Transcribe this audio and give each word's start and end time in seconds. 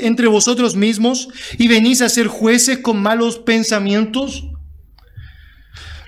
entre 0.00 0.26
vosotros 0.28 0.76
mismos 0.76 1.28
y 1.58 1.68
venís 1.68 2.00
a 2.00 2.08
ser 2.08 2.26
jueces 2.26 2.78
con 2.78 3.02
malos 3.02 3.38
pensamientos? 3.38 4.44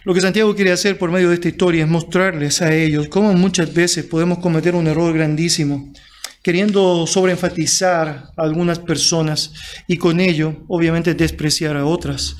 Lo 0.04 0.12
que 0.14 0.20
Santiago 0.20 0.54
quiere 0.54 0.72
hacer 0.72 0.98
por 0.98 1.10
medio 1.10 1.28
de 1.30 1.36
esta 1.36 1.48
historia 1.48 1.84
es 1.84 1.90
mostrarles 1.90 2.60
a 2.62 2.74
ellos 2.74 3.08
cómo 3.08 3.32
muchas 3.32 3.72
veces 3.72 4.04
podemos 4.04 4.38
cometer 4.38 4.74
un 4.74 4.86
error 4.86 5.14
grandísimo, 5.14 5.92
queriendo 6.42 7.06
sobreenfatizar 7.06 8.28
a 8.36 8.42
algunas 8.42 8.78
personas 8.78 9.52
y 9.88 9.96
con 9.96 10.20
ello, 10.20 10.64
obviamente, 10.68 11.14
despreciar 11.14 11.76
a 11.76 11.86
otras. 11.86 12.36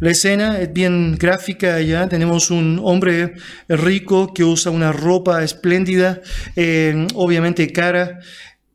La 0.00 0.10
escena 0.10 0.60
es 0.60 0.72
bien 0.72 1.16
gráfica 1.16 1.76
allá. 1.76 2.08
Tenemos 2.08 2.50
un 2.50 2.80
hombre 2.82 3.34
rico 3.68 4.34
que 4.34 4.44
usa 4.44 4.72
una 4.72 4.92
ropa 4.92 5.44
espléndida, 5.44 6.20
eh, 6.56 7.06
obviamente 7.14 7.70
cara. 7.72 8.18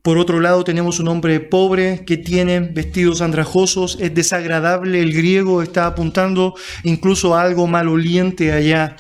Por 0.02 0.18
otro 0.18 0.40
lado, 0.40 0.64
tenemos 0.64 1.00
un 1.00 1.10
hombre 1.10 1.42
pobre 1.42 2.06
que 2.06 2.16
tiene 2.16 2.62
vestidos 2.62 3.22
andrajosos, 3.22 3.98
es 4.00 4.14
desagradable, 4.14 5.02
el 5.02 5.14
griego 5.14 5.62
está 5.62 5.88
apuntando 5.88 6.56
incluso 6.84 7.36
a 7.36 7.42
algo 7.42 7.68
maloliente 7.68 8.54
allá. 8.54 8.96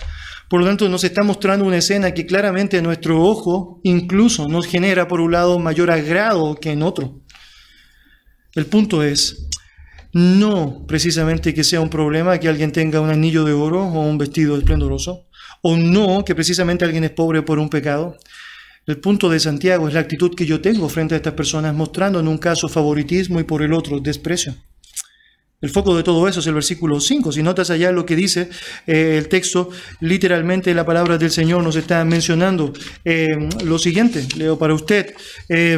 Por 0.49 0.59
lo 0.59 0.65
tanto, 0.65 0.89
nos 0.89 1.03
está 1.03 1.23
mostrando 1.23 1.63
una 1.63 1.77
escena 1.77 2.13
que 2.13 2.25
claramente 2.25 2.81
nuestro 2.81 3.21
ojo 3.23 3.79
incluso 3.83 4.49
nos 4.49 4.65
genera, 4.65 5.07
por 5.07 5.21
un 5.21 5.31
lado, 5.31 5.57
mayor 5.59 5.89
agrado 5.89 6.55
que 6.55 6.71
en 6.71 6.83
otro. 6.83 7.21
El 8.55 8.65
punto 8.65 9.03
es, 9.03 9.47
no 10.11 10.85
precisamente 10.87 11.53
que 11.53 11.63
sea 11.63 11.81
un 11.81 11.89
problema 11.89 12.39
que 12.39 12.49
alguien 12.49 12.71
tenga 12.71 12.99
un 12.99 13.09
anillo 13.09 13.45
de 13.45 13.53
oro 13.53 13.83
o 13.83 14.01
un 14.01 14.17
vestido 14.17 14.57
esplendoroso, 14.57 15.27
o 15.61 15.77
no 15.77 16.25
que 16.25 16.35
precisamente 16.35 16.83
alguien 16.83 17.03
es 17.03 17.11
pobre 17.11 17.41
por 17.41 17.59
un 17.59 17.69
pecado. 17.69 18.17
El 18.85 18.99
punto 18.99 19.29
de 19.29 19.39
Santiago 19.39 19.87
es 19.87 19.93
la 19.93 19.99
actitud 19.99 20.33
que 20.35 20.45
yo 20.45 20.61
tengo 20.61 20.89
frente 20.89 21.13
a 21.13 21.17
estas 21.17 21.33
personas, 21.33 21.75
mostrando 21.75 22.19
en 22.19 22.27
un 22.27 22.37
caso 22.37 22.67
favoritismo 22.67 23.39
y 23.39 23.43
por 23.43 23.61
el 23.61 23.73
otro 23.73 23.99
desprecio. 23.99 24.55
El 25.61 25.69
foco 25.69 25.95
de 25.95 26.03
todo 26.03 26.25
eso 26.27 26.39
es 26.39 26.47
el 26.47 26.53
versículo 26.53 27.01
5. 27.01 27.33
Si 27.33 27.43
notas 27.43 27.69
allá 27.69 27.91
lo 27.91 28.05
que 28.05 28.15
dice 28.15 28.49
eh, 28.87 29.17
el 29.17 29.27
texto, 29.27 29.69
literalmente 29.99 30.73
la 30.73 30.85
palabra 30.85 31.17
del 31.17 31.31
Señor 31.31 31.61
nos 31.63 31.75
está 31.75 32.03
mencionando 32.05 32.71
eh, 33.03 33.27
lo 33.65 33.77
siguiente. 33.77 34.25
Leo 34.37 34.57
para 34.57 34.73
usted. 34.73 35.13
Eh, 35.49 35.77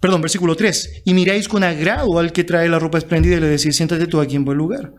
perdón, 0.00 0.22
versículo 0.22 0.56
3. 0.56 1.02
Y 1.04 1.12
miráis 1.12 1.46
con 1.46 1.62
agrado 1.62 2.18
al 2.18 2.32
que 2.32 2.44
trae 2.44 2.70
la 2.70 2.78
ropa 2.78 2.96
espléndida 2.96 3.36
y 3.36 3.40
le 3.40 3.48
decís, 3.48 3.76
siéntate 3.76 4.06
tú 4.06 4.18
aquí 4.18 4.36
en 4.36 4.46
buen 4.46 4.56
lugar. 4.56 4.94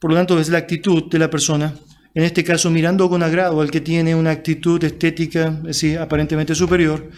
Por 0.00 0.10
lo 0.10 0.16
tanto, 0.16 0.40
es 0.40 0.48
la 0.48 0.58
actitud 0.58 1.10
de 1.10 1.18
la 1.18 1.28
persona 1.28 1.74
en 2.16 2.24
este 2.24 2.42
caso 2.42 2.70
mirando 2.70 3.10
con 3.10 3.22
agrado 3.22 3.60
al 3.60 3.70
que 3.70 3.82
tiene 3.82 4.14
una 4.14 4.30
actitud 4.30 4.82
estética, 4.82 5.60
así, 5.68 5.96
aparentemente 5.96 6.54
superior, 6.54 7.10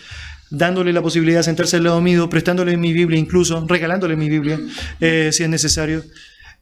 dándole 0.50 0.92
la 0.92 1.00
posibilidad 1.00 1.38
de 1.38 1.44
sentarse 1.44 1.76
al 1.76 1.84
lado 1.84 2.00
mío, 2.00 2.28
prestándole 2.28 2.76
mi 2.76 2.92
Biblia 2.92 3.16
incluso, 3.16 3.64
regalándole 3.68 4.16
mi 4.16 4.28
Biblia, 4.28 4.58
eh, 4.98 5.30
si 5.30 5.44
es 5.44 5.48
necesario, 5.48 6.02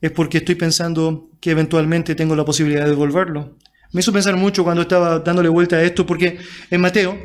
es 0.03 0.11
porque 0.11 0.39
estoy 0.39 0.55
pensando 0.55 1.31
que 1.41 1.53
eventualmente 1.53 2.15
tengo 2.15 2.37
la 2.37 2.45
posibilidad 2.45 2.85
de 2.85 2.91
devolverlo. 2.91 3.57
Me 3.93 4.01
hizo 4.01 4.13
pensar 4.13 4.37
mucho 4.37 4.65
cuando 4.65 4.83
estaba 4.83 5.21
dándole 5.21 5.49
vuelta 5.49 5.77
a 5.77 5.83
esto, 5.83 6.05
porque 6.05 6.37
en 6.71 6.81
Mateo, 6.83 7.19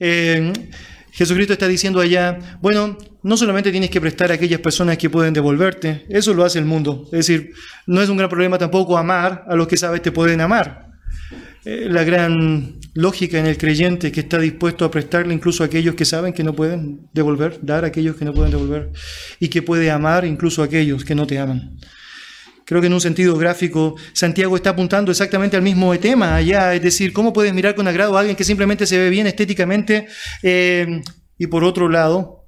eh, 0.00 0.50
Jesucristo 1.14 1.52
está 1.52 1.68
diciendo 1.68 2.00
allá, 2.00 2.58
bueno, 2.60 2.98
no 3.22 3.36
solamente 3.36 3.70
tienes 3.70 3.88
que 3.88 4.00
prestar 4.00 4.32
a 4.32 4.34
aquellas 4.34 4.58
personas 4.58 4.98
que 4.98 5.08
pueden 5.08 5.32
devolverte, 5.32 6.04
eso 6.08 6.34
lo 6.34 6.44
hace 6.44 6.58
el 6.58 6.64
mundo. 6.64 7.04
Es 7.06 7.26
decir, 7.26 7.52
no 7.86 8.02
es 8.02 8.08
un 8.08 8.16
gran 8.16 8.28
problema 8.28 8.58
tampoco 8.58 8.98
amar 8.98 9.44
a 9.46 9.54
los 9.54 9.68
que 9.68 9.76
sabes 9.76 10.02
te 10.02 10.10
pueden 10.10 10.40
amar. 10.40 10.90
Eh, 11.64 11.86
la 11.88 12.02
gran 12.02 12.80
lógica 12.94 13.38
en 13.38 13.46
el 13.46 13.56
creyente 13.56 14.10
que 14.10 14.20
está 14.20 14.38
dispuesto 14.38 14.84
a 14.84 14.90
prestarle 14.90 15.32
incluso 15.32 15.62
a 15.62 15.66
aquellos 15.66 15.94
que 15.94 16.04
saben 16.04 16.32
que 16.32 16.42
no 16.42 16.52
pueden 16.52 17.08
devolver, 17.12 17.60
dar 17.62 17.84
a 17.84 17.86
aquellos 17.86 18.16
que 18.16 18.24
no 18.24 18.34
pueden 18.34 18.50
devolver, 18.50 18.90
y 19.38 19.48
que 19.48 19.62
puede 19.62 19.92
amar 19.92 20.24
incluso 20.24 20.62
a 20.62 20.64
aquellos 20.64 21.04
que 21.04 21.14
no 21.14 21.28
te 21.28 21.38
aman. 21.38 21.78
Creo 22.64 22.80
que 22.80 22.86
en 22.86 22.94
un 22.94 23.00
sentido 23.00 23.36
gráfico, 23.36 23.94
Santiago 24.12 24.56
está 24.56 24.70
apuntando 24.70 25.10
exactamente 25.10 25.56
al 25.56 25.62
mismo 25.62 25.96
tema 25.98 26.36
allá, 26.36 26.74
es 26.74 26.82
decir, 26.82 27.12
¿cómo 27.12 27.32
puedes 27.32 27.52
mirar 27.52 27.74
con 27.74 27.86
agrado 27.86 28.16
a 28.16 28.20
alguien 28.20 28.36
que 28.36 28.44
simplemente 28.44 28.86
se 28.86 28.98
ve 28.98 29.10
bien 29.10 29.26
estéticamente 29.26 30.06
eh, 30.42 31.02
y 31.36 31.46
por 31.46 31.64
otro 31.64 31.88
lado, 31.88 32.46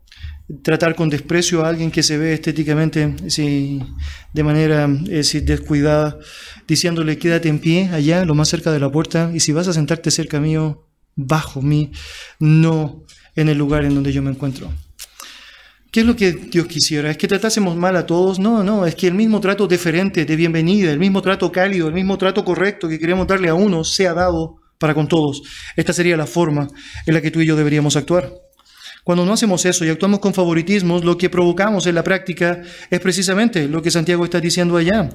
tratar 0.62 0.94
con 0.94 1.10
desprecio 1.10 1.64
a 1.64 1.68
alguien 1.68 1.90
que 1.90 2.02
se 2.02 2.18
ve 2.18 2.32
estéticamente 2.32 3.14
de 3.16 4.42
manera 4.42 4.88
eh, 5.08 5.40
descuidada, 5.42 6.18
diciéndole 6.66 7.18
quédate 7.18 7.48
en 7.48 7.58
pie 7.58 7.90
allá, 7.92 8.24
lo 8.24 8.34
más 8.34 8.48
cerca 8.48 8.70
de 8.72 8.80
la 8.80 8.90
puerta, 8.90 9.30
y 9.34 9.40
si 9.40 9.52
vas 9.52 9.68
a 9.68 9.72
sentarte 9.72 10.10
cerca 10.10 10.40
mío, 10.40 10.88
bajo 11.16 11.62
mí, 11.62 11.92
no 12.38 13.04
en 13.34 13.48
el 13.48 13.58
lugar 13.58 13.84
en 13.84 13.94
donde 13.94 14.12
yo 14.12 14.22
me 14.22 14.30
encuentro. 14.30 14.72
¿Qué 15.96 16.00
es 16.00 16.06
lo 16.06 16.14
que 16.14 16.32
Dios 16.32 16.66
quisiera? 16.66 17.10
¿Es 17.10 17.16
que 17.16 17.26
tratásemos 17.26 17.74
mal 17.74 17.96
a 17.96 18.04
todos? 18.04 18.38
No, 18.38 18.62
no, 18.62 18.84
es 18.84 18.94
que 18.94 19.06
el 19.06 19.14
mismo 19.14 19.40
trato 19.40 19.66
deferente, 19.66 20.26
de 20.26 20.36
bienvenida, 20.36 20.92
el 20.92 20.98
mismo 20.98 21.22
trato 21.22 21.50
cálido, 21.50 21.88
el 21.88 21.94
mismo 21.94 22.18
trato 22.18 22.44
correcto 22.44 22.86
que 22.86 22.98
queremos 22.98 23.26
darle 23.26 23.48
a 23.48 23.54
uno 23.54 23.82
sea 23.82 24.12
dado 24.12 24.56
para 24.76 24.92
con 24.92 25.08
todos. 25.08 25.40
Esta 25.74 25.94
sería 25.94 26.18
la 26.18 26.26
forma 26.26 26.68
en 27.06 27.14
la 27.14 27.22
que 27.22 27.30
tú 27.30 27.40
y 27.40 27.46
yo 27.46 27.56
deberíamos 27.56 27.96
actuar. 27.96 28.30
Cuando 29.04 29.24
no 29.24 29.32
hacemos 29.32 29.64
eso 29.64 29.86
y 29.86 29.88
actuamos 29.88 30.20
con 30.20 30.34
favoritismos, 30.34 31.02
lo 31.02 31.16
que 31.16 31.30
provocamos 31.30 31.86
en 31.86 31.94
la 31.94 32.04
práctica 32.04 32.60
es 32.90 33.00
precisamente 33.00 33.66
lo 33.66 33.80
que 33.80 33.90
Santiago 33.90 34.22
está 34.22 34.38
diciendo 34.38 34.76
allá. 34.76 35.08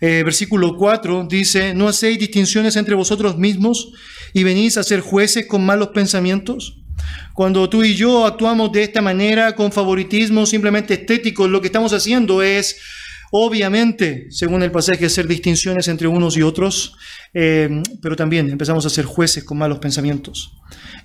Eh, 0.00 0.22
versículo 0.22 0.76
4 0.76 1.26
dice, 1.28 1.74
¿no 1.74 1.88
hacéis 1.88 2.16
distinciones 2.16 2.76
entre 2.76 2.94
vosotros 2.94 3.36
mismos 3.36 3.90
y 4.32 4.44
venís 4.44 4.76
a 4.76 4.84
ser 4.84 5.00
jueces 5.00 5.48
con 5.48 5.66
malos 5.66 5.88
pensamientos? 5.88 6.78
Cuando 7.34 7.68
tú 7.68 7.84
y 7.84 7.94
yo 7.94 8.26
actuamos 8.26 8.72
de 8.72 8.82
esta 8.82 9.00
manera, 9.00 9.54
con 9.54 9.72
favoritismo 9.72 10.46
simplemente 10.46 10.94
estético, 10.94 11.48
lo 11.48 11.60
que 11.60 11.68
estamos 11.68 11.92
haciendo 11.92 12.42
es, 12.42 12.80
obviamente, 13.30 14.26
según 14.30 14.62
el 14.62 14.72
pasaje, 14.72 15.06
hacer 15.06 15.26
distinciones 15.26 15.88
entre 15.88 16.08
unos 16.08 16.36
y 16.36 16.42
otros, 16.42 16.96
eh, 17.40 17.84
pero 18.02 18.16
también 18.16 18.50
empezamos 18.50 18.84
a 18.84 18.90
ser 18.90 19.04
jueces 19.04 19.44
con 19.44 19.58
malos 19.58 19.78
pensamientos. 19.78 20.50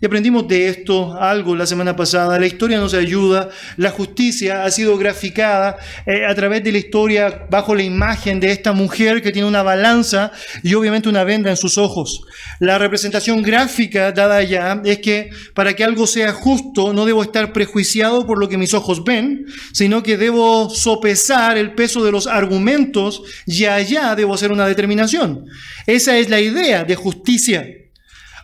Y 0.01 0.05
aprendimos 0.07 0.47
de 0.47 0.67
esto 0.67 1.13
algo 1.13 1.55
la 1.55 1.67
semana 1.67 1.95
pasada. 1.95 2.39
La 2.39 2.47
historia 2.47 2.79
nos 2.79 2.95
ayuda. 2.95 3.49
La 3.77 3.91
justicia 3.91 4.65
ha 4.65 4.71
sido 4.71 4.97
graficada 4.97 5.77
eh, 6.07 6.25
a 6.25 6.33
través 6.33 6.63
de 6.63 6.71
la 6.71 6.79
historia 6.79 7.45
bajo 7.51 7.75
la 7.75 7.83
imagen 7.83 8.39
de 8.39 8.51
esta 8.51 8.73
mujer 8.73 9.21
que 9.21 9.31
tiene 9.31 9.47
una 9.47 9.61
balanza 9.61 10.31
y 10.63 10.73
obviamente 10.73 11.07
una 11.07 11.23
venda 11.23 11.51
en 11.51 11.57
sus 11.57 11.77
ojos. 11.77 12.21
La 12.59 12.79
representación 12.79 13.43
gráfica 13.43 14.11
dada 14.11 14.37
allá 14.37 14.81
es 14.83 14.97
que 14.99 15.29
para 15.53 15.75
que 15.75 15.83
algo 15.83 16.07
sea 16.07 16.33
justo 16.33 16.93
no 16.93 17.05
debo 17.05 17.21
estar 17.21 17.53
prejuiciado 17.53 18.25
por 18.25 18.39
lo 18.39 18.49
que 18.49 18.57
mis 18.57 18.73
ojos 18.73 19.03
ven, 19.03 19.45
sino 19.71 20.01
que 20.01 20.17
debo 20.17 20.69
sopesar 20.69 21.57
el 21.57 21.75
peso 21.75 22.03
de 22.03 22.11
los 22.11 22.25
argumentos 22.25 23.21
y 23.45 23.65
allá 23.65 24.15
debo 24.15 24.33
hacer 24.33 24.51
una 24.51 24.67
determinación. 24.67 25.45
Esa 25.85 26.17
es 26.17 26.22
la 26.29 26.39
idea 26.39 26.83
de 26.83 26.95
justicia. 26.95 27.67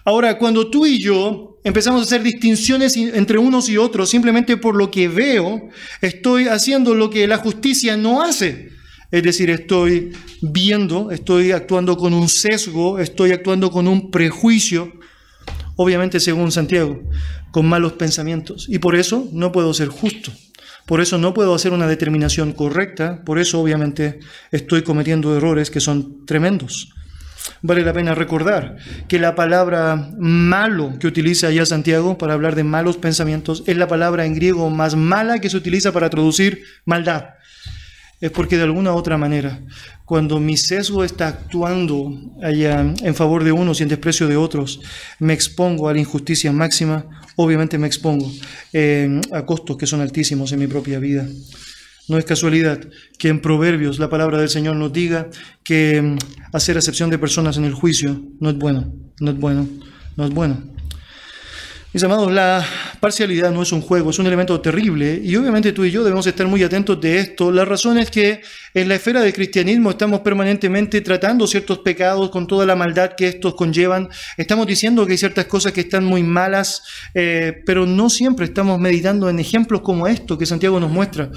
Ahora, 0.06 0.38
cuando 0.38 0.69
tú 0.69 0.85
y 0.85 1.01
yo 1.01 1.59
empezamos 1.63 2.01
a 2.01 2.03
hacer 2.06 2.23
distinciones 2.23 2.95
entre 2.97 3.38
unos 3.38 3.69
y 3.69 3.78
otros 3.78 4.09
simplemente 4.09 4.57
por 4.57 4.75
lo 4.75 4.90
que 4.90 5.07
veo, 5.07 5.69
estoy 6.01 6.47
haciendo 6.47 6.95
lo 6.95 7.09
que 7.09 7.28
la 7.28 7.38
justicia 7.38 7.97
no 7.97 8.23
hace. 8.23 8.69
Es 9.12 9.23
decir, 9.23 9.50
estoy 9.50 10.12
viendo, 10.41 11.12
estoy 11.12 11.51
actuando 11.51 11.97
con 11.97 12.13
un 12.13 12.29
sesgo, 12.29 13.00
estoy 13.00 13.31
actuando 13.31 13.72
con 13.72 13.88
un 13.88 14.12
prejuicio, 14.12 14.94
obviamente 15.75 16.19
según 16.19 16.51
Santiago, 16.51 17.01
con 17.51 17.68
malos 17.68 17.94
pensamientos. 17.94 18.68
Y 18.69 18.79
por 18.79 18.95
eso 18.95 19.28
no 19.31 19.51
puedo 19.51 19.73
ser 19.73 19.88
justo. 19.88 20.31
Por 20.85 21.01
eso 21.01 21.18
no 21.18 21.34
puedo 21.34 21.53
hacer 21.53 21.72
una 21.72 21.88
determinación 21.88 22.53
correcta. 22.53 23.23
Por 23.23 23.39
eso 23.39 23.59
obviamente 23.59 24.19
estoy 24.51 24.84
cometiendo 24.84 25.35
errores 25.35 25.69
que 25.69 25.79
son 25.79 26.25
tremendos. 26.25 26.94
Vale 27.62 27.83
la 27.83 27.94
pena 27.94 28.15
recordar 28.15 28.77
que 29.07 29.19
la 29.19 29.36
palabra 29.36 30.12
malo 30.18 30.97
que 31.00 31.07
utiliza 31.07 31.47
allá 31.47 31.65
Santiago 31.65 32.18
para 32.18 32.33
hablar 32.33 32.56
de 32.56 32.63
malos 32.63 32.97
pensamientos 32.97 33.63
es 33.68 33.77
la 33.77 33.88
palabra 33.88 34.25
en 34.25 34.36
griego 34.36 34.69
más 34.69 34.95
mala 34.95 35.39
que 35.39 35.50
se 35.50 35.57
utiliza 35.57 35.91
para 35.91 36.09
traducir 36.09 36.63
maldad. 36.86 37.31
Es 38.21 38.31
porque 38.31 38.57
de 38.57 38.63
alguna 38.63 38.94
otra 38.94 39.18
manera, 39.18 39.62
cuando 40.03 40.41
mi 40.41 40.57
sesgo 40.57 41.06
está 41.06 41.30
actuando 41.30 42.12
allá 42.44 42.81
en 42.81 43.15
favor 43.15 43.45
de 43.45 43.53
unos 43.53 43.80
y 43.80 43.83
en 43.83 43.89
desprecio 43.89 44.27
de 44.27 44.35
otros, 44.35 44.81
me 45.19 45.33
expongo 45.33 45.88
a 45.88 45.94
la 45.94 46.00
injusticia 46.00 46.51
máxima, 46.51 47.06
obviamente 47.38 47.77
me 47.77 47.88
expongo 47.88 48.30
eh, 48.74 49.21
a 49.31 49.45
costos 49.45 49.77
que 49.77 49.88
son 49.88 50.01
altísimos 50.01 50.51
en 50.51 50.59
mi 50.59 50.68
propia 50.68 51.00
vida. 51.00 51.25
No 52.09 52.17
es 52.17 52.25
casualidad 52.25 52.79
que 53.17 53.29
en 53.29 53.39
Proverbios 53.39 54.00
la 54.00 54.09
palabra 54.09 54.39
del 54.39 54.50
Señor 54.50 54.75
nos 54.75 54.91
diga 54.91 55.29
que 55.63 56.01
mm, 56.01 56.17
hacer 56.51 56.77
acepción 56.77 57.09
de 57.09 57.19
personas 57.19 57.57
en 57.57 57.65
el 57.65 57.73
juicio 57.73 58.19
no 58.39 58.50
es 58.50 58.57
bueno, 58.57 58.91
no 59.19 59.31
es 59.31 59.39
bueno, 59.39 59.67
no 60.17 60.25
es 60.25 60.31
bueno. 60.31 60.79
Mis 61.91 62.03
amados, 62.03 62.31
la 62.31 62.63
parcialidad 63.00 63.51
no 63.51 63.63
es 63.63 63.71
un 63.71 63.81
juego, 63.81 64.12
es 64.12 64.19
un 64.19 64.27
elemento 64.27 64.62
terrible 64.62 65.19
y 65.24 65.36
obviamente 65.36 65.71
tú 65.71 65.83
y 65.86 65.89
yo 65.89 66.03
debemos 66.03 66.27
estar 66.27 66.45
muy 66.45 66.62
atentos 66.62 67.01
de 67.01 67.18
esto. 67.18 67.51
La 67.51 67.65
razón 67.65 67.97
es 67.97 68.12
que 68.12 68.44
en 68.75 68.88
la 68.88 68.94
esfera 68.94 69.21
del 69.21 69.33
cristianismo 69.33 69.89
estamos 69.89 70.19
permanentemente 70.19 71.01
tratando 71.01 71.47
ciertos 71.47 71.80
pecados 71.80 72.30
con 72.30 72.45
toda 72.45 72.68
la 72.68 72.75
maldad 72.75 73.13
que 73.18 73.27
estos 73.27 73.56
conllevan. 73.56 74.07
Estamos 74.38 74.68
diciendo 74.68 75.03
que 75.07 75.13
hay 75.13 75.18
ciertas 75.18 75.45
cosas 75.45 75.71
que 75.71 75.81
están 75.81 76.06
muy 76.06 76.21
malas, 76.21 76.83
eh, 77.15 77.63
pero 77.65 77.88
no 77.88 78.12
siempre 78.12 78.45
estamos 78.45 78.80
meditando 78.80 79.27
en 79.27 79.39
ejemplos 79.39 79.81
como 79.81 80.06
esto 80.06 80.38
que 80.38 80.45
Santiago 80.45 80.80
nos 80.80 80.92
muestra, 80.92 81.31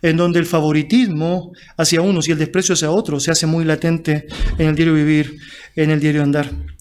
en 0.00 0.16
donde 0.16 0.38
el 0.38 0.46
favoritismo 0.46 1.52
hacia 1.76 2.00
unos 2.00 2.26
y 2.28 2.32
el 2.32 2.38
desprecio 2.38 2.72
hacia 2.72 2.90
otros 2.90 3.24
se 3.24 3.30
hace 3.30 3.46
muy 3.46 3.66
latente 3.66 4.26
en 4.56 4.68
el 4.68 4.74
diario 4.74 4.94
vivir, 4.94 5.36
en 5.76 5.90
el 5.90 6.00
diario 6.00 6.22
andar. 6.22 6.77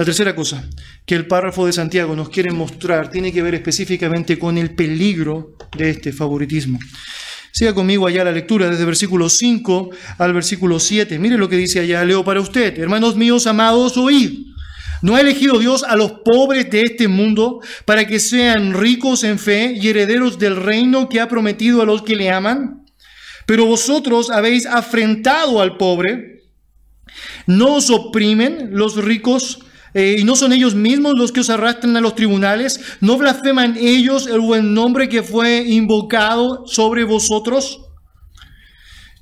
La 0.00 0.06
tercera 0.06 0.34
cosa 0.34 0.64
que 1.04 1.14
el 1.14 1.26
párrafo 1.26 1.66
de 1.66 1.74
Santiago 1.74 2.16
nos 2.16 2.30
quiere 2.30 2.50
mostrar 2.52 3.10
tiene 3.10 3.34
que 3.34 3.42
ver 3.42 3.54
específicamente 3.54 4.38
con 4.38 4.56
el 4.56 4.74
peligro 4.74 5.58
de 5.76 5.90
este 5.90 6.10
favoritismo. 6.10 6.78
Siga 7.52 7.74
conmigo 7.74 8.06
allá 8.06 8.24
la 8.24 8.32
lectura 8.32 8.70
desde 8.70 8.86
versículo 8.86 9.28
5 9.28 9.90
al 10.16 10.32
versículo 10.32 10.80
7. 10.80 11.18
Mire 11.18 11.36
lo 11.36 11.50
que 11.50 11.58
dice 11.58 11.80
allá, 11.80 12.02
leo 12.02 12.24
para 12.24 12.40
usted. 12.40 12.78
Hermanos 12.78 13.14
míos 13.14 13.46
amados, 13.46 13.98
oíd. 13.98 14.46
¿No 15.02 15.16
ha 15.16 15.20
elegido 15.20 15.58
Dios 15.58 15.84
a 15.84 15.96
los 15.96 16.12
pobres 16.24 16.70
de 16.70 16.80
este 16.80 17.06
mundo 17.06 17.60
para 17.84 18.06
que 18.06 18.20
sean 18.20 18.72
ricos 18.72 19.22
en 19.22 19.38
fe 19.38 19.74
y 19.78 19.86
herederos 19.86 20.38
del 20.38 20.56
reino 20.56 21.10
que 21.10 21.20
ha 21.20 21.28
prometido 21.28 21.82
a 21.82 21.84
los 21.84 22.00
que 22.00 22.16
le 22.16 22.30
aman? 22.30 22.86
Pero 23.44 23.66
vosotros 23.66 24.30
habéis 24.30 24.64
afrentado 24.64 25.60
al 25.60 25.76
pobre. 25.76 26.44
¿No 27.46 27.74
os 27.74 27.90
oprimen 27.90 28.70
los 28.72 28.96
ricos? 28.96 29.66
Eh, 29.94 30.16
y 30.20 30.24
no 30.24 30.36
son 30.36 30.52
ellos 30.52 30.74
mismos 30.74 31.14
los 31.16 31.32
que 31.32 31.40
os 31.40 31.50
arrastran 31.50 31.96
a 31.96 32.00
los 32.00 32.14
tribunales, 32.14 32.80
no 33.00 33.18
blasfeman 33.18 33.76
ellos 33.76 34.26
el 34.26 34.40
buen 34.40 34.72
nombre 34.74 35.08
que 35.08 35.22
fue 35.22 35.64
invocado 35.66 36.66
sobre 36.66 37.04
vosotros. 37.04 37.89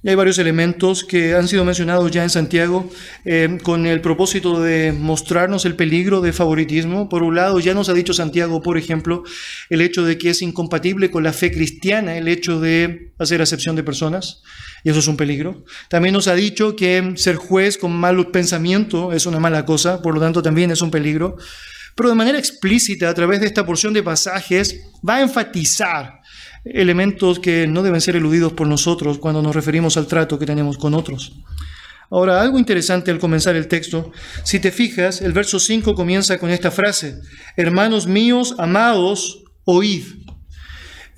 Hay 0.08 0.14
varios 0.14 0.38
elementos 0.38 1.04
que 1.04 1.34
han 1.34 1.48
sido 1.48 1.66
mencionados 1.66 2.10
ya 2.10 2.22
en 2.22 2.30
Santiago 2.30 2.90
eh, 3.26 3.58
con 3.62 3.84
el 3.84 4.00
propósito 4.00 4.58
de 4.58 4.90
mostrarnos 4.90 5.66
el 5.66 5.76
peligro 5.76 6.22
de 6.22 6.32
favoritismo. 6.32 7.10
Por 7.10 7.22
un 7.22 7.34
lado, 7.34 7.60
ya 7.60 7.74
nos 7.74 7.90
ha 7.90 7.92
dicho 7.92 8.14
Santiago, 8.14 8.62
por 8.62 8.78
ejemplo, 8.78 9.22
el 9.68 9.82
hecho 9.82 10.06
de 10.06 10.16
que 10.16 10.30
es 10.30 10.40
incompatible 10.40 11.10
con 11.10 11.24
la 11.24 11.34
fe 11.34 11.52
cristiana, 11.52 12.16
el 12.16 12.26
hecho 12.26 12.58
de 12.58 13.12
hacer 13.18 13.42
acepción 13.42 13.76
de 13.76 13.82
personas, 13.82 14.40
y 14.82 14.88
eso 14.88 15.00
es 15.00 15.08
un 15.08 15.18
peligro. 15.18 15.62
También 15.90 16.14
nos 16.14 16.26
ha 16.26 16.34
dicho 16.34 16.74
que 16.74 17.12
ser 17.16 17.36
juez 17.36 17.76
con 17.76 17.92
mal 17.92 18.30
pensamiento 18.30 19.12
es 19.12 19.26
una 19.26 19.40
mala 19.40 19.66
cosa, 19.66 20.00
por 20.00 20.14
lo 20.14 20.20
tanto 20.22 20.40
también 20.40 20.70
es 20.70 20.80
un 20.80 20.90
peligro. 20.90 21.36
Pero 21.94 22.08
de 22.08 22.14
manera 22.14 22.38
explícita, 22.38 23.10
a 23.10 23.14
través 23.14 23.40
de 23.40 23.46
esta 23.46 23.66
porción 23.66 23.92
de 23.92 24.02
pasajes, 24.02 24.74
va 25.06 25.16
a 25.16 25.20
enfatizar 25.20 26.17
elementos 26.64 27.38
que 27.38 27.66
no 27.66 27.82
deben 27.82 28.00
ser 28.00 28.16
eludidos 28.16 28.52
por 28.52 28.66
nosotros 28.66 29.18
cuando 29.18 29.42
nos 29.42 29.54
referimos 29.54 29.96
al 29.96 30.06
trato 30.06 30.38
que 30.38 30.46
tenemos 30.46 30.78
con 30.78 30.94
otros. 30.94 31.32
Ahora, 32.10 32.40
algo 32.40 32.58
interesante 32.58 33.10
al 33.10 33.18
comenzar 33.18 33.54
el 33.54 33.68
texto, 33.68 34.12
si 34.42 34.60
te 34.60 34.72
fijas, 34.72 35.20
el 35.20 35.32
verso 35.32 35.58
5 35.58 35.94
comienza 35.94 36.38
con 36.38 36.50
esta 36.50 36.70
frase, 36.70 37.20
hermanos 37.56 38.06
míos, 38.06 38.54
amados, 38.58 39.44
oíd. 39.64 40.04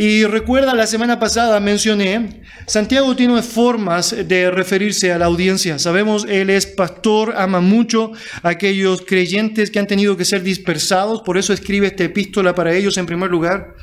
Y 0.02 0.24
recuerda, 0.24 0.74
la 0.74 0.86
semana 0.86 1.18
pasada 1.18 1.60
mencioné, 1.60 2.40
Santiago 2.66 3.14
tiene 3.14 3.42
formas 3.42 4.16
de 4.26 4.50
referirse 4.50 5.12
a 5.12 5.18
la 5.18 5.26
audiencia. 5.26 5.78
Sabemos, 5.78 6.24
él 6.26 6.48
es 6.48 6.64
pastor, 6.64 7.34
ama 7.36 7.60
mucho 7.60 8.12
a 8.42 8.48
aquellos 8.48 9.02
creyentes 9.02 9.70
que 9.70 9.78
han 9.78 9.86
tenido 9.86 10.16
que 10.16 10.24
ser 10.24 10.42
dispersados, 10.42 11.20
por 11.20 11.36
eso 11.36 11.52
escribe 11.52 11.88
esta 11.88 12.04
epístola 12.04 12.54
para 12.54 12.74
ellos 12.74 12.96
en 12.96 13.04
primer 13.04 13.30
lugar. 13.30 13.74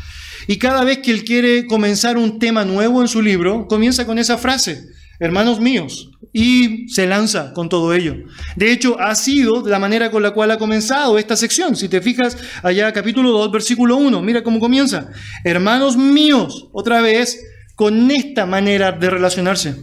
Y 0.47 0.57
cada 0.57 0.83
vez 0.83 0.97
que 1.03 1.11
él 1.11 1.23
quiere 1.23 1.67
comenzar 1.67 2.17
un 2.17 2.39
tema 2.39 2.65
nuevo 2.65 3.03
en 3.03 3.07
su 3.07 3.21
libro, 3.21 3.67
comienza 3.67 4.07
con 4.07 4.17
esa 4.17 4.39
frase, 4.39 4.87
hermanos 5.19 5.59
míos, 5.59 6.11
y 6.33 6.87
se 6.89 7.07
lanza 7.07 7.53
con 7.53 7.69
todo 7.69 7.93
ello. 7.93 8.15
De 8.55 8.71
hecho, 8.71 8.99
ha 8.99 9.15
sido 9.15 9.67
la 9.67 9.79
manera 9.79 10.11
con 10.11 10.21
la 10.21 10.31
cual 10.31 10.51
ha 10.51 10.57
comenzado 10.57 11.17
esta 11.17 11.35
sección. 11.35 11.75
Si 11.75 11.89
te 11.89 12.01
fijas 12.01 12.37
allá 12.63 12.91
capítulo 12.93 13.31
2, 13.31 13.51
versículo 13.51 13.97
1, 13.97 14.21
mira 14.21 14.43
cómo 14.43 14.59
comienza. 14.59 15.09
Hermanos 15.43 15.97
míos, 15.97 16.67
otra 16.73 17.01
vez, 17.01 17.43
con 17.75 18.11
esta 18.11 18.45
manera 18.45 18.91
de 18.91 19.09
relacionarse. 19.09 19.75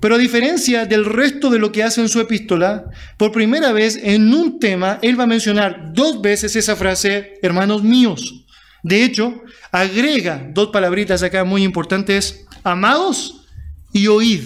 Pero 0.00 0.14
a 0.14 0.18
diferencia 0.18 0.86
del 0.86 1.04
resto 1.04 1.50
de 1.50 1.58
lo 1.58 1.72
que 1.72 1.82
hace 1.82 2.00
en 2.00 2.08
su 2.08 2.20
epístola, 2.20 2.84
por 3.16 3.32
primera 3.32 3.72
vez 3.72 3.98
en 4.00 4.32
un 4.32 4.60
tema, 4.60 4.98
él 5.02 5.18
va 5.18 5.24
a 5.24 5.28
mencionar 5.28 5.92
dos 5.92 6.20
veces 6.20 6.54
esa 6.54 6.76
frase, 6.76 7.34
hermanos 7.42 7.82
míos. 7.82 8.44
De 8.82 9.02
hecho, 9.02 9.42
agrega 9.72 10.48
dos 10.52 10.68
palabritas 10.68 11.22
acá 11.22 11.42
muy 11.42 11.64
importantes, 11.64 12.46
amados 12.62 13.37
y 13.92 14.06
oíd. 14.06 14.42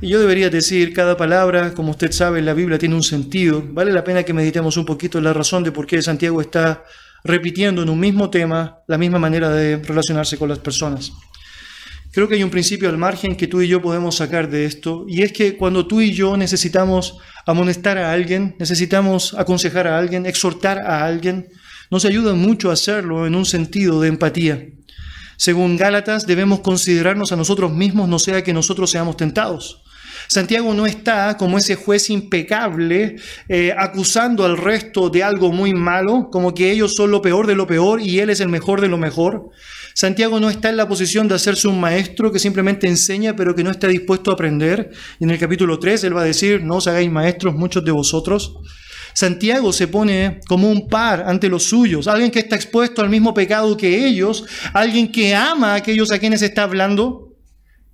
Y 0.00 0.08
yo 0.08 0.18
debería 0.18 0.50
decir, 0.50 0.92
cada 0.92 1.16
palabra, 1.16 1.74
como 1.74 1.92
usted 1.92 2.10
sabe, 2.10 2.42
la 2.42 2.54
Biblia 2.54 2.78
tiene 2.78 2.96
un 2.96 3.04
sentido. 3.04 3.64
Vale 3.64 3.92
la 3.92 4.02
pena 4.02 4.24
que 4.24 4.32
meditemos 4.32 4.76
un 4.76 4.84
poquito 4.84 5.20
la 5.20 5.32
razón 5.32 5.62
de 5.62 5.70
por 5.70 5.86
qué 5.86 6.02
Santiago 6.02 6.40
está 6.40 6.84
repitiendo 7.24 7.82
en 7.82 7.88
un 7.88 8.00
mismo 8.00 8.28
tema 8.28 8.78
la 8.88 8.98
misma 8.98 9.18
manera 9.18 9.50
de 9.50 9.76
relacionarse 9.76 10.36
con 10.36 10.48
las 10.48 10.58
personas. 10.58 11.12
Creo 12.10 12.28
que 12.28 12.34
hay 12.34 12.42
un 12.42 12.50
principio 12.50 12.88
al 12.88 12.98
margen 12.98 13.36
que 13.36 13.46
tú 13.46 13.62
y 13.62 13.68
yo 13.68 13.80
podemos 13.80 14.16
sacar 14.16 14.50
de 14.50 14.66
esto, 14.66 15.06
y 15.08 15.22
es 15.22 15.32
que 15.32 15.56
cuando 15.56 15.86
tú 15.86 16.02
y 16.02 16.12
yo 16.12 16.36
necesitamos 16.36 17.16
amonestar 17.46 17.96
a 17.96 18.12
alguien, 18.12 18.54
necesitamos 18.58 19.34
aconsejar 19.38 19.86
a 19.86 19.98
alguien, 19.98 20.26
exhortar 20.26 20.80
a 20.80 21.06
alguien, 21.06 21.48
nos 21.90 22.04
ayuda 22.04 22.34
mucho 22.34 22.70
a 22.70 22.74
hacerlo 22.74 23.26
en 23.26 23.34
un 23.34 23.46
sentido 23.46 24.00
de 24.00 24.08
empatía. 24.08 24.66
Según 25.42 25.76
Gálatas, 25.76 26.24
debemos 26.24 26.60
considerarnos 26.60 27.32
a 27.32 27.36
nosotros 27.36 27.72
mismos, 27.72 28.08
no 28.08 28.20
sea 28.20 28.44
que 28.44 28.52
nosotros 28.52 28.92
seamos 28.92 29.16
tentados. 29.16 29.82
Santiago 30.28 30.72
no 30.72 30.86
está 30.86 31.36
como 31.36 31.58
ese 31.58 31.74
juez 31.74 32.10
impecable 32.10 33.16
eh, 33.48 33.74
acusando 33.76 34.44
al 34.44 34.56
resto 34.56 35.10
de 35.10 35.24
algo 35.24 35.50
muy 35.50 35.74
malo, 35.74 36.28
como 36.30 36.54
que 36.54 36.70
ellos 36.70 36.94
son 36.94 37.10
lo 37.10 37.20
peor 37.20 37.48
de 37.48 37.56
lo 37.56 37.66
peor 37.66 38.00
y 38.00 38.20
él 38.20 38.30
es 38.30 38.38
el 38.38 38.50
mejor 38.50 38.80
de 38.80 38.86
lo 38.86 38.98
mejor. 38.98 39.50
Santiago 39.94 40.38
no 40.38 40.48
está 40.48 40.70
en 40.70 40.76
la 40.76 40.86
posición 40.86 41.26
de 41.26 41.34
hacerse 41.34 41.66
un 41.66 41.80
maestro 41.80 42.30
que 42.30 42.38
simplemente 42.38 42.86
enseña 42.86 43.34
pero 43.34 43.56
que 43.56 43.64
no 43.64 43.72
está 43.72 43.88
dispuesto 43.88 44.30
a 44.30 44.34
aprender. 44.34 44.92
Y 45.18 45.24
en 45.24 45.30
el 45.30 45.40
capítulo 45.40 45.80
3 45.80 46.04
él 46.04 46.16
va 46.16 46.20
a 46.20 46.24
decir, 46.24 46.62
no 46.62 46.76
os 46.76 46.86
hagáis 46.86 47.10
maestros 47.10 47.56
muchos 47.56 47.84
de 47.84 47.90
vosotros. 47.90 48.54
Santiago 49.14 49.72
se 49.72 49.88
pone 49.88 50.40
como 50.46 50.70
un 50.70 50.88
par 50.88 51.24
ante 51.26 51.48
los 51.48 51.64
suyos, 51.64 52.08
alguien 52.08 52.30
que 52.30 52.40
está 52.40 52.56
expuesto 52.56 53.02
al 53.02 53.10
mismo 53.10 53.34
pecado 53.34 53.76
que 53.76 54.06
ellos, 54.06 54.44
alguien 54.72 55.10
que 55.10 55.34
ama 55.34 55.72
a 55.72 55.76
aquellos 55.76 56.10
a 56.12 56.18
quienes 56.18 56.42
está 56.42 56.64
hablando 56.64 57.36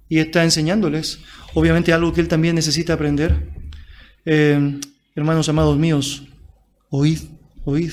y 0.08 0.18
está 0.18 0.44
enseñándoles. 0.44 1.20
Obviamente 1.54 1.92
algo 1.92 2.12
que 2.12 2.20
él 2.20 2.28
también 2.28 2.54
necesita 2.54 2.92
aprender. 2.94 3.50
Eh, 4.24 4.80
hermanos 5.14 5.48
amados 5.48 5.76
míos, 5.76 6.24
oíd, 6.90 7.20
oíd. 7.64 7.92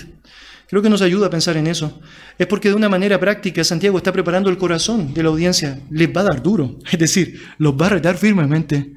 Creo 0.67 0.81
que 0.81 0.89
nos 0.89 1.01
ayuda 1.01 1.27
a 1.27 1.29
pensar 1.29 1.57
en 1.57 1.67
eso. 1.67 2.01
Es 2.37 2.47
porque 2.47 2.69
de 2.69 2.75
una 2.75 2.89
manera 2.89 3.19
práctica 3.19 3.63
Santiago 3.63 3.97
está 3.97 4.11
preparando 4.11 4.49
el 4.49 4.57
corazón 4.57 5.13
de 5.13 5.23
la 5.23 5.29
audiencia. 5.29 5.79
Les 5.89 6.09
va 6.09 6.21
a 6.21 6.25
dar 6.25 6.43
duro, 6.43 6.79
es 6.91 6.99
decir, 6.99 7.41
los 7.57 7.73
va 7.73 7.87
a 7.87 7.89
retar 7.89 8.17
firmemente 8.17 8.93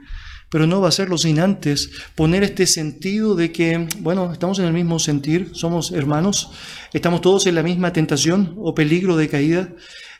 pero 0.50 0.66
no 0.66 0.80
va 0.80 0.86
a 0.86 0.88
hacerlo 0.88 1.18
sin 1.18 1.40
antes 1.40 1.90
poner 2.14 2.42
este 2.42 2.66
sentido 2.66 3.34
de 3.34 3.52
que, 3.52 3.88
bueno, 4.00 4.32
estamos 4.32 4.58
en 4.58 4.66
el 4.66 4.72
mismo 4.72 4.98
sentir, 4.98 5.50
somos 5.52 5.92
hermanos, 5.92 6.50
estamos 6.92 7.20
todos 7.20 7.46
en 7.46 7.54
la 7.54 7.62
misma 7.62 7.92
tentación 7.92 8.54
o 8.58 8.74
peligro 8.74 9.16
de 9.16 9.28
caída, 9.28 9.74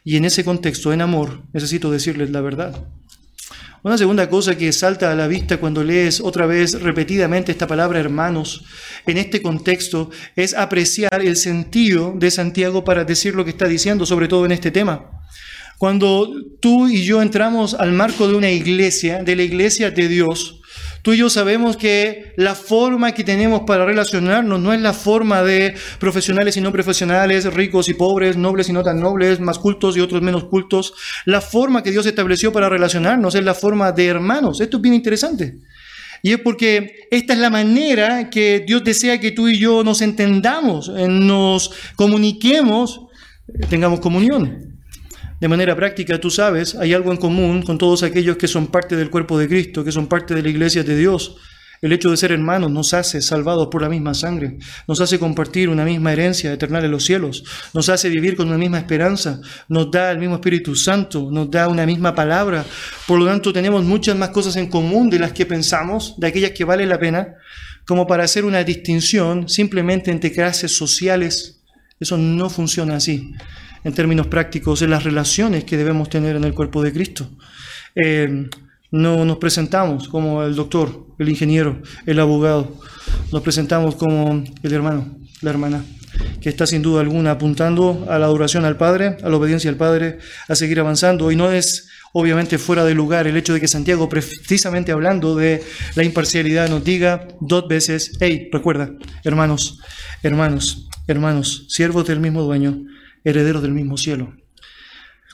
y 0.04 0.16
en 0.16 0.24
ese 0.24 0.44
contexto, 0.44 0.92
en 0.92 1.02
amor, 1.02 1.42
necesito 1.52 1.90
decirles 1.90 2.30
la 2.30 2.40
verdad. 2.40 2.88
Una 3.82 3.96
segunda 3.96 4.28
cosa 4.28 4.58
que 4.58 4.72
salta 4.72 5.12
a 5.12 5.14
la 5.14 5.28
vista 5.28 5.58
cuando 5.58 5.84
lees 5.84 6.20
otra 6.20 6.46
vez 6.46 6.80
repetidamente 6.82 7.52
esta 7.52 7.68
palabra 7.68 8.00
hermanos 8.00 8.64
en 9.06 9.18
este 9.18 9.40
contexto 9.40 10.10
es 10.34 10.52
apreciar 10.52 11.22
el 11.22 11.36
sentido 11.36 12.12
de 12.16 12.30
Santiago 12.30 12.84
para 12.84 13.04
decir 13.04 13.36
lo 13.36 13.44
que 13.44 13.50
está 13.50 13.66
diciendo, 13.68 14.04
sobre 14.04 14.26
todo 14.26 14.44
en 14.46 14.52
este 14.52 14.72
tema. 14.72 15.17
Cuando 15.78 16.28
tú 16.60 16.88
y 16.88 17.04
yo 17.04 17.22
entramos 17.22 17.74
al 17.74 17.92
marco 17.92 18.26
de 18.26 18.34
una 18.34 18.50
iglesia, 18.50 19.22
de 19.22 19.36
la 19.36 19.44
iglesia 19.44 19.92
de 19.92 20.08
Dios, 20.08 20.60
tú 21.02 21.12
y 21.12 21.18
yo 21.18 21.30
sabemos 21.30 21.76
que 21.76 22.32
la 22.36 22.56
forma 22.56 23.12
que 23.12 23.22
tenemos 23.22 23.62
para 23.64 23.86
relacionarnos 23.86 24.60
no 24.60 24.72
es 24.72 24.80
la 24.80 24.92
forma 24.92 25.44
de 25.44 25.76
profesionales 26.00 26.56
y 26.56 26.60
no 26.60 26.72
profesionales, 26.72 27.54
ricos 27.54 27.88
y 27.88 27.94
pobres, 27.94 28.36
nobles 28.36 28.68
y 28.68 28.72
no 28.72 28.82
tan 28.82 28.98
nobles, 28.98 29.38
más 29.38 29.60
cultos 29.60 29.96
y 29.96 30.00
otros 30.00 30.20
menos 30.20 30.44
cultos. 30.46 30.94
La 31.26 31.40
forma 31.40 31.84
que 31.84 31.92
Dios 31.92 32.06
estableció 32.06 32.52
para 32.52 32.68
relacionarnos 32.68 33.36
es 33.36 33.44
la 33.44 33.54
forma 33.54 33.92
de 33.92 34.06
hermanos. 34.06 34.60
Esto 34.60 34.78
es 34.78 34.82
bien 34.82 34.94
interesante. 34.94 35.58
Y 36.24 36.32
es 36.32 36.40
porque 36.40 37.06
esta 37.12 37.34
es 37.34 37.38
la 37.38 37.50
manera 37.50 38.30
que 38.30 38.64
Dios 38.66 38.82
desea 38.82 39.20
que 39.20 39.30
tú 39.30 39.46
y 39.46 39.60
yo 39.60 39.84
nos 39.84 40.02
entendamos, 40.02 40.88
nos 40.88 41.70
comuniquemos, 41.94 43.02
tengamos 43.70 44.00
comunión. 44.00 44.77
De 45.40 45.46
manera 45.46 45.76
práctica, 45.76 46.18
tú 46.18 46.30
sabes, 46.30 46.74
hay 46.74 46.92
algo 46.92 47.12
en 47.12 47.16
común 47.16 47.62
con 47.62 47.78
todos 47.78 48.02
aquellos 48.02 48.36
que 48.36 48.48
son 48.48 48.66
parte 48.66 48.96
del 48.96 49.08
cuerpo 49.08 49.38
de 49.38 49.46
Cristo, 49.46 49.84
que 49.84 49.92
son 49.92 50.08
parte 50.08 50.34
de 50.34 50.42
la 50.42 50.48
iglesia 50.48 50.82
de 50.82 50.96
Dios. 50.96 51.36
El 51.80 51.92
hecho 51.92 52.10
de 52.10 52.16
ser 52.16 52.32
hermanos 52.32 52.72
nos 52.72 52.92
hace 52.92 53.22
salvados 53.22 53.68
por 53.70 53.82
la 53.82 53.88
misma 53.88 54.14
sangre, 54.14 54.58
nos 54.88 55.00
hace 55.00 55.20
compartir 55.20 55.68
una 55.68 55.84
misma 55.84 56.12
herencia 56.12 56.52
eterna 56.52 56.80
en 56.80 56.90
los 56.90 57.04
cielos, 57.04 57.44
nos 57.72 57.88
hace 57.88 58.08
vivir 58.08 58.34
con 58.34 58.48
una 58.48 58.58
misma 58.58 58.78
esperanza, 58.78 59.40
nos 59.68 59.92
da 59.92 60.10
el 60.10 60.18
mismo 60.18 60.34
Espíritu 60.34 60.74
Santo, 60.74 61.28
nos 61.30 61.48
da 61.52 61.68
una 61.68 61.86
misma 61.86 62.16
palabra. 62.16 62.64
Por 63.06 63.20
lo 63.20 63.26
tanto, 63.26 63.52
tenemos 63.52 63.84
muchas 63.84 64.16
más 64.16 64.30
cosas 64.30 64.56
en 64.56 64.66
común 64.66 65.08
de 65.08 65.20
las 65.20 65.30
que 65.32 65.46
pensamos, 65.46 66.16
de 66.18 66.26
aquellas 66.26 66.50
que 66.50 66.64
vale 66.64 66.84
la 66.84 66.98
pena, 66.98 67.36
como 67.86 68.08
para 68.08 68.24
hacer 68.24 68.44
una 68.44 68.64
distinción 68.64 69.48
simplemente 69.48 70.10
entre 70.10 70.32
clases 70.32 70.76
sociales. 70.76 71.60
Eso 72.00 72.16
no 72.16 72.50
funciona 72.50 72.96
así 72.96 73.34
en 73.84 73.92
términos 73.94 74.26
prácticos, 74.26 74.82
en 74.82 74.90
las 74.90 75.04
relaciones 75.04 75.64
que 75.64 75.76
debemos 75.76 76.08
tener 76.08 76.36
en 76.36 76.44
el 76.44 76.54
cuerpo 76.54 76.82
de 76.82 76.92
Cristo. 76.92 77.28
Eh, 77.94 78.48
no 78.90 79.24
nos 79.24 79.36
presentamos 79.36 80.08
como 80.08 80.42
el 80.42 80.54
doctor, 80.54 81.06
el 81.18 81.28
ingeniero, 81.28 81.82
el 82.06 82.20
abogado. 82.20 82.74
Nos 83.32 83.42
presentamos 83.42 83.96
como 83.96 84.42
el 84.62 84.72
hermano, 84.72 85.18
la 85.42 85.50
hermana, 85.50 85.84
que 86.40 86.48
está 86.48 86.66
sin 86.66 86.80
duda 86.80 87.02
alguna 87.02 87.32
apuntando 87.32 88.06
a 88.08 88.18
la 88.18 88.26
adoración 88.26 88.64
al 88.64 88.76
Padre, 88.76 89.18
a 89.22 89.28
la 89.28 89.36
obediencia 89.36 89.70
al 89.70 89.76
Padre, 89.76 90.18
a 90.48 90.54
seguir 90.54 90.80
avanzando. 90.80 91.30
Y 91.30 91.36
no 91.36 91.52
es 91.52 91.90
obviamente 92.12 92.56
fuera 92.56 92.84
de 92.84 92.94
lugar 92.94 93.26
el 93.26 93.36
hecho 93.36 93.52
de 93.52 93.60
que 93.60 93.68
Santiago, 93.68 94.08
precisamente 94.08 94.92
hablando 94.92 95.36
de 95.36 95.62
la 95.94 96.04
imparcialidad, 96.04 96.70
nos 96.70 96.82
diga 96.82 97.28
dos 97.40 97.68
veces, 97.68 98.12
hey, 98.20 98.48
recuerda, 98.50 98.90
hermanos, 99.24 99.80
hermanos, 100.22 100.88
hermanos, 101.06 101.66
siervos 101.68 102.06
del 102.06 102.20
mismo 102.20 102.42
dueño, 102.42 102.84
herederos 103.28 103.62
del 103.62 103.72
mismo 103.72 103.96
cielo. 103.96 104.32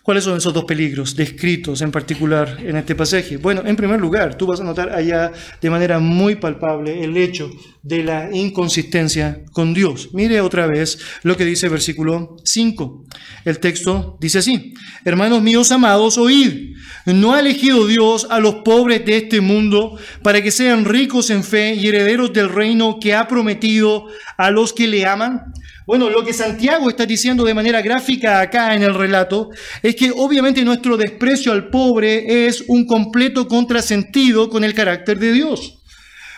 ¿Cuáles 0.04 0.24
son 0.24 0.36
esos 0.36 0.52
dos 0.52 0.64
peligros 0.64 1.16
descritos 1.16 1.80
en 1.80 1.90
particular 1.90 2.58
en 2.60 2.76
este 2.76 2.94
pasaje? 2.94 3.38
Bueno, 3.38 3.62
en 3.64 3.74
primer 3.74 3.98
lugar, 3.98 4.36
tú 4.36 4.46
vas 4.46 4.60
a 4.60 4.62
notar 4.62 4.90
allá 4.90 5.32
de 5.62 5.70
manera 5.70 5.98
muy 5.98 6.34
palpable 6.34 7.02
el 7.02 7.16
hecho 7.16 7.50
de 7.82 8.04
la 8.04 8.28
inconsistencia 8.30 9.40
con 9.52 9.72
Dios. 9.72 10.10
Mire 10.12 10.42
otra 10.42 10.66
vez 10.66 10.98
lo 11.22 11.38
que 11.38 11.46
dice 11.46 11.66
el 11.66 11.72
versículo 11.72 12.36
5. 12.44 13.06
El 13.46 13.58
texto 13.60 14.18
dice 14.20 14.40
así, 14.40 14.74
hermanos 15.06 15.40
míos 15.40 15.72
amados, 15.72 16.18
oíd, 16.18 16.74
¿no 17.06 17.32
ha 17.32 17.40
elegido 17.40 17.86
Dios 17.86 18.26
a 18.28 18.40
los 18.40 18.56
pobres 18.56 19.06
de 19.06 19.16
este 19.16 19.40
mundo 19.40 19.98
para 20.22 20.42
que 20.42 20.50
sean 20.50 20.84
ricos 20.84 21.30
en 21.30 21.42
fe 21.42 21.76
y 21.76 21.88
herederos 21.88 22.30
del 22.34 22.50
reino 22.50 22.98
que 23.00 23.14
ha 23.14 23.26
prometido 23.26 24.04
a 24.36 24.50
los 24.50 24.74
que 24.74 24.86
le 24.86 25.06
aman? 25.06 25.54
Bueno, 25.86 26.08
lo 26.08 26.24
que 26.24 26.32
Santiago 26.32 26.88
está 26.88 27.04
diciendo 27.04 27.44
de 27.44 27.52
manera 27.52 27.82
gráfica 27.82 28.40
acá 28.40 28.74
en 28.74 28.82
el 28.82 28.94
relato 28.94 29.50
es 29.82 29.94
que 29.94 30.10
obviamente 30.10 30.64
nuestro 30.64 30.96
desprecio 30.96 31.52
al 31.52 31.68
pobre 31.68 32.46
es 32.46 32.64
un 32.68 32.86
completo 32.86 33.46
contrasentido 33.46 34.48
con 34.48 34.64
el 34.64 34.72
carácter 34.72 35.18
de 35.18 35.32
Dios. 35.32 35.78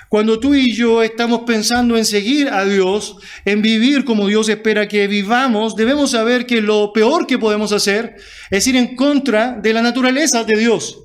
Cuando 0.08 0.38
tú 0.40 0.54
y 0.54 0.72
yo 0.72 1.02
estamos 1.02 1.42
pensando 1.46 1.96
en 1.96 2.04
seguir 2.04 2.48
a 2.48 2.64
Dios, 2.64 3.16
en 3.44 3.62
vivir 3.62 4.04
como 4.04 4.26
Dios 4.26 4.48
espera 4.48 4.88
que 4.88 5.06
vivamos, 5.06 5.76
debemos 5.76 6.12
saber 6.12 6.46
que 6.46 6.60
lo 6.60 6.92
peor 6.92 7.26
que 7.26 7.38
podemos 7.38 7.72
hacer 7.72 8.16
es 8.50 8.66
ir 8.66 8.76
en 8.76 8.96
contra 8.96 9.58
de 9.60 9.72
la 9.72 9.82
naturaleza 9.82 10.44
de 10.44 10.58
Dios. 10.58 10.98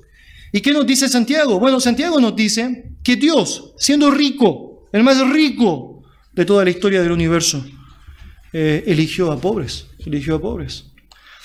¿Y 0.52 0.60
qué 0.60 0.72
nos 0.72 0.86
dice 0.86 1.08
Santiago? 1.08 1.58
Bueno, 1.58 1.80
Santiago 1.80 2.20
nos 2.20 2.36
dice 2.36 2.90
que 3.02 3.16
Dios, 3.16 3.72
siendo 3.78 4.10
rico, 4.10 4.88
el 4.92 5.02
más 5.02 5.18
rico 5.30 6.02
de 6.32 6.44
toda 6.44 6.64
la 6.64 6.70
historia 6.70 7.02
del 7.02 7.12
universo, 7.12 7.64
eh, 8.52 8.84
eligió 8.86 9.32
a 9.32 9.40
pobres, 9.40 9.86
eligió 10.04 10.36
a 10.36 10.40
pobres. 10.40 10.84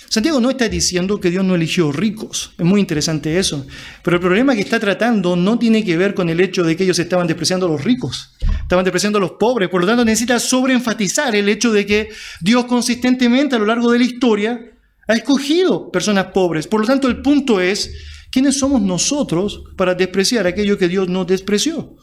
Santiago 0.10 0.40
no 0.40 0.50
está 0.50 0.70
diciendo 0.70 1.20
que 1.20 1.30
Dios 1.30 1.44
no 1.44 1.56
eligió 1.56 1.92
ricos, 1.92 2.54
es 2.58 2.66
muy 2.66 2.80
interesante 2.80 3.38
eso, 3.38 3.68
pero 4.04 4.16
el 4.16 4.22
problema 4.22 4.56
que 4.56 4.62
está 4.62 4.80
tratando 4.80 5.36
no 5.36 5.60
tiene 5.60 5.84
que 5.84 5.98
ver 5.98 6.14
con 6.14 6.30
el 6.30 6.40
hecho 6.40 6.64
de 6.64 6.78
que 6.78 6.86
ellos 6.86 7.00
estaban 7.00 7.28
despreciando 7.28 7.66
a 7.66 7.70
los 7.70 7.84
ricos, 7.84 8.32
estaban 8.62 8.86
despreciando 8.86 9.18
a 9.18 9.22
los 9.22 9.32
pobres, 9.32 9.68
por 9.68 9.82
lo 9.82 9.88
tanto 9.88 10.06
necesita 10.06 10.40
sobreenfatizar 10.40 11.36
el 11.36 11.50
hecho 11.50 11.74
de 11.74 11.86
que 11.86 12.10
Dios 12.40 12.66
consistentemente 12.66 13.58
a 13.58 13.60
lo 13.60 13.66
largo 13.66 13.92
de 13.92 14.00
la 14.00 14.06
historia 14.06 14.72
ha 15.10 15.14
escogido 15.14 15.92
personas 15.92 16.28
pobres, 16.28 16.68
por 16.68 16.80
lo 16.80 16.88
tanto 16.88 17.10
el 17.10 17.22
punto 17.22 17.60
es, 17.60 17.94
¿quiénes 18.32 18.58
somos 18.58 18.82
nosotros 18.82 19.64
para 19.76 19.94
despreciar 19.94 20.48
aquello 20.48 20.78
que 20.78 20.88
Dios 20.88 21.10
no 21.10 21.26
despreció? 21.26 21.98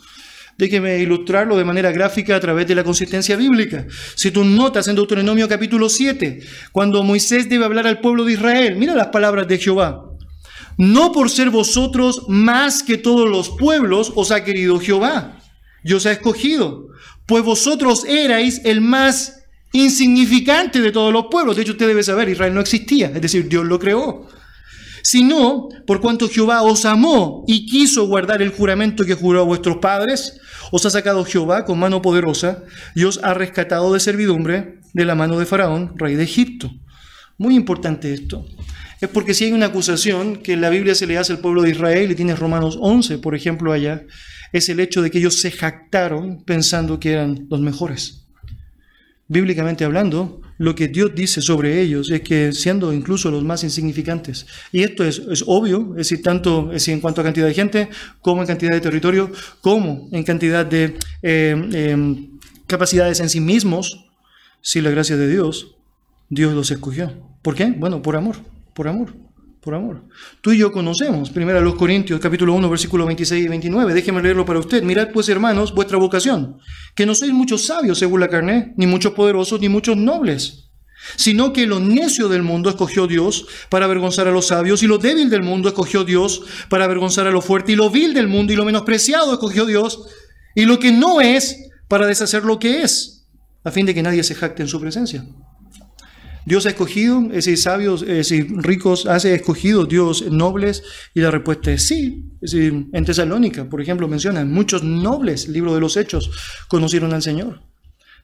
Déjeme 0.56 0.98
ilustrarlo 0.98 1.56
de 1.56 1.64
manera 1.64 1.90
gráfica 1.90 2.36
a 2.36 2.40
través 2.40 2.66
de 2.66 2.74
la 2.74 2.84
consistencia 2.84 3.36
bíblica. 3.36 3.86
Si 4.14 4.30
tú 4.30 4.44
notas 4.44 4.86
en 4.86 4.94
Deuteronomio 4.94 5.48
capítulo 5.48 5.88
7, 5.88 6.40
cuando 6.70 7.02
Moisés 7.02 7.48
debe 7.48 7.64
hablar 7.64 7.86
al 7.86 8.00
pueblo 8.00 8.24
de 8.24 8.34
Israel, 8.34 8.76
mira 8.76 8.94
las 8.94 9.08
palabras 9.08 9.48
de 9.48 9.58
Jehová. 9.58 10.10
No 10.76 11.12
por 11.12 11.30
ser 11.30 11.50
vosotros 11.50 12.24
más 12.28 12.82
que 12.82 12.98
todos 12.98 13.28
los 13.28 13.50
pueblos 13.50 14.12
os 14.14 14.30
ha 14.30 14.44
querido 14.44 14.78
Jehová, 14.78 15.40
y 15.82 15.92
os 15.92 16.06
ha 16.06 16.12
escogido, 16.12 16.88
pues 17.26 17.44
vosotros 17.44 18.04
erais 18.04 18.62
el 18.64 18.80
más 18.80 19.44
insignificante 19.72 20.80
de 20.80 20.92
todos 20.92 21.12
los 21.12 21.26
pueblos. 21.30 21.56
De 21.56 21.62
hecho, 21.62 21.72
usted 21.72 21.88
debe 21.88 22.02
saber, 22.02 22.28
Israel 22.28 22.54
no 22.54 22.60
existía, 22.60 23.08
es 23.08 23.20
decir, 23.20 23.48
Dios 23.48 23.64
lo 23.64 23.78
creó 23.78 24.28
sino 25.04 25.68
por 25.86 26.00
cuanto 26.00 26.30
Jehová 26.30 26.62
os 26.62 26.86
amó 26.86 27.44
y 27.46 27.66
quiso 27.66 28.06
guardar 28.06 28.40
el 28.40 28.48
juramento 28.48 29.04
que 29.04 29.12
juró 29.14 29.42
a 29.42 29.44
vuestros 29.44 29.76
padres, 29.76 30.40
os 30.72 30.86
ha 30.86 30.90
sacado 30.90 31.26
Jehová 31.26 31.66
con 31.66 31.78
mano 31.78 32.00
poderosa 32.00 32.64
y 32.94 33.04
os 33.04 33.20
ha 33.22 33.34
rescatado 33.34 33.92
de 33.92 34.00
servidumbre 34.00 34.80
de 34.94 35.04
la 35.04 35.14
mano 35.14 35.38
de 35.38 35.44
Faraón, 35.44 35.92
rey 35.96 36.14
de 36.14 36.24
Egipto. 36.24 36.70
Muy 37.36 37.54
importante 37.54 38.14
esto. 38.14 38.46
Es 38.98 39.10
porque 39.10 39.34
si 39.34 39.44
hay 39.44 39.52
una 39.52 39.66
acusación 39.66 40.36
que 40.36 40.54
en 40.54 40.62
la 40.62 40.70
Biblia 40.70 40.94
se 40.94 41.06
le 41.06 41.18
hace 41.18 41.34
al 41.34 41.40
pueblo 41.40 41.60
de 41.60 41.70
Israel, 41.70 42.10
y 42.10 42.14
tienes 42.14 42.38
Romanos 42.38 42.78
11, 42.80 43.18
por 43.18 43.34
ejemplo, 43.34 43.72
allá, 43.72 44.06
es 44.52 44.70
el 44.70 44.80
hecho 44.80 45.02
de 45.02 45.10
que 45.10 45.18
ellos 45.18 45.38
se 45.38 45.50
jactaron 45.50 46.44
pensando 46.44 46.98
que 46.98 47.12
eran 47.12 47.46
los 47.50 47.60
mejores. 47.60 48.23
Bíblicamente 49.26 49.84
hablando, 49.84 50.42
lo 50.58 50.74
que 50.74 50.88
Dios 50.88 51.14
dice 51.14 51.40
sobre 51.40 51.80
ellos 51.80 52.10
es 52.10 52.20
que 52.20 52.52
siendo 52.52 52.92
incluso 52.92 53.30
los 53.30 53.42
más 53.42 53.64
insignificantes, 53.64 54.46
y 54.70 54.82
esto 54.82 55.02
es, 55.02 55.44
obvio, 55.46 55.92
es 55.92 56.08
decir, 56.08 56.22
tanto 56.22 56.70
es 56.72 56.86
en 56.88 57.00
cuanto 57.00 57.22
a 57.22 57.24
cantidad 57.24 57.46
de 57.46 57.54
gente, 57.54 57.88
como 58.20 58.42
en 58.42 58.46
cantidad 58.46 58.72
de 58.72 58.80
territorio, 58.80 59.32
como 59.62 60.08
en 60.12 60.24
cantidad 60.24 60.66
de 60.66 60.96
eh, 61.22 61.56
em, 61.72 62.38
capacidades 62.66 63.20
en 63.20 63.30
sí 63.30 63.40
mismos, 63.40 64.04
si 64.60 64.82
la 64.82 64.90
gracia 64.90 65.16
de 65.16 65.28
Dios, 65.28 65.74
Dios 66.28 66.52
los 66.52 66.70
escogió. 66.70 67.12
¿Por 67.40 67.54
qué? 67.54 67.66
Bueno, 67.70 68.02
por 68.02 68.16
amor, 68.16 68.36
por 68.74 68.88
amor 68.88 69.23
por 69.64 69.74
amor. 69.74 70.04
Tú 70.42 70.52
y 70.52 70.58
yo 70.58 70.70
conocemos, 70.70 71.30
primero 71.30 71.60
los 71.62 71.74
Corintios 71.74 72.20
capítulo 72.20 72.52
1 72.52 72.68
versículo 72.68 73.06
26 73.06 73.46
y 73.46 73.48
29, 73.48 73.94
déjeme 73.94 74.22
leerlo 74.22 74.44
para 74.44 74.58
usted. 74.58 74.82
Mirad 74.82 75.08
pues 75.10 75.28
hermanos 75.30 75.74
vuestra 75.74 75.96
vocación, 75.96 76.58
que 76.94 77.06
no 77.06 77.14
sois 77.14 77.32
muchos 77.32 77.64
sabios 77.64 77.98
según 77.98 78.20
la 78.20 78.28
carne, 78.28 78.74
ni 78.76 78.86
muchos 78.86 79.14
poderosos, 79.14 79.60
ni 79.60 79.70
muchos 79.70 79.96
nobles, 79.96 80.70
sino 81.16 81.54
que 81.54 81.66
lo 81.66 81.80
necio 81.80 82.28
del 82.28 82.42
mundo 82.42 82.68
escogió 82.68 83.06
Dios 83.06 83.46
para 83.70 83.86
avergonzar 83.86 84.28
a 84.28 84.32
los 84.32 84.48
sabios, 84.48 84.82
y 84.82 84.86
lo 84.86 84.98
débil 84.98 85.30
del 85.30 85.42
mundo 85.42 85.68
escogió 85.68 86.04
Dios 86.04 86.42
para 86.68 86.84
avergonzar 86.84 87.26
a 87.26 87.30
lo 87.30 87.40
fuerte, 87.40 87.72
y 87.72 87.76
lo 87.76 87.88
vil 87.88 88.12
del 88.12 88.28
mundo 88.28 88.52
y 88.52 88.56
lo 88.56 88.66
menospreciado 88.66 89.32
escogió 89.32 89.64
Dios, 89.64 90.06
y 90.54 90.66
lo 90.66 90.78
que 90.78 90.92
no 90.92 91.22
es 91.22 91.70
para 91.88 92.06
deshacer 92.06 92.44
lo 92.44 92.58
que 92.58 92.82
es, 92.82 93.26
a 93.64 93.70
fin 93.70 93.86
de 93.86 93.94
que 93.94 94.02
nadie 94.02 94.22
se 94.24 94.34
jacte 94.34 94.62
en 94.62 94.68
su 94.68 94.78
presencia. 94.78 95.24
Dios 96.46 96.66
ha 96.66 96.70
escogido, 96.70 97.22
es 97.26 97.46
decir, 97.46 97.58
sabios, 97.58 98.02
es 98.02 98.08
decir, 98.08 98.48
ricos, 98.56 99.06
hace 99.06 99.34
escogido 99.34 99.86
Dios 99.86 100.30
nobles, 100.30 100.82
y 101.14 101.20
la 101.20 101.30
respuesta 101.30 101.72
es 101.72 101.86
sí. 101.86 102.30
En 102.42 103.04
Tesalónica, 103.04 103.68
por 103.68 103.80
ejemplo, 103.80 104.08
mencionan, 104.08 104.52
muchos 104.52 104.82
nobles, 104.82 105.48
libro 105.48 105.74
de 105.74 105.80
los 105.80 105.96
Hechos, 105.96 106.30
conocieron 106.68 107.14
al 107.14 107.22
Señor. 107.22 107.62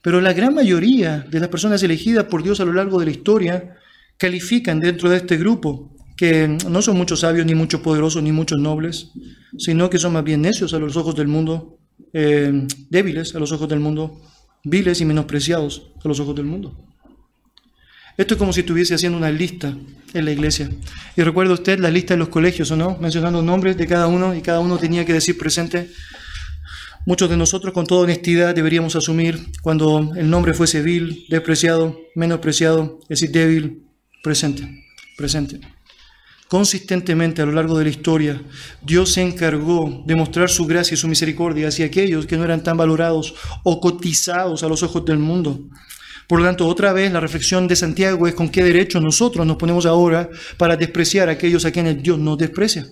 Pero 0.02 0.20
la 0.20 0.32
gran 0.32 0.54
mayoría 0.54 1.26
de 1.30 1.40
las 1.40 1.48
personas 1.48 1.82
elegidas 1.82 2.24
por 2.24 2.42
Dios 2.42 2.60
a 2.60 2.64
lo 2.64 2.72
largo 2.72 2.98
de 2.98 3.06
la 3.06 3.10
historia 3.10 3.76
califican 4.16 4.80
dentro 4.80 5.08
de 5.08 5.18
este 5.18 5.36
grupo 5.36 5.94
que 6.16 6.46
no 6.68 6.82
son 6.82 6.98
muchos 6.98 7.20
sabios, 7.20 7.46
ni 7.46 7.54
muchos 7.54 7.80
poderosos, 7.80 8.22
ni 8.22 8.32
muchos 8.32 8.58
nobles, 8.58 9.10
sino 9.56 9.88
que 9.88 9.98
son 9.98 10.12
más 10.12 10.24
bien 10.24 10.42
necios 10.42 10.74
a 10.74 10.78
los 10.78 10.96
ojos 10.96 11.16
del 11.16 11.28
mundo, 11.28 11.78
eh, 12.12 12.66
débiles 12.90 13.34
a 13.34 13.38
los 13.38 13.52
ojos 13.52 13.68
del 13.70 13.80
mundo, 13.80 14.20
viles 14.62 15.00
y 15.00 15.06
menospreciados 15.06 15.92
a 16.04 16.08
los 16.08 16.20
ojos 16.20 16.36
del 16.36 16.44
mundo. 16.44 16.89
Esto 18.20 18.34
es 18.34 18.38
como 18.38 18.52
si 18.52 18.60
estuviese 18.60 18.94
haciendo 18.94 19.16
una 19.16 19.30
lista 19.30 19.74
en 20.12 20.24
la 20.26 20.30
iglesia. 20.30 20.68
Y 21.16 21.22
recuerda 21.22 21.54
usted 21.54 21.78
la 21.78 21.90
lista 21.90 22.12
de 22.12 22.18
los 22.18 22.28
colegios, 22.28 22.70
¿o 22.70 22.76
no? 22.76 22.98
Mencionando 23.00 23.40
nombres 23.40 23.78
de 23.78 23.86
cada 23.86 24.08
uno 24.08 24.34
y 24.34 24.42
cada 24.42 24.60
uno 24.60 24.76
tenía 24.76 25.06
que 25.06 25.14
decir 25.14 25.38
presente. 25.38 25.88
Muchos 27.06 27.30
de 27.30 27.38
nosotros 27.38 27.72
con 27.72 27.86
toda 27.86 28.02
honestidad 28.02 28.54
deberíamos 28.54 28.94
asumir 28.94 29.46
cuando 29.62 30.12
el 30.14 30.28
nombre 30.28 30.52
fuese 30.52 30.82
vil, 30.82 31.24
despreciado, 31.30 31.98
menospreciado, 32.14 32.98
es 33.04 33.20
decir, 33.20 33.30
débil, 33.30 33.84
presente, 34.22 34.68
presente. 35.16 35.58
Consistentemente 36.46 37.40
a 37.40 37.46
lo 37.46 37.52
largo 37.52 37.78
de 37.78 37.84
la 37.84 37.90
historia, 37.90 38.42
Dios 38.82 39.14
se 39.14 39.22
encargó 39.22 40.02
de 40.04 40.14
mostrar 40.14 40.50
su 40.50 40.66
gracia 40.66 40.92
y 40.92 40.98
su 40.98 41.08
misericordia 41.08 41.68
hacia 41.68 41.86
aquellos 41.86 42.26
que 42.26 42.36
no 42.36 42.44
eran 42.44 42.62
tan 42.62 42.76
valorados 42.76 43.34
o 43.64 43.80
cotizados 43.80 44.62
a 44.62 44.68
los 44.68 44.82
ojos 44.82 45.06
del 45.06 45.18
mundo. 45.18 45.58
Por 46.30 46.38
lo 46.38 46.46
tanto, 46.46 46.68
otra 46.68 46.92
vez 46.92 47.10
la 47.10 47.18
reflexión 47.18 47.66
de 47.66 47.74
Santiago 47.74 48.24
es 48.28 48.34
con 48.36 48.50
qué 48.50 48.62
derecho 48.62 49.00
nosotros 49.00 49.44
nos 49.44 49.56
ponemos 49.56 49.84
ahora 49.84 50.30
para 50.58 50.76
despreciar 50.76 51.28
a 51.28 51.32
aquellos 51.32 51.64
a 51.64 51.72
quienes 51.72 52.00
Dios 52.00 52.20
nos 52.20 52.38
desprecia. 52.38 52.86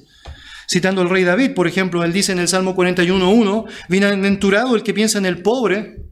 Citando 0.68 1.02
al 1.02 1.08
rey 1.08 1.22
David, 1.22 1.54
por 1.54 1.68
ejemplo, 1.68 2.02
él 2.02 2.12
dice 2.12 2.32
en 2.32 2.40
el 2.40 2.48
Salmo 2.48 2.74
41.1, 2.74 3.64
bienaventurado 3.88 4.74
el 4.74 4.82
que 4.82 4.92
piensa 4.92 5.18
en 5.18 5.26
el 5.26 5.40
pobre, 5.40 6.02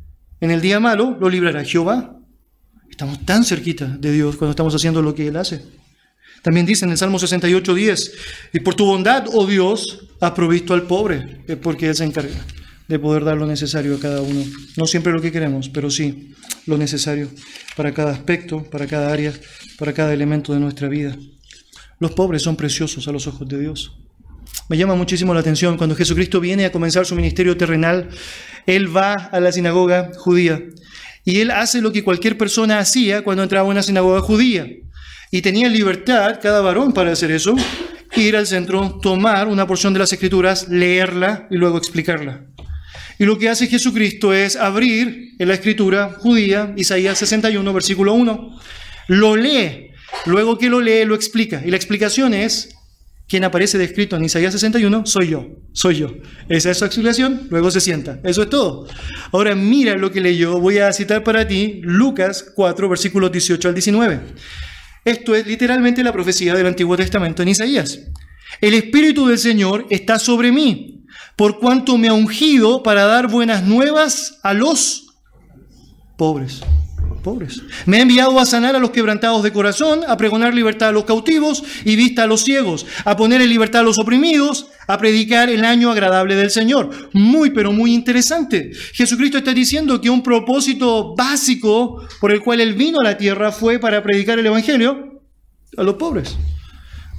en 0.41 0.53
el 0.53 0.61
día 0.61 0.79
malo, 0.79 1.17
lo 1.19 1.29
librará 1.29 1.65
Jehová. 1.65 2.17
Estamos 2.89 3.27
tan 3.27 3.43
cerquita 3.43 3.87
de 3.87 4.13
Dios 4.13 4.37
cuando 4.37 4.51
estamos 4.51 4.73
haciendo 4.77 5.03
lo 5.03 5.13
que 5.13 5.27
Él 5.27 5.37
hace. 5.37 5.65
También 6.43 6.65
dice 6.65 6.85
en 6.85 6.93
el 6.93 6.97
Salmo 6.97 7.19
68.10, 7.19 8.13
y 8.53 8.61
por 8.61 8.77
tu 8.77 8.87
bondad, 8.87 9.25
oh 9.33 9.47
Dios, 9.47 10.11
has 10.21 10.31
provisto 10.31 10.75
al 10.75 10.83
pobre, 10.83 11.45
porque 11.61 11.89
Él 11.89 11.97
se 11.97 12.05
encarga 12.05 12.37
de 12.89 12.99
poder 12.99 13.25
dar 13.25 13.37
lo 13.37 13.47
necesario 13.47 13.97
a 13.97 14.01
cada 14.01 14.23
uno. 14.23 14.45
No 14.77 14.87
siempre 14.87 15.13
lo 15.13 15.21
que 15.21 15.33
queremos, 15.33 15.69
pero 15.69 15.91
sí 15.91 16.35
lo 16.67 16.79
necesario 16.79 17.29
para 17.77 17.93
cada 17.93 18.13
aspecto, 18.13 18.63
para 18.65 18.87
cada 18.87 19.13
área, 19.13 19.33
para 19.79 19.93
cada 19.93 20.13
elemento 20.13 20.53
de 20.53 20.61
nuestra 20.61 20.89
vida. 20.89 21.17
Los 21.99 22.13
pobres 22.13 22.43
son 22.43 22.57
preciosos 22.57 23.09
a 23.09 23.13
los 23.13 23.27
ojos 23.27 23.49
de 23.49 23.59
Dios. 23.59 23.97
Me 24.69 24.77
llama 24.77 24.95
muchísimo 24.95 25.33
la 25.33 25.41
atención 25.41 25.77
cuando 25.77 25.97
Jesucristo 25.97 26.41
viene 26.41 26.65
a 26.65 26.73
comenzar 26.73 27.07
su 27.07 27.15
ministerio 27.15 27.57
terrenal, 27.57 28.09
Él 28.67 28.95
va 28.95 29.13
a 29.13 29.41
la 29.41 29.53
sinagoga 29.53 30.11
judía 30.17 30.61
y 31.25 31.41
Él 31.41 31.51
hace 31.51 31.81
lo 31.81 31.93
que 31.93 32.05
cualquier 32.05 32.39
persona 32.39 32.79
hacía 32.79 33.23
cuando 33.23 33.43
entraba 33.43 33.67
a 33.67 33.71
una 33.71 33.83
sinagoga 33.83 34.21
judía. 34.21 34.69
Y 35.31 35.43
tenía 35.43 35.69
libertad 35.69 36.39
cada 36.41 36.61
varón 36.61 36.93
para 36.93 37.13
hacer 37.13 37.33
eso, 37.33 37.57
ir 38.15 38.37
al 38.37 38.47
centro, 38.47 38.99
tomar 39.03 39.49
una 39.49 39.67
porción 39.67 39.93
de 39.93 39.99
las 39.99 40.13
escrituras, 40.13 40.69
leerla 40.69 41.49
y 41.51 41.57
luego 41.57 41.79
explicarla. 41.79 42.47
Y 43.19 43.25
lo 43.25 43.39
que 43.39 43.49
hace 43.49 43.67
Jesucristo 43.67 44.33
es 44.33 44.57
abrir 44.57 45.35
en 45.39 45.49
la 45.49 45.55
escritura 45.55 46.15
judía, 46.19 46.75
Isaías 46.77 47.19
61, 47.19 47.73
versículo 47.73 48.13
1, 48.13 48.61
lo 49.09 49.37
lee, 49.37 49.91
luego 50.27 50.59
que 50.59 50.69
lo 50.69 50.81
lee, 50.81 51.05
lo 51.05 51.15
explica. 51.15 51.63
Y 51.65 51.71
la 51.71 51.77
explicación 51.77 52.35
es, 52.35 52.77
quien 53.29 53.45
aparece 53.45 53.79
descrito 53.79 54.17
en 54.17 54.25
Isaías 54.25 54.53
61, 54.53 55.07
soy 55.07 55.29
yo, 55.29 55.47
soy 55.73 55.97
yo. 55.97 56.15
Esa 56.49 56.71
es 56.71 56.79
su 56.79 56.85
explicación, 56.85 57.47
luego 57.51 57.71
se 57.71 57.81
sienta. 57.81 58.21
Eso 58.23 58.43
es 58.43 58.51
todo. 58.51 58.87
Ahora 59.33 59.55
mira 59.55 59.97
lo 59.97 60.13
que 60.13 60.21
leyó, 60.21 60.61
voy 60.61 60.79
a 60.79 60.93
citar 60.93 61.25
para 61.25 61.49
ti 61.49 61.81
Lucas 61.83 62.45
4, 62.55 62.89
versículos 62.89 63.33
18 63.33 63.69
al 63.69 63.75
19. 63.75 64.21
Esto 65.07 65.35
es 65.35 65.47
literalmente 65.47 66.03
la 66.03 66.13
profecía 66.13 66.55
del 66.55 66.67
Antiguo 66.67 66.97
Testamento 66.97 67.43
en 67.43 67.49
Isaías. 67.49 68.01
El 68.61 68.75
Espíritu 68.75 69.27
del 69.27 69.39
Señor 69.39 69.87
está 69.91 70.19
sobre 70.19 70.53
mí 70.53 71.06
por 71.37 71.59
cuanto 71.59 71.99
me 71.99 72.09
ha 72.09 72.15
ungido 72.15 72.83
para 72.83 73.05
dar 73.05 73.29
buenas 73.29 73.63
nuevas 73.65 74.39
a 74.43 74.55
los 74.55 75.07
pobres. 76.17 76.63
Pobres. 77.23 77.61
Me 77.87 77.97
ha 77.97 78.03
enviado 78.03 78.39
a 78.39 78.47
sanar 78.47 78.77
a 78.77 78.79
los 78.79 78.91
quebrantados 78.91 79.43
de 79.43 79.53
corazón, 79.53 80.03
a 80.07 80.17
pregonar 80.17 80.55
libertad 80.55 80.91
a 80.91 80.93
los 80.93 81.05
cautivos 81.05 81.65
y 81.85 81.97
vista 81.97 82.23
a 82.23 82.27
los 82.29 82.43
ciegos, 82.43 82.87
a 83.05 83.17
poner 83.17 83.41
en 83.41 83.49
libertad 83.49 83.81
a 83.81 83.85
los 83.85 83.99
oprimidos, 83.99 84.69
a 84.87 84.97
predicar 84.97 85.51
el 85.51 85.65
año 85.65 85.91
agradable 85.91 86.37
del 86.37 86.51
Señor. 86.51 86.91
Muy, 87.13 87.51
pero 87.51 87.73
muy 87.73 87.93
interesante. 87.93 88.71
Jesucristo 88.93 89.39
está 89.39 89.53
diciendo 89.53 90.01
que 90.01 90.09
un 90.09 90.23
propósito 90.23 91.17
básico 91.17 92.07
por 92.21 92.31
el 92.31 92.41
cual 92.41 92.61
Él 92.61 92.75
vino 92.75 93.01
a 93.01 93.05
la 93.05 93.19
tierra 93.19 93.51
fue 93.51 93.81
para 93.81 94.05
predicar 94.05 94.39
el 94.39 94.47
Evangelio 94.47 95.21
a 95.77 95.83
los 95.83 95.97
pobres. 95.97 96.37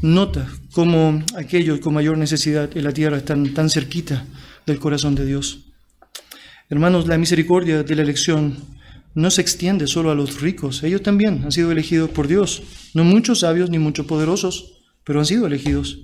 Nota 0.01 0.48
cómo 0.74 1.24
aquellos 1.36 1.80
con 1.80 1.96
mayor 1.96 2.20
necesidad 2.20 2.70
en 2.77 2.84
la 2.84 2.94
tierra 2.94 3.18
están 3.18 3.54
tan 3.56 3.68
cerquita 3.68 4.25
del 4.68 4.77
corazón 4.77 5.16
de 5.16 5.25
Dios. 5.25 5.66
Hermanos, 6.70 7.08
la 7.08 7.18
misericordia 7.18 7.82
de 7.82 7.96
la 7.96 8.04
elección 8.04 8.58
no 9.16 9.32
se 9.32 9.42
extiende 9.42 9.88
solo 9.88 10.12
a 10.12 10.16
los 10.16 10.39
ricos, 10.39 10.84
ellos 10.84 11.01
también 11.01 11.42
han 11.44 11.51
sido 11.51 11.72
elegidos 11.72 12.12
por 12.12 12.27
Dios, 12.27 12.62
no 12.94 13.04
muchos 13.04 13.39
sabios 13.39 13.72
ni 13.72 13.80
muchos 13.80 14.06
poderosos, 14.06 14.84
pero 15.04 15.20
han 15.20 15.25
sido 15.25 15.48
elegidos. 15.48 15.98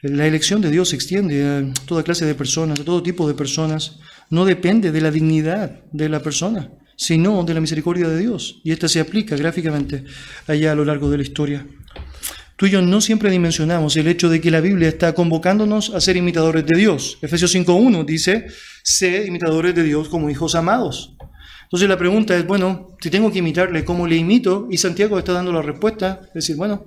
La 0.00 0.26
elección 0.26 0.62
de 0.62 0.70
Dios 0.70 0.88
se 0.88 0.96
extiende 0.96 1.44
a 1.44 1.84
toda 1.84 2.04
clase 2.04 2.24
de 2.24 2.34
personas, 2.34 2.80
a 2.80 2.84
todo 2.84 3.02
tipo 3.02 3.28
de 3.28 3.34
personas, 3.34 3.98
no 4.30 4.46
depende 4.46 4.92
de 4.92 5.00
la 5.02 5.10
dignidad 5.10 5.82
de 5.92 6.08
la 6.08 6.22
persona, 6.22 6.70
sino 6.96 7.44
de 7.44 7.52
la 7.52 7.60
misericordia 7.60 8.08
de 8.08 8.18
Dios, 8.18 8.62
y 8.64 8.70
esta 8.70 8.88
se 8.88 9.00
aplica 9.00 9.36
gráficamente 9.36 10.04
allá 10.46 10.72
a 10.72 10.74
lo 10.74 10.86
largo 10.86 11.10
de 11.10 11.18
la 11.18 11.22
historia. 11.22 11.66
Tú 12.58 12.66
y 12.66 12.70
yo 12.70 12.82
no 12.82 13.00
siempre 13.00 13.30
dimensionamos 13.30 13.96
el 13.96 14.08
hecho 14.08 14.28
de 14.28 14.40
que 14.40 14.50
la 14.50 14.60
Biblia 14.60 14.88
está 14.88 15.14
convocándonos 15.14 15.90
a 15.90 16.00
ser 16.00 16.16
imitadores 16.16 16.66
de 16.66 16.76
Dios. 16.76 17.16
Efesios 17.22 17.54
5.1 17.54 18.04
dice, 18.04 18.48
sé 18.82 19.26
imitadores 19.28 19.76
de 19.76 19.84
Dios 19.84 20.08
como 20.08 20.28
hijos 20.28 20.56
amados. 20.56 21.14
Entonces 21.62 21.88
la 21.88 21.96
pregunta 21.96 22.36
es, 22.36 22.44
bueno, 22.44 22.96
si 23.00 23.10
tengo 23.10 23.30
que 23.30 23.38
imitarle, 23.38 23.84
¿cómo 23.84 24.08
le 24.08 24.16
imito? 24.16 24.66
Y 24.72 24.78
Santiago 24.78 25.20
está 25.20 25.34
dando 25.34 25.52
la 25.52 25.62
respuesta, 25.62 26.20
es 26.26 26.34
decir, 26.34 26.56
bueno, 26.56 26.86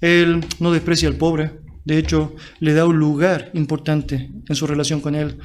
él 0.00 0.44
no 0.60 0.70
desprecia 0.70 1.08
al 1.08 1.16
pobre, 1.16 1.58
de 1.84 1.98
hecho 1.98 2.36
le 2.60 2.72
da 2.72 2.86
un 2.86 3.00
lugar 3.00 3.50
importante 3.54 4.30
en 4.48 4.54
su 4.54 4.68
relación 4.68 5.00
con 5.00 5.16
él. 5.16 5.38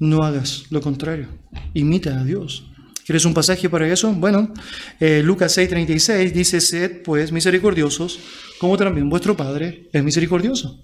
No 0.00 0.24
hagas 0.24 0.64
lo 0.70 0.80
contrario, 0.80 1.28
imita 1.74 2.18
a 2.18 2.24
Dios. 2.24 2.64
¿Quieres 3.06 3.24
un 3.24 3.34
pasaje 3.34 3.68
para 3.68 3.86
eso? 3.86 4.12
Bueno, 4.12 4.52
eh, 4.98 5.22
Lucas 5.24 5.56
6:36 5.56 6.32
dice, 6.32 6.60
sed 6.60 7.02
pues 7.02 7.30
misericordiosos, 7.32 8.18
como 8.62 8.76
también 8.76 9.08
vuestro 9.08 9.36
Padre 9.36 9.88
es 9.92 10.04
misericordioso. 10.04 10.80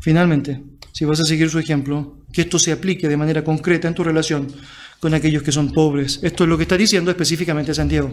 Finalmente, 0.00 0.62
si 0.92 1.04
vas 1.04 1.20
a 1.20 1.26
seguir 1.26 1.50
su 1.50 1.58
ejemplo, 1.58 2.16
que 2.32 2.40
esto 2.40 2.58
se 2.58 2.72
aplique 2.72 3.06
de 3.06 3.18
manera 3.18 3.44
concreta 3.44 3.86
en 3.86 3.92
tu 3.92 4.02
relación 4.02 4.50
con 4.98 5.12
aquellos 5.12 5.42
que 5.42 5.52
son 5.52 5.70
pobres. 5.70 6.20
Esto 6.22 6.44
es 6.44 6.48
lo 6.48 6.56
que 6.56 6.62
está 6.62 6.78
diciendo 6.78 7.10
específicamente 7.10 7.74
Santiago. 7.74 8.10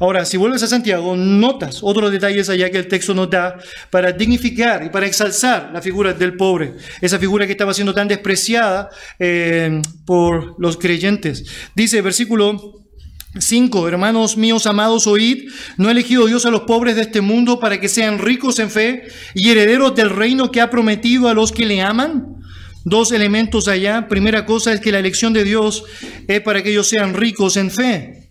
Ahora, 0.00 0.24
si 0.24 0.36
vuelves 0.36 0.64
a 0.64 0.66
Santiago, 0.66 1.14
notas 1.14 1.78
otros 1.80 2.10
detalles 2.10 2.48
allá 2.48 2.72
que 2.72 2.78
el 2.78 2.88
texto 2.88 3.14
nos 3.14 3.30
da 3.30 3.56
para 3.90 4.10
dignificar 4.10 4.82
y 4.82 4.88
para 4.88 5.06
exalzar 5.06 5.70
la 5.72 5.80
figura 5.80 6.12
del 6.12 6.36
pobre, 6.36 6.74
esa 7.00 7.20
figura 7.20 7.46
que 7.46 7.52
estaba 7.52 7.72
siendo 7.72 7.94
tan 7.94 8.08
despreciada 8.08 8.90
eh, 9.20 9.80
por 10.04 10.56
los 10.58 10.76
creyentes. 10.76 11.44
Dice 11.76 12.02
versículo 12.02 12.83
5. 13.38 13.88
Hermanos 13.88 14.36
míos 14.36 14.66
amados, 14.66 15.06
oíd, 15.06 15.48
no 15.76 15.88
ha 15.88 15.92
elegido 15.92 16.26
Dios 16.26 16.46
a 16.46 16.50
los 16.50 16.62
pobres 16.62 16.96
de 16.96 17.02
este 17.02 17.20
mundo 17.20 17.58
para 17.58 17.80
que 17.80 17.88
sean 17.88 18.18
ricos 18.18 18.58
en 18.58 18.70
fe 18.70 19.04
y 19.34 19.50
herederos 19.50 19.94
del 19.94 20.10
reino 20.10 20.50
que 20.50 20.60
ha 20.60 20.70
prometido 20.70 21.28
a 21.28 21.34
los 21.34 21.52
que 21.52 21.66
le 21.66 21.82
aman. 21.82 22.36
Dos 22.84 23.12
elementos 23.12 23.66
allá. 23.66 24.08
Primera 24.08 24.44
cosa 24.44 24.72
es 24.72 24.80
que 24.80 24.92
la 24.92 24.98
elección 24.98 25.32
de 25.32 25.44
Dios 25.44 25.84
es 26.28 26.40
para 26.42 26.62
que 26.62 26.70
ellos 26.70 26.86
sean 26.86 27.14
ricos 27.14 27.56
en 27.56 27.70
fe. 27.70 28.24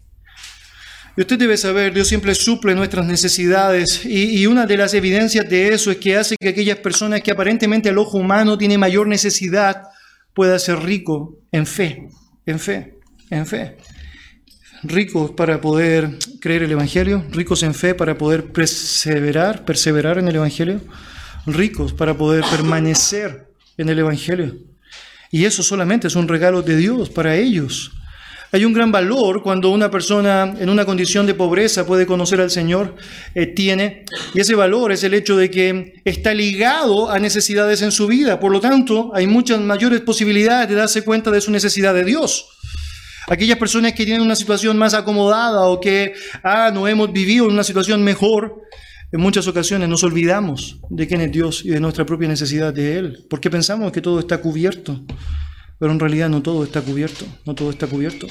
Y 1.16 1.22
usted 1.22 1.38
debe 1.38 1.58
saber, 1.58 1.94
Dios 1.94 2.08
siempre 2.08 2.34
suple 2.34 2.74
nuestras 2.74 3.06
necesidades 3.06 4.04
y, 4.04 4.48
una 4.48 4.66
de 4.66 4.78
las 4.78 4.96
evidencias 4.96 5.48
de 5.48 5.72
eso 5.72 5.92
es 5.92 5.98
que 5.98 6.18
hace 6.18 6.36
que 6.40 6.50
aquellas 6.50 6.78
personas 6.80 7.22
que 7.22 7.32
aparentemente 7.32 7.90
al 7.90 8.00
ojo 8.00 8.18
humano 8.18 8.58
tienen 8.58 8.80
mayor 8.80 9.08
necesidad 9.08 9.84
puedan 10.34 10.60
ser 10.60 10.80
ricos 10.80 11.30
en 11.52 11.68
fe, 11.68 12.08
en 12.48 12.60
fe, 12.60 12.96
en 13.30 13.46
fe. 13.46 13.78
Ricos 14.84 15.32
para 15.32 15.62
poder 15.62 16.18
creer 16.42 16.64
el 16.64 16.72
Evangelio, 16.72 17.24
ricos 17.32 17.64
en 17.64 17.74
fe 17.74 17.96
para 17.96 18.18
poder 18.18 18.52
perseverar, 18.52 19.64
perseverar 19.64 20.18
en 20.18 20.28
el 20.28 20.36
Evangelio, 20.36 20.82
ricos 21.46 21.94
para 21.94 22.18
poder 22.18 22.44
permanecer 22.52 23.48
en 23.78 23.88
el 23.88 24.00
Evangelio. 24.00 24.58
Y 25.32 25.46
eso 25.46 25.64
solamente 25.64 26.08
es 26.08 26.16
un 26.16 26.28
regalo 26.28 26.62
de 26.62 26.76
Dios 26.76 27.10
para 27.10 27.38
ellos. 27.38 27.94
Hay 28.52 28.66
un 28.66 28.74
gran 28.74 28.92
valor 28.92 29.42
cuando 29.42 29.70
una 29.70 29.90
persona 29.90 30.54
en 30.60 30.70
una 30.70 30.86
condición 30.86 31.26
de 31.26 31.34
pobreza 31.34 31.88
puede 31.88 32.06
conocer 32.06 32.40
al 32.40 32.52
Señor, 32.52 32.96
eh, 33.34 33.48
tiene, 33.48 34.06
y 34.36 34.42
ese 34.42 34.54
valor 34.54 34.92
es 34.92 35.04
el 35.04 35.16
hecho 35.16 35.38
de 35.38 35.50
que 35.50 36.02
está 36.04 36.36
ligado 36.36 37.10
a 37.10 37.18
necesidades 37.18 37.82
en 37.82 37.92
su 37.92 38.06
vida. 38.06 38.40
Por 38.40 38.52
lo 38.52 38.60
tanto, 38.60 39.12
hay 39.16 39.26
muchas 39.28 39.60
mayores 39.60 40.02
posibilidades 40.02 40.70
de 40.70 40.76
darse 40.76 41.04
cuenta 41.04 41.32
de 41.32 41.42
su 41.42 41.50
necesidad 41.50 41.96
de 41.96 42.04
Dios. 42.04 42.53
Aquellas 43.28 43.58
personas 43.58 43.94
que 43.94 44.06
tienen 44.06 44.22
una 44.22 44.36
situación 44.36 44.78
más 44.78 44.94
acomodada 44.94 45.68
o 45.68 45.80
que 45.80 46.14
ah, 46.44 46.72
no 46.74 46.88
hemos 46.88 47.12
vivido 47.12 47.48
una 47.48 47.64
situación 47.64 48.04
mejor, 48.04 48.62
en 49.12 49.22
muchas 49.22 49.48
ocasiones 49.48 49.88
nos 49.88 50.04
olvidamos 50.04 50.80
de 50.90 51.08
quién 51.08 51.22
es 51.22 51.32
Dios 51.32 51.64
y 51.64 51.70
de 51.70 51.80
nuestra 51.80 52.06
propia 52.06 52.28
necesidad 52.28 52.74
de 52.74 52.98
Él, 52.98 53.26
porque 53.30 53.50
pensamos 53.50 53.92
que 53.92 54.02
todo 54.02 54.20
está 54.20 54.40
cubierto 54.40 55.04
pero 55.84 55.92
en 55.92 56.00
realidad 56.00 56.30
no 56.30 56.42
todo 56.42 56.64
está 56.64 56.82
cubierto, 56.82 57.26
no 57.46 57.56
todo 57.56 57.70
está 57.70 57.88
cubierto. 57.88 58.26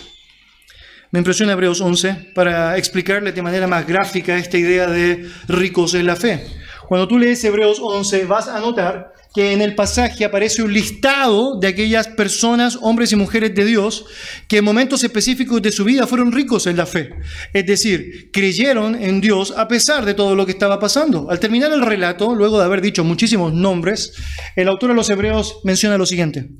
Me 1.10 1.18
impresiona 1.18 1.52
Hebreos 1.52 1.82
11 1.82 2.32
para 2.34 2.78
explicarle 2.78 3.32
de 3.32 3.42
manera 3.42 3.66
más 3.66 3.86
gráfica 3.86 4.38
esta 4.38 4.56
idea 4.56 4.86
de 4.86 5.28
ricos 5.48 5.92
en 5.92 6.06
la 6.06 6.16
fe. 6.16 6.46
Cuando 6.88 7.06
tú 7.06 7.18
lees 7.18 7.44
Hebreos 7.44 7.78
11 7.78 8.24
vas 8.24 8.48
a 8.48 8.58
notar 8.58 9.12
que 9.34 9.52
en 9.52 9.62
el 9.62 9.74
pasaje 9.74 10.24
aparece 10.24 10.62
un 10.62 10.72
listado 10.72 11.58
de 11.58 11.68
aquellas 11.68 12.08
personas, 12.08 12.78
hombres 12.82 13.12
y 13.12 13.16
mujeres 13.16 13.54
de 13.54 13.64
Dios, 13.64 14.04
que 14.46 14.58
en 14.58 14.64
momentos 14.64 15.04
específicos 15.04 15.62
de 15.62 15.72
su 15.72 15.84
vida 15.84 16.06
fueron 16.06 16.32
ricos 16.32 16.66
en 16.66 16.76
la 16.76 16.86
fe. 16.86 17.14
Es 17.52 17.66
decir, 17.66 18.30
creyeron 18.32 18.94
en 18.94 19.20
Dios 19.20 19.54
a 19.56 19.68
pesar 19.68 20.04
de 20.04 20.14
todo 20.14 20.34
lo 20.34 20.44
que 20.44 20.52
estaba 20.52 20.78
pasando. 20.78 21.30
Al 21.30 21.40
terminar 21.40 21.72
el 21.72 21.82
relato, 21.82 22.34
luego 22.34 22.58
de 22.58 22.64
haber 22.64 22.82
dicho 22.82 23.04
muchísimos 23.04 23.52
nombres, 23.54 24.12
el 24.56 24.68
autor 24.68 24.90
de 24.90 24.96
los 24.96 25.08
Hebreos 25.08 25.60
menciona 25.64 25.96
lo 25.96 26.06
siguiente. 26.06 26.50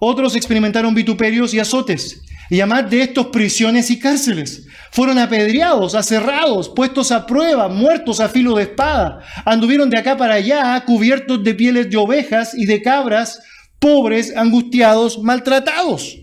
Otros 0.00 0.36
experimentaron 0.36 0.94
vituperios 0.94 1.52
y 1.52 1.58
azotes, 1.58 2.22
Y 2.50 2.60
además 2.60 2.90
de 2.90 3.02
estos 3.02 3.26
prisiones 3.28 3.90
y 3.90 3.98
cárceles. 3.98 4.66
Fueron 4.90 5.18
apedreados, 5.18 5.94
aserrados, 5.94 6.68
puestos 6.68 7.12
a 7.12 7.24
prueba, 7.24 7.68
muertos 7.68 8.18
a 8.18 8.28
filo 8.28 8.56
de 8.56 8.64
espada. 8.64 9.20
Anduvieron 9.44 9.88
de 9.88 9.98
acá 9.98 10.16
para 10.16 10.34
allá, 10.34 10.84
cubiertos 10.84 11.44
de 11.44 11.54
pieles 11.54 11.88
de 11.88 11.96
ovejas 11.96 12.52
y 12.54 12.66
de 12.66 12.82
cabras, 12.82 13.40
pobres, 13.78 14.36
angustiados, 14.36 15.22
maltratados. 15.22 16.18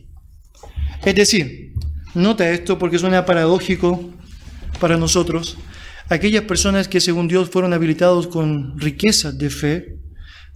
Es 1.05 1.15
decir, 1.15 1.73
nota 2.13 2.49
esto 2.49 2.77
porque 2.77 2.99
suena 2.99 3.25
paradójico 3.25 4.11
para 4.81 4.97
nosotros. 4.97 5.57
Aquellas 6.09 6.43
personas 6.43 6.89
que 6.89 6.99
según 6.99 7.29
Dios 7.29 7.49
fueron 7.49 7.73
habilitados 7.73 8.27
con 8.27 8.77
riquezas 8.77 9.37
de 9.37 9.49
fe, 9.49 9.97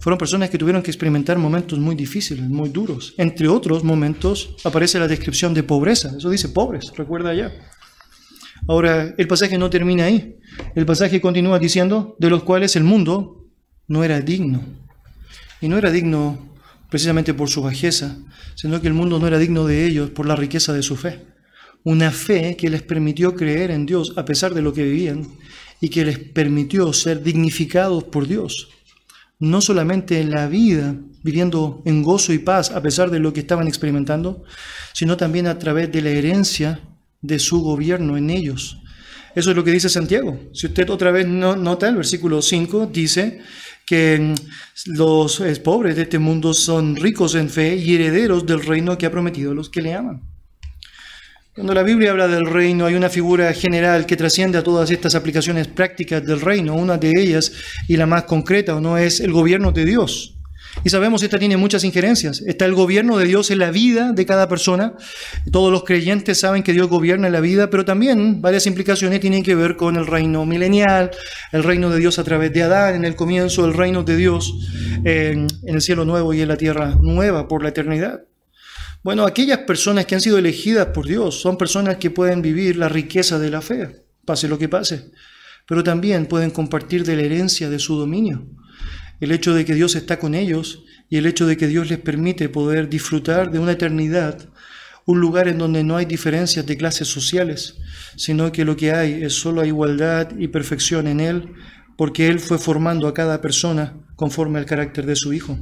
fueron 0.02 0.18
personas 0.18 0.50
que 0.50 0.58
tuvieron 0.58 0.82
que 0.82 0.90
experimentar 0.90 1.38
momentos 1.38 1.78
muy 1.78 1.94
difíciles, 1.94 2.48
muy 2.48 2.70
duros. 2.70 3.14
Entre 3.18 3.46
otros 3.46 3.84
momentos 3.84 4.56
aparece 4.64 4.98
la 4.98 5.06
descripción 5.06 5.54
de 5.54 5.62
pobreza. 5.62 6.12
Eso 6.18 6.28
dice 6.28 6.48
pobres, 6.48 6.92
recuerda 6.96 7.32
ya. 7.32 7.52
Ahora, 8.66 9.14
el 9.16 9.28
pasaje 9.28 9.56
no 9.58 9.70
termina 9.70 10.06
ahí. 10.06 10.38
El 10.74 10.86
pasaje 10.86 11.20
continúa 11.20 11.60
diciendo, 11.60 12.16
de 12.18 12.30
los 12.30 12.42
cuales 12.42 12.74
el 12.74 12.82
mundo 12.82 13.46
no 13.86 14.02
era 14.02 14.20
digno. 14.20 14.64
Y 15.60 15.68
no 15.68 15.78
era 15.78 15.92
digno 15.92 16.52
precisamente 16.90 17.32
por 17.32 17.48
su 17.48 17.62
bajeza, 17.62 18.18
sino 18.56 18.80
que 18.80 18.88
el 18.88 18.94
mundo 18.94 19.20
no 19.20 19.28
era 19.28 19.38
digno 19.38 19.66
de 19.66 19.86
ellos 19.86 20.10
por 20.10 20.26
la 20.26 20.34
riqueza 20.34 20.72
de 20.72 20.82
su 20.82 20.96
fe. 20.96 21.20
Una 21.84 22.10
fe 22.10 22.56
que 22.56 22.70
les 22.70 22.82
permitió 22.82 23.36
creer 23.36 23.70
en 23.70 23.86
Dios 23.86 24.14
a 24.16 24.24
pesar 24.24 24.52
de 24.52 24.62
lo 24.62 24.72
que 24.72 24.82
vivían 24.82 25.28
y 25.80 25.90
que 25.90 26.04
les 26.04 26.18
permitió 26.18 26.92
ser 26.92 27.22
dignificados 27.22 28.02
por 28.02 28.26
Dios 28.26 28.68
no 29.42 29.60
solamente 29.60 30.20
en 30.20 30.30
la 30.30 30.46
vida, 30.46 30.94
viviendo 31.24 31.82
en 31.84 32.04
gozo 32.04 32.32
y 32.32 32.38
paz 32.38 32.70
a 32.70 32.80
pesar 32.80 33.10
de 33.10 33.18
lo 33.18 33.32
que 33.32 33.40
estaban 33.40 33.66
experimentando, 33.66 34.44
sino 34.92 35.16
también 35.16 35.48
a 35.48 35.58
través 35.58 35.90
de 35.90 36.00
la 36.00 36.10
herencia 36.10 36.78
de 37.20 37.40
su 37.40 37.60
gobierno 37.60 38.16
en 38.16 38.30
ellos. 38.30 38.78
Eso 39.34 39.50
es 39.50 39.56
lo 39.56 39.64
que 39.64 39.72
dice 39.72 39.88
Santiago. 39.88 40.38
Si 40.52 40.68
usted 40.68 40.88
otra 40.90 41.10
vez 41.10 41.26
no, 41.26 41.56
nota, 41.56 41.88
el 41.88 41.96
versículo 41.96 42.40
5 42.40 42.86
dice 42.92 43.40
que 43.84 44.16
mm, 44.20 44.92
los 44.94 45.40
eh, 45.40 45.56
pobres 45.56 45.96
de 45.96 46.02
este 46.02 46.20
mundo 46.20 46.54
son 46.54 46.94
ricos 46.94 47.34
en 47.34 47.50
fe 47.50 47.74
y 47.74 47.96
herederos 47.96 48.46
del 48.46 48.62
reino 48.62 48.96
que 48.96 49.06
ha 49.06 49.10
prometido 49.10 49.50
a 49.50 49.54
los 49.54 49.68
que 49.68 49.82
le 49.82 49.94
aman. 49.94 50.22
Cuando 51.54 51.74
la 51.74 51.82
Biblia 51.82 52.12
habla 52.12 52.28
del 52.28 52.46
reino, 52.46 52.86
hay 52.86 52.94
una 52.94 53.10
figura 53.10 53.52
general 53.52 54.06
que 54.06 54.16
trasciende 54.16 54.56
a 54.56 54.62
todas 54.62 54.90
estas 54.90 55.14
aplicaciones 55.14 55.68
prácticas 55.68 56.24
del 56.24 56.40
reino. 56.40 56.74
Una 56.74 56.96
de 56.96 57.12
ellas, 57.14 57.52
y 57.88 57.98
la 57.98 58.06
más 58.06 58.22
concreta, 58.22 58.80
no 58.80 58.96
es 58.96 59.20
el 59.20 59.32
gobierno 59.32 59.70
de 59.70 59.84
Dios. 59.84 60.34
Y 60.82 60.88
sabemos 60.88 61.22
esta 61.22 61.38
tiene 61.38 61.58
muchas 61.58 61.84
injerencias. 61.84 62.40
Está 62.46 62.64
el 62.64 62.72
gobierno 62.72 63.18
de 63.18 63.26
Dios 63.26 63.50
en 63.50 63.58
la 63.58 63.70
vida 63.70 64.12
de 64.12 64.24
cada 64.24 64.48
persona. 64.48 64.94
Todos 65.50 65.70
los 65.70 65.84
creyentes 65.84 66.40
saben 66.40 66.62
que 66.62 66.72
Dios 66.72 66.88
gobierna 66.88 67.26
en 67.26 67.34
la 67.34 67.40
vida, 67.40 67.68
pero 67.68 67.84
también 67.84 68.40
varias 68.40 68.66
implicaciones 68.66 69.20
tienen 69.20 69.42
que 69.42 69.54
ver 69.54 69.76
con 69.76 69.96
el 69.96 70.06
reino 70.06 70.46
milenial, 70.46 71.10
el 71.52 71.64
reino 71.64 71.90
de 71.90 71.98
Dios 71.98 72.18
a 72.18 72.24
través 72.24 72.50
de 72.54 72.62
Adán, 72.62 72.94
en 72.94 73.04
el 73.04 73.14
comienzo, 73.14 73.66
el 73.66 73.74
reino 73.74 74.04
de 74.04 74.16
Dios 74.16 74.54
en 75.04 75.48
el 75.64 75.82
cielo 75.82 76.06
nuevo 76.06 76.32
y 76.32 76.40
en 76.40 76.48
la 76.48 76.56
tierra 76.56 76.96
nueva 76.98 77.46
por 77.46 77.62
la 77.62 77.68
eternidad. 77.68 78.22
Bueno, 79.02 79.26
aquellas 79.26 79.58
personas 79.58 80.06
que 80.06 80.14
han 80.14 80.20
sido 80.20 80.38
elegidas 80.38 80.88
por 80.88 81.06
Dios 81.06 81.40
son 81.40 81.58
personas 81.58 81.96
que 81.96 82.10
pueden 82.10 82.40
vivir 82.40 82.76
la 82.76 82.88
riqueza 82.88 83.40
de 83.40 83.50
la 83.50 83.60
fe, 83.60 84.04
pase 84.24 84.46
lo 84.46 84.58
que 84.58 84.68
pase, 84.68 85.10
pero 85.66 85.82
también 85.82 86.26
pueden 86.26 86.52
compartir 86.52 87.04
de 87.04 87.16
la 87.16 87.22
herencia 87.22 87.68
de 87.68 87.80
su 87.80 87.96
dominio. 87.96 88.46
El 89.18 89.32
hecho 89.32 89.54
de 89.54 89.64
que 89.64 89.74
Dios 89.74 89.96
está 89.96 90.20
con 90.20 90.36
ellos 90.36 90.84
y 91.08 91.16
el 91.16 91.26
hecho 91.26 91.48
de 91.48 91.56
que 91.56 91.66
Dios 91.66 91.90
les 91.90 91.98
permite 91.98 92.48
poder 92.48 92.88
disfrutar 92.88 93.50
de 93.50 93.58
una 93.58 93.72
eternidad, 93.72 94.48
un 95.04 95.20
lugar 95.20 95.48
en 95.48 95.58
donde 95.58 95.82
no 95.82 95.96
hay 95.96 96.04
diferencias 96.04 96.64
de 96.64 96.76
clases 96.76 97.08
sociales, 97.08 97.78
sino 98.16 98.52
que 98.52 98.64
lo 98.64 98.76
que 98.76 98.92
hay 98.92 99.24
es 99.24 99.34
solo 99.34 99.64
igualdad 99.64 100.30
y 100.38 100.46
perfección 100.46 101.08
en 101.08 101.18
Él, 101.18 101.52
porque 101.96 102.28
Él 102.28 102.38
fue 102.38 102.56
formando 102.56 103.08
a 103.08 103.14
cada 103.14 103.40
persona 103.40 103.96
conforme 104.14 104.60
al 104.60 104.66
carácter 104.66 105.06
de 105.06 105.16
su 105.16 105.32
Hijo. 105.32 105.58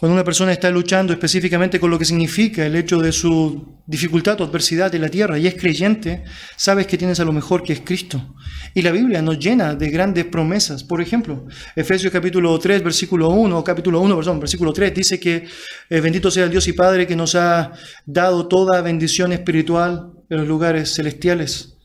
Cuando 0.00 0.14
una 0.14 0.24
persona 0.24 0.50
está 0.50 0.70
luchando 0.70 1.12
específicamente 1.12 1.78
con 1.78 1.90
lo 1.90 1.98
que 1.98 2.06
significa 2.06 2.64
el 2.64 2.74
hecho 2.74 3.00
de 3.00 3.12
su 3.12 3.76
dificultad 3.86 4.40
o 4.40 4.44
adversidad 4.44 4.94
en 4.94 5.02
la 5.02 5.10
tierra 5.10 5.38
y 5.38 5.46
es 5.46 5.56
creyente, 5.56 6.24
sabes 6.56 6.86
que 6.86 6.96
tienes 6.96 7.20
a 7.20 7.24
lo 7.26 7.32
mejor 7.34 7.62
que 7.62 7.74
es 7.74 7.82
Cristo. 7.82 8.34
Y 8.72 8.80
la 8.80 8.92
Biblia 8.92 9.20
nos 9.20 9.38
llena 9.38 9.74
de 9.74 9.90
grandes 9.90 10.24
promesas. 10.24 10.84
Por 10.84 11.02
ejemplo, 11.02 11.46
Efesios 11.76 12.10
capítulo 12.10 12.58
3, 12.58 12.82
versículo 12.82 13.28
1, 13.28 13.62
capítulo 13.62 14.00
1, 14.00 14.16
perdón, 14.16 14.40
versículo 14.40 14.72
3, 14.72 14.94
dice 14.94 15.20
que 15.20 15.44
eh, 15.90 16.00
bendito 16.00 16.30
sea 16.30 16.44
el 16.44 16.50
Dios 16.50 16.66
y 16.66 16.72
Padre 16.72 17.06
que 17.06 17.14
nos 17.14 17.34
ha 17.34 17.72
dado 18.06 18.48
toda 18.48 18.80
bendición 18.80 19.34
espiritual 19.34 20.12
en 20.30 20.38
los 20.38 20.48
lugares 20.48 20.94
celestiales. 20.94 21.76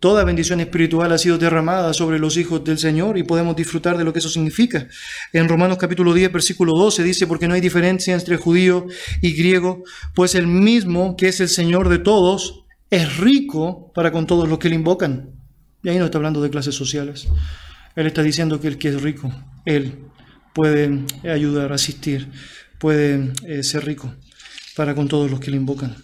Toda 0.00 0.22
bendición 0.22 0.60
espiritual 0.60 1.12
ha 1.12 1.18
sido 1.18 1.38
derramada 1.38 1.92
sobre 1.92 2.20
los 2.20 2.36
hijos 2.36 2.62
del 2.62 2.78
Señor 2.78 3.18
y 3.18 3.24
podemos 3.24 3.56
disfrutar 3.56 3.98
de 3.98 4.04
lo 4.04 4.12
que 4.12 4.20
eso 4.20 4.28
significa. 4.28 4.86
En 5.32 5.48
Romanos 5.48 5.76
capítulo 5.76 6.14
10, 6.14 6.30
versículo 6.30 6.74
12 6.74 7.02
dice, 7.02 7.26
porque 7.26 7.48
no 7.48 7.54
hay 7.54 7.60
diferencia 7.60 8.14
entre 8.14 8.36
judío 8.36 8.86
y 9.20 9.32
griego, 9.32 9.82
pues 10.14 10.36
el 10.36 10.46
mismo 10.46 11.16
que 11.16 11.28
es 11.28 11.40
el 11.40 11.48
Señor 11.48 11.88
de 11.88 11.98
todos 11.98 12.64
es 12.90 13.16
rico 13.16 13.90
para 13.92 14.12
con 14.12 14.26
todos 14.26 14.48
los 14.48 14.60
que 14.60 14.68
le 14.68 14.76
invocan. 14.76 15.30
Y 15.82 15.88
ahí 15.88 15.98
no 15.98 16.04
está 16.04 16.18
hablando 16.18 16.40
de 16.40 16.50
clases 16.50 16.76
sociales. 16.76 17.26
Él 17.96 18.06
está 18.06 18.22
diciendo 18.22 18.60
que 18.60 18.68
el 18.68 18.78
que 18.78 18.90
es 18.90 19.02
rico, 19.02 19.32
él 19.64 19.98
puede 20.54 21.04
ayudar, 21.24 21.72
asistir, 21.72 22.30
puede 22.78 23.32
eh, 23.46 23.64
ser 23.64 23.84
rico 23.84 24.14
para 24.76 24.94
con 24.94 25.08
todos 25.08 25.28
los 25.28 25.40
que 25.40 25.50
le 25.50 25.56
invocan. 25.56 25.96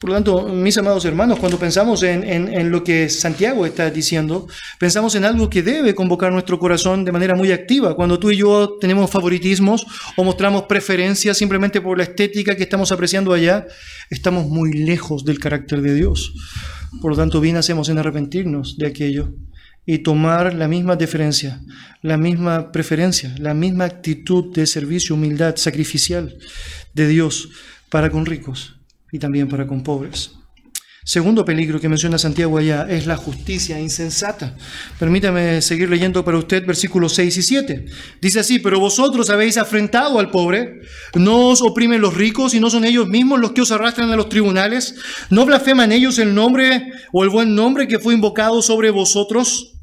Por 0.00 0.08
lo 0.08 0.16
tanto, 0.16 0.48
mis 0.48 0.78
amados 0.78 1.04
hermanos, 1.04 1.38
cuando 1.38 1.58
pensamos 1.58 2.02
en, 2.02 2.70
lo 2.70 2.82
que 2.82 3.10
Santiago 3.10 3.66
está 3.66 3.90
diciendo, 3.90 4.48
pensamos 4.78 5.14
en 5.14 5.26
algo 5.26 5.50
que 5.50 5.62
debe 5.62 5.94
convocar 5.94 6.32
nuestro 6.32 6.58
corazón 6.58 7.04
de 7.04 7.12
manera 7.12 7.34
muy 7.34 7.52
activa. 7.52 7.94
Cuando 7.94 8.18
tú 8.18 8.30
y 8.30 8.38
yo 8.38 8.78
tenemos 8.80 9.10
favoritismos 9.10 9.86
o 10.16 10.24
mostramos 10.24 10.62
preferencias 10.62 11.36
simplemente 11.36 11.82
por 11.82 11.98
la 11.98 12.04
estética 12.04 12.56
que 12.56 12.62
estamos 12.62 12.92
apreciando 12.92 13.34
allá, 13.34 13.66
estamos 14.08 14.46
muy 14.48 14.72
lejos 14.72 15.22
del 15.26 15.38
carácter 15.38 15.82
de 15.82 15.92
Dios. 15.92 16.32
Por 17.02 17.10
lo 17.10 17.18
tanto, 17.18 17.38
bien 17.42 17.58
hacemos 17.58 17.90
en 17.90 17.98
arrepentirnos 17.98 18.78
de 18.78 18.86
aquello 18.86 19.34
y 19.84 19.98
tomar 19.98 20.54
la 20.54 20.66
misma 20.66 20.96
deferencia, 20.96 21.60
la 22.00 22.16
misma 22.16 22.72
preferencia, 22.72 23.34
la 23.38 23.52
misma 23.52 23.84
actitud 23.84 24.50
de 24.54 24.64
servicio, 24.64 25.14
humildad, 25.14 25.56
sacrificial 25.56 26.38
de 26.94 27.06
Dios 27.06 27.50
para 27.90 28.08
con 28.08 28.24
ricos 28.24 28.79
y 29.12 29.18
también 29.18 29.48
para 29.48 29.66
con 29.66 29.82
pobres. 29.82 30.32
Segundo 31.02 31.46
peligro 31.46 31.80
que 31.80 31.88
menciona 31.88 32.18
Santiago 32.18 32.58
allá 32.58 32.86
es 32.88 33.06
la 33.06 33.16
justicia 33.16 33.80
insensata. 33.80 34.54
Permítame 34.98 35.62
seguir 35.62 35.88
leyendo 35.88 36.22
para 36.24 36.36
usted 36.36 36.66
versículos 36.66 37.14
6 37.14 37.38
y 37.38 37.42
7. 37.42 37.86
Dice 38.20 38.40
así, 38.40 38.58
pero 38.58 38.78
vosotros 38.78 39.30
habéis 39.30 39.56
afrentado 39.56 40.18
al 40.18 40.30
pobre, 40.30 40.82
no 41.14 41.48
os 41.48 41.62
oprimen 41.62 42.02
los 42.02 42.14
ricos 42.14 42.52
y 42.52 42.60
no 42.60 42.68
son 42.68 42.84
ellos 42.84 43.08
mismos 43.08 43.40
los 43.40 43.52
que 43.52 43.62
os 43.62 43.72
arrastran 43.72 44.10
a 44.10 44.16
los 44.16 44.28
tribunales, 44.28 44.94
no 45.30 45.46
blasfeman 45.46 45.90
ellos 45.90 46.18
el 46.18 46.34
nombre 46.34 46.92
o 47.12 47.24
el 47.24 47.30
buen 47.30 47.54
nombre 47.54 47.88
que 47.88 47.98
fue 47.98 48.12
invocado 48.12 48.60
sobre 48.60 48.90
vosotros. 48.90 49.79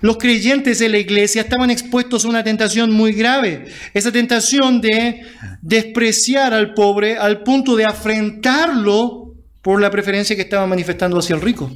Los 0.00 0.18
creyentes 0.18 0.78
de 0.78 0.88
la 0.88 0.98
iglesia 0.98 1.42
estaban 1.42 1.70
expuestos 1.70 2.24
a 2.24 2.28
una 2.28 2.44
tentación 2.44 2.92
muy 2.92 3.12
grave, 3.12 3.66
esa 3.94 4.12
tentación 4.12 4.80
de 4.80 5.22
despreciar 5.62 6.54
al 6.54 6.74
pobre 6.74 7.16
al 7.16 7.42
punto 7.42 7.76
de 7.76 7.84
afrentarlo 7.84 9.34
por 9.62 9.80
la 9.80 9.90
preferencia 9.90 10.36
que 10.36 10.42
estaba 10.42 10.66
manifestando 10.66 11.18
hacia 11.18 11.34
el 11.34 11.42
rico. 11.42 11.72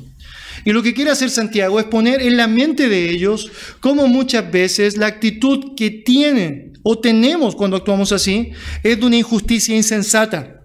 Y 0.64 0.72
lo 0.72 0.82
que 0.82 0.94
quiere 0.94 1.10
hacer 1.10 1.30
Santiago 1.30 1.80
es 1.80 1.86
poner 1.86 2.22
en 2.22 2.36
la 2.36 2.46
mente 2.46 2.88
de 2.88 3.10
ellos 3.10 3.50
cómo 3.80 4.06
muchas 4.06 4.50
veces 4.50 4.96
la 4.96 5.06
actitud 5.06 5.74
que 5.76 5.90
tienen 5.90 6.78
o 6.82 6.98
tenemos 6.98 7.56
cuando 7.56 7.76
actuamos 7.76 8.12
así 8.12 8.52
es 8.82 8.98
de 8.98 9.06
una 9.06 9.16
injusticia 9.16 9.74
insensata. 9.74 10.62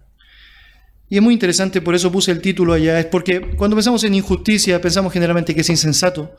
Y 1.09 1.15
es 1.15 1.21
muy 1.21 1.33
interesante, 1.33 1.81
por 1.81 1.95
eso 1.95 2.11
puse 2.11 2.31
el 2.31 2.41
título 2.41 2.73
allá, 2.73 2.99
es 2.99 3.05
porque 3.05 3.39
cuando 3.55 3.77
pensamos 3.77 4.03
en 4.03 4.13
injusticia 4.13 4.81
pensamos 4.81 5.13
generalmente 5.13 5.55
que 5.55 5.61
es 5.61 5.69
insensato, 5.69 6.35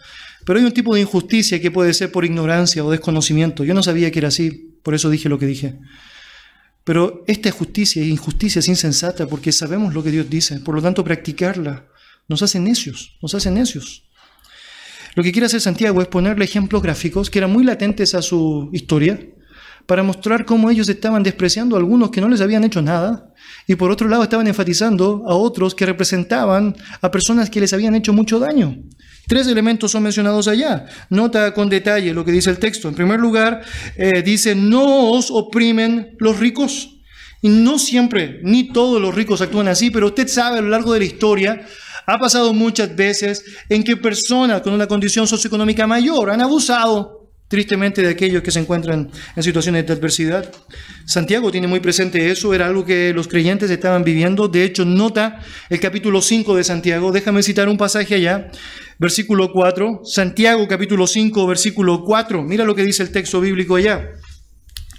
pero 0.48 0.60
hay 0.60 0.64
un 0.64 0.72
tipo 0.72 0.94
de 0.94 1.02
injusticia 1.02 1.60
que 1.60 1.70
puede 1.70 1.92
ser 1.92 2.10
por 2.10 2.24
ignorancia 2.24 2.82
o 2.82 2.90
desconocimiento. 2.90 3.64
Yo 3.64 3.74
no 3.74 3.82
sabía 3.82 4.10
que 4.10 4.18
era 4.18 4.28
así, 4.28 4.78
por 4.82 4.94
eso 4.94 5.10
dije 5.10 5.28
lo 5.28 5.38
que 5.38 5.44
dije. 5.44 5.78
Pero 6.84 7.22
esta 7.26 7.50
justicia, 7.50 8.02
injusticia 8.02 8.60
es 8.60 8.68
insensata 8.68 9.26
porque 9.26 9.52
sabemos 9.52 9.92
lo 9.92 10.02
que 10.02 10.10
Dios 10.10 10.30
dice, 10.30 10.58
por 10.60 10.74
lo 10.74 10.80
tanto 10.80 11.04
practicarla 11.04 11.84
nos 12.28 12.40
hace 12.40 12.60
necios, 12.60 13.18
nos 13.20 13.34
hace 13.34 13.50
necios. 13.50 14.08
Lo 15.16 15.22
que 15.22 15.32
quiere 15.32 15.44
hacer 15.44 15.60
Santiago 15.60 16.00
es 16.00 16.08
ponerle 16.08 16.46
ejemplos 16.46 16.82
gráficos 16.82 17.28
que 17.28 17.40
eran 17.40 17.52
muy 17.52 17.62
latentes 17.62 18.14
a 18.14 18.22
su 18.22 18.70
historia 18.72 19.20
para 19.84 20.02
mostrar 20.02 20.46
cómo 20.46 20.70
ellos 20.70 20.88
estaban 20.88 21.22
despreciando 21.22 21.76
a 21.76 21.78
algunos 21.78 22.08
que 22.10 22.22
no 22.22 22.28
les 22.30 22.40
habían 22.40 22.64
hecho 22.64 22.80
nada 22.80 23.34
y 23.66 23.74
por 23.74 23.90
otro 23.90 24.08
lado 24.08 24.22
estaban 24.22 24.46
enfatizando 24.46 25.24
a 25.28 25.34
otros 25.34 25.74
que 25.74 25.84
representaban 25.84 26.74
a 27.02 27.10
personas 27.10 27.50
que 27.50 27.60
les 27.60 27.74
habían 27.74 27.94
hecho 27.94 28.14
mucho 28.14 28.38
daño. 28.38 28.78
Tres 29.28 29.46
elementos 29.46 29.90
son 29.92 30.02
mencionados 30.02 30.48
allá. 30.48 30.86
Nota 31.10 31.52
con 31.52 31.68
detalle 31.68 32.14
lo 32.14 32.24
que 32.24 32.32
dice 32.32 32.48
el 32.48 32.58
texto. 32.58 32.88
En 32.88 32.94
primer 32.94 33.20
lugar, 33.20 33.60
eh, 33.96 34.22
dice, 34.22 34.54
no 34.54 35.10
os 35.10 35.30
oprimen 35.30 36.16
los 36.18 36.38
ricos. 36.38 36.94
Y 37.42 37.50
no 37.50 37.78
siempre, 37.78 38.40
ni 38.42 38.72
todos 38.72 39.00
los 39.00 39.14
ricos 39.14 39.42
actúan 39.42 39.68
así, 39.68 39.90
pero 39.90 40.06
usted 40.06 40.26
sabe 40.26 40.58
a 40.58 40.62
lo 40.62 40.70
largo 40.70 40.92
de 40.92 41.00
la 41.00 41.04
historia, 41.04 41.60
ha 42.06 42.18
pasado 42.18 42.52
muchas 42.54 42.96
veces 42.96 43.44
en 43.68 43.84
que 43.84 43.96
personas 43.96 44.62
con 44.62 44.72
una 44.72 44.88
condición 44.88 45.28
socioeconómica 45.28 45.86
mayor 45.86 46.30
han 46.30 46.40
abusado 46.40 47.17
tristemente 47.48 48.02
de 48.02 48.10
aquellos 48.10 48.42
que 48.42 48.50
se 48.50 48.60
encuentran 48.60 49.10
en 49.34 49.42
situaciones 49.42 49.86
de 49.86 49.92
adversidad. 49.94 50.52
Santiago 51.06 51.50
tiene 51.50 51.66
muy 51.66 51.80
presente 51.80 52.30
eso, 52.30 52.54
era 52.54 52.66
algo 52.66 52.84
que 52.84 53.12
los 53.14 53.26
creyentes 53.26 53.70
estaban 53.70 54.04
viviendo. 54.04 54.48
De 54.48 54.64
hecho, 54.64 54.84
nota 54.84 55.40
el 55.70 55.80
capítulo 55.80 56.20
5 56.20 56.54
de 56.54 56.64
Santiago. 56.64 57.10
Déjame 57.10 57.42
citar 57.42 57.68
un 57.68 57.78
pasaje 57.78 58.14
allá, 58.14 58.50
versículo 58.98 59.50
4. 59.50 60.02
Santiago 60.04 60.68
capítulo 60.68 61.06
5, 61.06 61.46
versículo 61.46 62.04
4. 62.04 62.42
Mira 62.42 62.64
lo 62.64 62.74
que 62.74 62.84
dice 62.84 63.02
el 63.02 63.10
texto 63.10 63.40
bíblico 63.40 63.76
allá. 63.76 64.10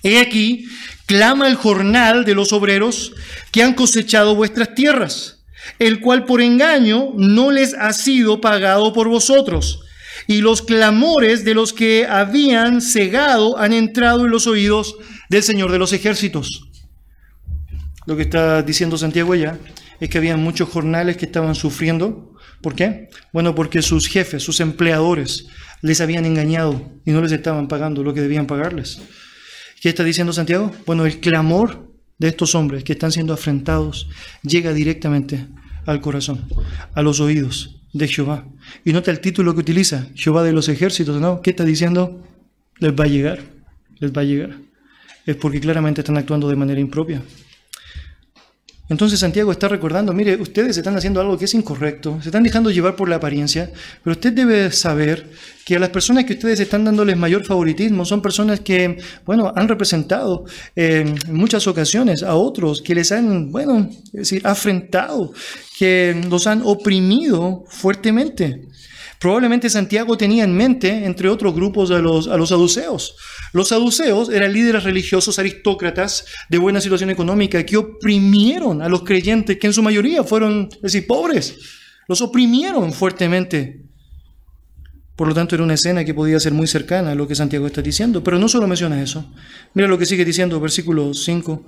He 0.01 0.19
aquí, 0.19 0.65
clama 1.05 1.47
el 1.47 1.55
jornal 1.55 2.25
de 2.25 2.33
los 2.33 2.51
obreros 2.51 3.13
que 3.51 3.61
han 3.61 3.73
cosechado 3.73 4.33
vuestras 4.33 4.73
tierras, 4.73 5.43
el 5.77 5.99
cual 5.99 6.25
por 6.25 6.41
engaño 6.41 7.11
no 7.15 7.51
les 7.51 7.75
ha 7.75 7.93
sido 7.93 8.41
pagado 8.41 8.91
por 8.93 9.07
vosotros 9.07 9.81
y 10.29 10.41
los 10.41 10.61
clamores 10.61 11.43
de 11.43 11.55
los 11.55 11.73
que 11.73 12.05
habían 12.05 12.81
cegado 12.81 13.57
han 13.57 13.73
entrado 13.73 14.25
en 14.25 14.31
los 14.31 14.45
oídos 14.45 14.95
del 15.27 15.41
Señor 15.41 15.71
de 15.71 15.79
los 15.79 15.91
ejércitos. 15.91 16.69
Lo 18.05 18.15
que 18.15 18.21
está 18.21 18.61
diciendo 18.61 18.95
Santiago 18.95 19.33
allá 19.33 19.57
es 19.99 20.07
que 20.07 20.19
había 20.19 20.37
muchos 20.37 20.69
jornales 20.69 21.17
que 21.17 21.25
estaban 21.25 21.55
sufriendo. 21.55 22.35
¿Por 22.61 22.75
qué? 22.75 23.09
Bueno, 23.33 23.55
porque 23.55 23.81
sus 23.81 24.07
jefes, 24.07 24.43
sus 24.43 24.59
empleadores, 24.59 25.47
les 25.81 25.99
habían 25.99 26.25
engañado 26.25 26.91
y 27.05 27.11
no 27.11 27.21
les 27.23 27.31
estaban 27.31 27.67
pagando 27.67 28.03
lo 28.03 28.13
que 28.13 28.21
debían 28.21 28.45
pagarles. 28.45 29.01
¿Qué 29.81 29.89
está 29.89 30.03
diciendo 30.03 30.31
Santiago? 30.31 30.71
Bueno, 30.85 31.07
el 31.07 31.19
clamor 31.21 31.91
de 32.19 32.27
estos 32.27 32.53
hombres 32.53 32.83
que 32.83 32.93
están 32.93 33.11
siendo 33.11 33.33
afrentados 33.33 34.07
llega 34.43 34.73
directamente 34.73 35.47
al 35.87 36.01
corazón, 36.01 36.47
a 36.93 37.01
los 37.01 37.19
oídos 37.19 37.78
de 37.93 38.07
Jehová. 38.07 38.45
Y 38.85 38.93
nota 38.93 39.11
el 39.11 39.19
título 39.19 39.53
que 39.53 39.61
utiliza, 39.61 40.07
Jehová 40.15 40.43
de 40.43 40.53
los 40.53 40.69
ejércitos, 40.69 41.19
¿no? 41.19 41.41
¿Qué 41.41 41.51
está 41.51 41.63
diciendo? 41.63 42.23
Les 42.79 42.93
va 42.93 43.05
a 43.05 43.07
llegar, 43.07 43.39
les 43.99 44.11
va 44.11 44.21
a 44.21 44.25
llegar. 44.25 44.57
Es 45.25 45.35
porque 45.35 45.59
claramente 45.59 46.01
están 46.01 46.17
actuando 46.17 46.49
de 46.49 46.55
manera 46.55 46.79
impropia. 46.79 47.21
Entonces 48.89 49.19
Santiago 49.19 49.51
está 49.51 49.67
recordando, 49.67 50.13
mire, 50.13 50.35
ustedes 50.41 50.75
están 50.75 50.97
haciendo 50.97 51.21
algo 51.21 51.37
que 51.37 51.45
es 51.45 51.53
incorrecto, 51.53 52.19
se 52.23 52.29
están 52.29 52.41
dejando 52.41 52.71
llevar 52.71 52.95
por 52.95 53.07
la 53.07 53.17
apariencia, 53.17 53.71
pero 54.03 54.13
usted 54.15 54.33
debe 54.33 54.71
saber 54.71 55.29
que 55.63 55.75
a 55.75 55.79
las 55.79 55.89
personas 55.89 56.25
que 56.25 56.33
ustedes 56.33 56.59
están 56.59 56.85
dándoles 56.85 57.15
mayor 57.15 57.45
favoritismo 57.45 58.03
son 58.03 58.19
personas 58.19 58.61
que, 58.61 58.97
bueno, 59.27 59.53
han 59.55 59.67
representado 59.67 60.45
en 60.75 61.13
muchas 61.27 61.67
ocasiones 61.67 62.23
a 62.23 62.33
otros 62.33 62.81
que 62.81 62.95
les 62.95 63.11
han, 63.11 63.51
bueno, 63.51 63.91
es 64.05 64.11
decir, 64.11 64.41
afrentado, 64.43 65.33
que 65.79 66.21
los 66.29 66.45
han 66.45 66.61
oprimido 66.65 67.63
fuertemente. 67.69 68.67
Probablemente 69.17 69.69
Santiago 69.69 70.17
tenía 70.17 70.43
en 70.43 70.53
mente, 70.53 71.05
entre 71.05 71.29
otros 71.29 71.55
grupos, 71.55 71.89
a 71.91 71.99
los, 71.99 72.27
a 72.27 72.35
los 72.35 72.49
saduceos. 72.49 73.15
Los 73.53 73.69
saduceos 73.69 74.27
eran 74.27 74.51
líderes 74.51 74.83
religiosos 74.83 75.39
aristócratas 75.39 76.25
de 76.49 76.57
buena 76.57 76.81
situación 76.81 77.11
económica 77.11 77.65
que 77.65 77.77
oprimieron 77.77 78.81
a 78.81 78.89
los 78.89 79.03
creyentes, 79.03 79.57
que 79.57 79.67
en 79.67 79.73
su 79.73 79.81
mayoría 79.81 80.21
fueron, 80.25 80.67
es 80.69 80.81
decir, 80.81 81.07
pobres. 81.07 81.55
Los 82.09 82.19
oprimieron 82.19 82.91
fuertemente. 82.91 83.85
Por 85.15 85.29
lo 85.29 85.33
tanto, 85.33 85.55
era 85.55 85.63
una 85.63 85.75
escena 85.75 86.03
que 86.03 86.13
podía 86.13 86.41
ser 86.41 86.51
muy 86.51 86.67
cercana 86.67 87.11
a 87.11 87.15
lo 87.15 87.25
que 87.25 87.35
Santiago 87.35 87.67
está 87.67 87.81
diciendo. 87.81 88.21
Pero 88.21 88.37
no 88.37 88.49
solo 88.49 88.67
menciona 88.67 89.01
eso. 89.01 89.31
Mira 89.73 89.87
lo 89.87 89.97
que 89.97 90.05
sigue 90.05 90.25
diciendo, 90.25 90.59
versículo 90.59 91.13
5. 91.13 91.65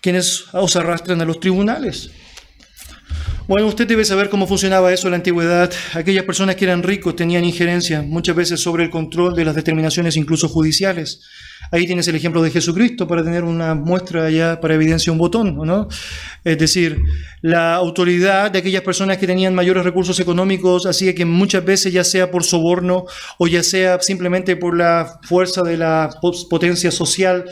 Quienes 0.00 0.46
os 0.52 0.74
arrastran 0.74 1.20
a 1.20 1.24
los 1.24 1.38
tribunales 1.38 2.10
bueno, 3.48 3.66
usted 3.66 3.86
debe 3.86 4.04
saber 4.04 4.28
cómo 4.28 4.46
funcionaba 4.46 4.92
eso 4.92 5.08
en 5.08 5.12
la 5.12 5.16
antigüedad. 5.16 5.72
Aquellas 5.94 6.24
personas 6.24 6.56
que 6.56 6.64
eran 6.64 6.82
ricos 6.82 7.16
tenían 7.16 7.44
injerencia 7.44 8.02
muchas 8.02 8.36
veces 8.36 8.60
sobre 8.60 8.84
el 8.84 8.90
control 8.90 9.34
de 9.34 9.44
las 9.44 9.54
determinaciones 9.54 10.16
incluso 10.16 10.48
judiciales. 10.48 11.20
Ahí 11.72 11.86
tienes 11.86 12.06
el 12.06 12.14
ejemplo 12.14 12.42
de 12.42 12.50
Jesucristo 12.50 13.08
para 13.08 13.24
tener 13.24 13.44
una 13.44 13.74
muestra 13.74 14.28
ya 14.28 14.60
para 14.60 14.74
evidencia 14.74 15.10
un 15.10 15.16
botón, 15.16 15.56
¿no? 15.56 15.88
Es 16.44 16.58
decir, 16.58 16.98
la 17.40 17.74
autoridad 17.74 18.50
de 18.50 18.58
aquellas 18.58 18.82
personas 18.82 19.16
que 19.16 19.26
tenían 19.26 19.54
mayores 19.54 19.82
recursos 19.82 20.20
económicos 20.20 20.84
hacía 20.84 21.14
que 21.14 21.24
muchas 21.24 21.64
veces, 21.64 21.90
ya 21.90 22.04
sea 22.04 22.30
por 22.30 22.44
soborno 22.44 23.06
o 23.38 23.46
ya 23.46 23.62
sea 23.62 24.00
simplemente 24.02 24.54
por 24.56 24.76
la 24.76 25.18
fuerza 25.22 25.62
de 25.62 25.78
la 25.78 26.10
potencia 26.50 26.90
social, 26.90 27.46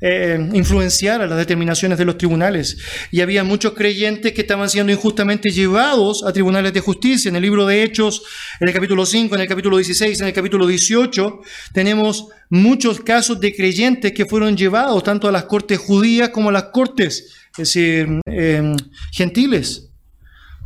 eh, 0.00 0.38
influenciara 0.52 1.26
las 1.26 1.38
determinaciones 1.38 1.98
de 1.98 2.04
los 2.04 2.16
tribunales. 2.16 2.78
Y 3.10 3.22
había 3.22 3.42
muchos 3.42 3.72
creyentes 3.72 4.32
que 4.34 4.42
estaban 4.42 4.70
siendo 4.70 4.92
injustamente 4.92 5.50
llevados 5.50 6.22
a 6.24 6.32
tribunales 6.32 6.72
de 6.72 6.80
justicia. 6.80 7.28
En 7.28 7.34
el 7.34 7.42
libro 7.42 7.66
de 7.66 7.82
Hechos, 7.82 8.22
en 8.60 8.68
el 8.68 8.74
capítulo 8.74 9.04
5, 9.04 9.34
en 9.34 9.40
el 9.40 9.48
capítulo 9.48 9.78
16, 9.78 10.20
en 10.20 10.28
el 10.28 10.32
capítulo 10.32 10.64
18, 10.64 11.40
tenemos 11.72 12.28
muchos 12.50 13.00
casos 13.00 13.40
de 13.40 13.54
creyentes 13.54 14.12
que 14.12 14.26
fueron 14.26 14.56
llevados 14.56 15.02
tanto 15.02 15.28
a 15.28 15.32
las 15.32 15.44
cortes 15.44 15.78
judías 15.78 16.30
como 16.30 16.48
a 16.48 16.52
las 16.52 16.64
cortes 16.64 17.32
em, 17.56 18.76
gentiles. 19.12 19.90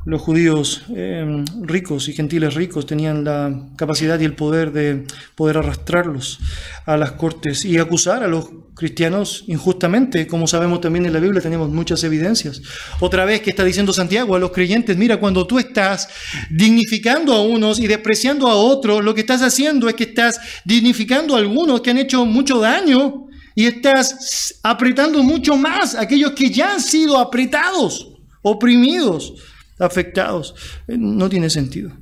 Los 0.08 0.22
judíos 0.22 0.84
em, 0.96 1.44
ricos 1.64 2.08
y 2.08 2.14
gentiles 2.14 2.54
ricos 2.54 2.86
tenían 2.86 3.24
la 3.24 3.66
capacidad 3.76 4.18
y 4.18 4.24
el 4.24 4.34
poder 4.34 4.72
de 4.72 5.04
poder 5.34 5.58
arrastrarlos 5.58 6.38
a 6.86 6.96
las 6.96 7.12
cortes 7.12 7.66
y 7.66 7.76
acusar 7.76 8.22
a 8.22 8.26
los 8.26 8.48
cristianos 8.74 9.44
injustamente. 9.48 10.26
Como 10.26 10.46
sabemos 10.46 10.80
también 10.80 11.04
en 11.04 11.12
la 11.12 11.20
Biblia 11.20 11.42
tenemos 11.42 11.68
muchas 11.68 12.02
evidencias. 12.04 12.62
Otra 13.00 13.26
vez 13.26 13.42
que 13.42 13.50
está 13.50 13.64
diciendo 13.64 13.92
Santiago 13.92 14.34
a 14.34 14.38
los 14.38 14.50
creyentes, 14.50 14.96
mira, 14.96 15.18
cuando 15.18 15.46
tú 15.46 15.58
estás 15.58 16.08
dignificando 16.48 17.34
a 17.34 17.42
unos 17.42 17.78
y 17.78 17.86
despreciando 17.86 18.48
a 18.48 18.54
otros, 18.54 19.04
lo 19.04 19.14
que 19.14 19.20
estás 19.20 19.42
haciendo 19.42 19.90
es 19.90 19.94
que 19.94 20.04
estás 20.04 20.40
dignificando 20.64 21.36
a 21.36 21.38
algunos 21.38 21.82
que 21.82 21.90
han 21.90 21.98
hecho 21.98 22.24
mucho 22.24 22.60
daño 22.60 23.26
y 23.54 23.66
estás 23.66 24.58
apretando 24.62 25.22
mucho 25.22 25.54
más 25.54 25.94
a 25.94 26.00
aquellos 26.00 26.32
que 26.32 26.48
ya 26.48 26.72
han 26.72 26.80
sido 26.80 27.18
apretados, 27.18 28.08
oprimidos, 28.40 29.34
afectados. 29.78 30.54
Eh, 30.86 30.96
no 30.98 31.28
tiene 31.28 31.50
sentido. 31.50 31.92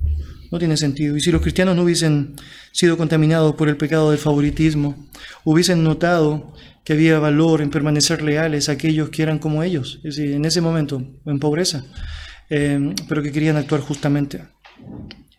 No 0.50 0.58
tiene 0.58 0.76
sentido. 0.76 1.16
Y 1.16 1.20
si 1.20 1.32
los 1.32 1.42
cristianos 1.42 1.76
no 1.76 1.82
hubiesen 1.82 2.36
sido 2.72 2.96
contaminados 2.96 3.54
por 3.54 3.68
el 3.68 3.76
pecado 3.76 4.10
del 4.10 4.18
favoritismo, 4.18 5.08
hubiesen 5.44 5.82
notado 5.82 6.54
que 6.84 6.92
había 6.92 7.18
valor 7.18 7.62
en 7.62 7.70
permanecer 7.70 8.22
leales 8.22 8.68
a 8.68 8.72
aquellos 8.72 9.08
que 9.08 9.22
eran 9.22 9.40
como 9.40 9.64
ellos, 9.64 9.96
es 10.04 10.16
decir, 10.16 10.32
en 10.32 10.44
ese 10.44 10.60
momento, 10.60 11.02
en 11.26 11.40
pobreza, 11.40 11.84
eh, 12.48 12.94
pero 13.08 13.24
que 13.24 13.32
querían 13.32 13.56
actuar 13.56 13.80
justamente. 13.80 14.44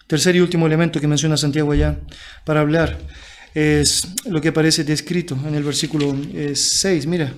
Tercer 0.08 0.36
y 0.36 0.42
último 0.42 0.68
elemento 0.68 1.00
que 1.00 1.08
menciona 1.08 1.38
Santiago 1.38 1.72
allá 1.72 2.00
para 2.44 2.60
hablar 2.60 2.98
es 3.54 4.08
lo 4.26 4.42
que 4.42 4.50
aparece 4.50 4.84
descrito 4.84 5.38
en 5.48 5.56
el 5.56 5.64
versículo 5.64 6.14
6. 6.54 6.86
Eh, 6.86 7.08
Mira, 7.08 7.34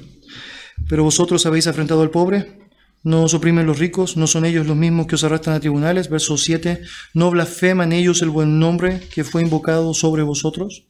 pero 0.87 1.03
vosotros 1.03 1.45
habéis 1.45 1.67
afrentado 1.67 2.01
al 2.01 2.09
pobre, 2.09 2.58
no 3.03 3.23
os 3.23 3.33
oprimen 3.33 3.65
los 3.65 3.79
ricos, 3.79 4.17
no 4.17 4.27
son 4.27 4.45
ellos 4.45 4.67
los 4.67 4.75
mismos 4.75 5.07
que 5.07 5.15
os 5.15 5.23
arrastran 5.23 5.55
a 5.55 5.59
tribunales. 5.59 6.09
Verso 6.09 6.37
7, 6.37 6.81
no 7.13 7.31
blasfeman 7.31 7.93
ellos 7.93 8.21
el 8.21 8.29
buen 8.29 8.59
nombre 8.59 9.01
que 9.13 9.23
fue 9.23 9.41
invocado 9.41 9.93
sobre 9.93 10.23
vosotros. 10.23 10.85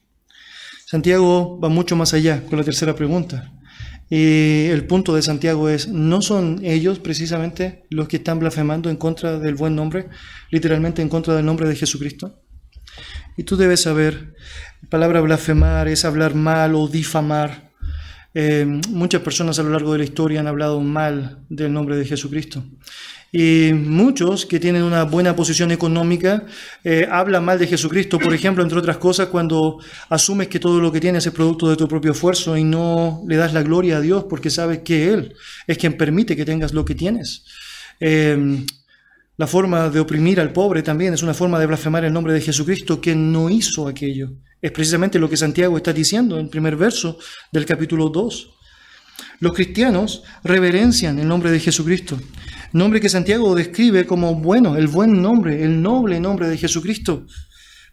Santiago 0.85 1.59
va 1.59 1.69
mucho 1.69 1.95
más 1.95 2.13
allá 2.13 2.43
con 2.45 2.57
la 2.57 2.65
tercera 2.65 2.95
pregunta. 2.95 3.53
Y 4.09 4.65
el 4.65 4.87
punto 4.87 5.13
de 5.13 5.21
Santiago 5.21 5.69
es, 5.69 5.87
¿no 5.87 6.23
son 6.23 6.61
ellos 6.65 6.97
precisamente 6.97 7.85
los 7.91 8.07
que 8.07 8.17
están 8.17 8.39
blasfemando 8.39 8.89
en 8.89 8.95
contra 8.95 9.37
del 9.37 9.53
buen 9.53 9.75
nombre, 9.75 10.09
literalmente 10.49 11.03
en 11.03 11.09
contra 11.09 11.35
del 11.35 11.45
nombre 11.45 11.67
de 11.67 11.75
Jesucristo? 11.75 12.41
Y 13.37 13.43
tú 13.43 13.55
debes 13.55 13.81
saber, 13.81 14.33
la 14.81 14.89
palabra 14.89 15.21
blasfemar 15.21 15.87
es 15.87 16.05
hablar 16.05 16.33
mal 16.33 16.73
o 16.73 16.87
difamar. 16.87 17.68
Eh, 18.33 18.65
muchas 18.89 19.21
personas 19.21 19.57
a 19.57 19.63
lo 19.63 19.71
largo 19.71 19.91
de 19.93 19.99
la 19.99 20.03
historia 20.03 20.39
han 20.39 20.47
hablado 20.47 20.79
mal 20.81 21.45
del 21.49 21.73
nombre 21.73 21.97
de 21.97 22.05
Jesucristo. 22.05 22.63
Y 23.31 23.71
muchos 23.73 24.45
que 24.45 24.59
tienen 24.59 24.81
una 24.81 25.03
buena 25.03 25.35
posición 25.35 25.71
económica 25.71 26.45
eh, 26.83 27.07
hablan 27.11 27.45
mal 27.45 27.59
de 27.59 27.67
Jesucristo, 27.67 28.17
por 28.17 28.33
ejemplo, 28.33 28.63
entre 28.63 28.79
otras 28.79 28.97
cosas, 28.97 29.27
cuando 29.27 29.79
asumes 30.09 30.47
que 30.47 30.59
todo 30.59 30.79
lo 30.79 30.91
que 30.91 30.99
tienes 30.99 31.25
es 31.27 31.33
producto 31.33 31.69
de 31.69 31.75
tu 31.75 31.87
propio 31.87 32.11
esfuerzo 32.11 32.57
y 32.57 32.63
no 32.63 33.23
le 33.27 33.35
das 33.35 33.53
la 33.53 33.61
gloria 33.61 33.97
a 33.97 34.01
Dios 34.01 34.25
porque 34.27 34.49
sabes 34.49 34.79
que 34.79 35.13
Él 35.13 35.35
es 35.67 35.77
quien 35.77 35.95
permite 35.95 36.35
que 36.35 36.45
tengas 36.45 36.73
lo 36.73 36.85
que 36.85 36.95
tienes. 36.95 37.45
Eh, 37.99 38.65
la 39.37 39.47
forma 39.47 39.89
de 39.89 39.99
oprimir 39.99 40.39
al 40.39 40.51
pobre 40.51 40.81
también 40.83 41.13
es 41.13 41.23
una 41.23 41.33
forma 41.33 41.59
de 41.59 41.65
blasfemar 41.65 42.03
el 42.03 42.11
nombre 42.11 42.33
de 42.33 42.41
Jesucristo 42.41 42.99
que 42.99 43.15
no 43.15 43.49
hizo 43.49 43.87
aquello. 43.87 44.31
Es 44.61 44.71
precisamente 44.71 45.19
lo 45.19 45.29
que 45.29 45.37
Santiago 45.37 45.77
está 45.77 45.93
diciendo 45.93 46.37
en 46.37 46.45
el 46.45 46.49
primer 46.49 46.75
verso 46.75 47.17
del 47.51 47.65
capítulo 47.65 48.09
2. 48.09 48.49
Los 49.39 49.53
cristianos 49.53 50.23
reverencian 50.43 51.17
el 51.19 51.27
nombre 51.27 51.51
de 51.51 51.59
Jesucristo, 51.59 52.19
nombre 52.73 52.99
que 52.99 53.07
Santiago 53.07 53.55
describe 53.55 54.05
como 54.05 54.35
bueno, 54.35 54.75
el 54.75 54.87
buen 54.87 55.21
nombre, 55.21 55.63
el 55.63 55.81
noble 55.81 56.19
nombre 56.19 56.49
de 56.49 56.57
Jesucristo. 56.57 57.25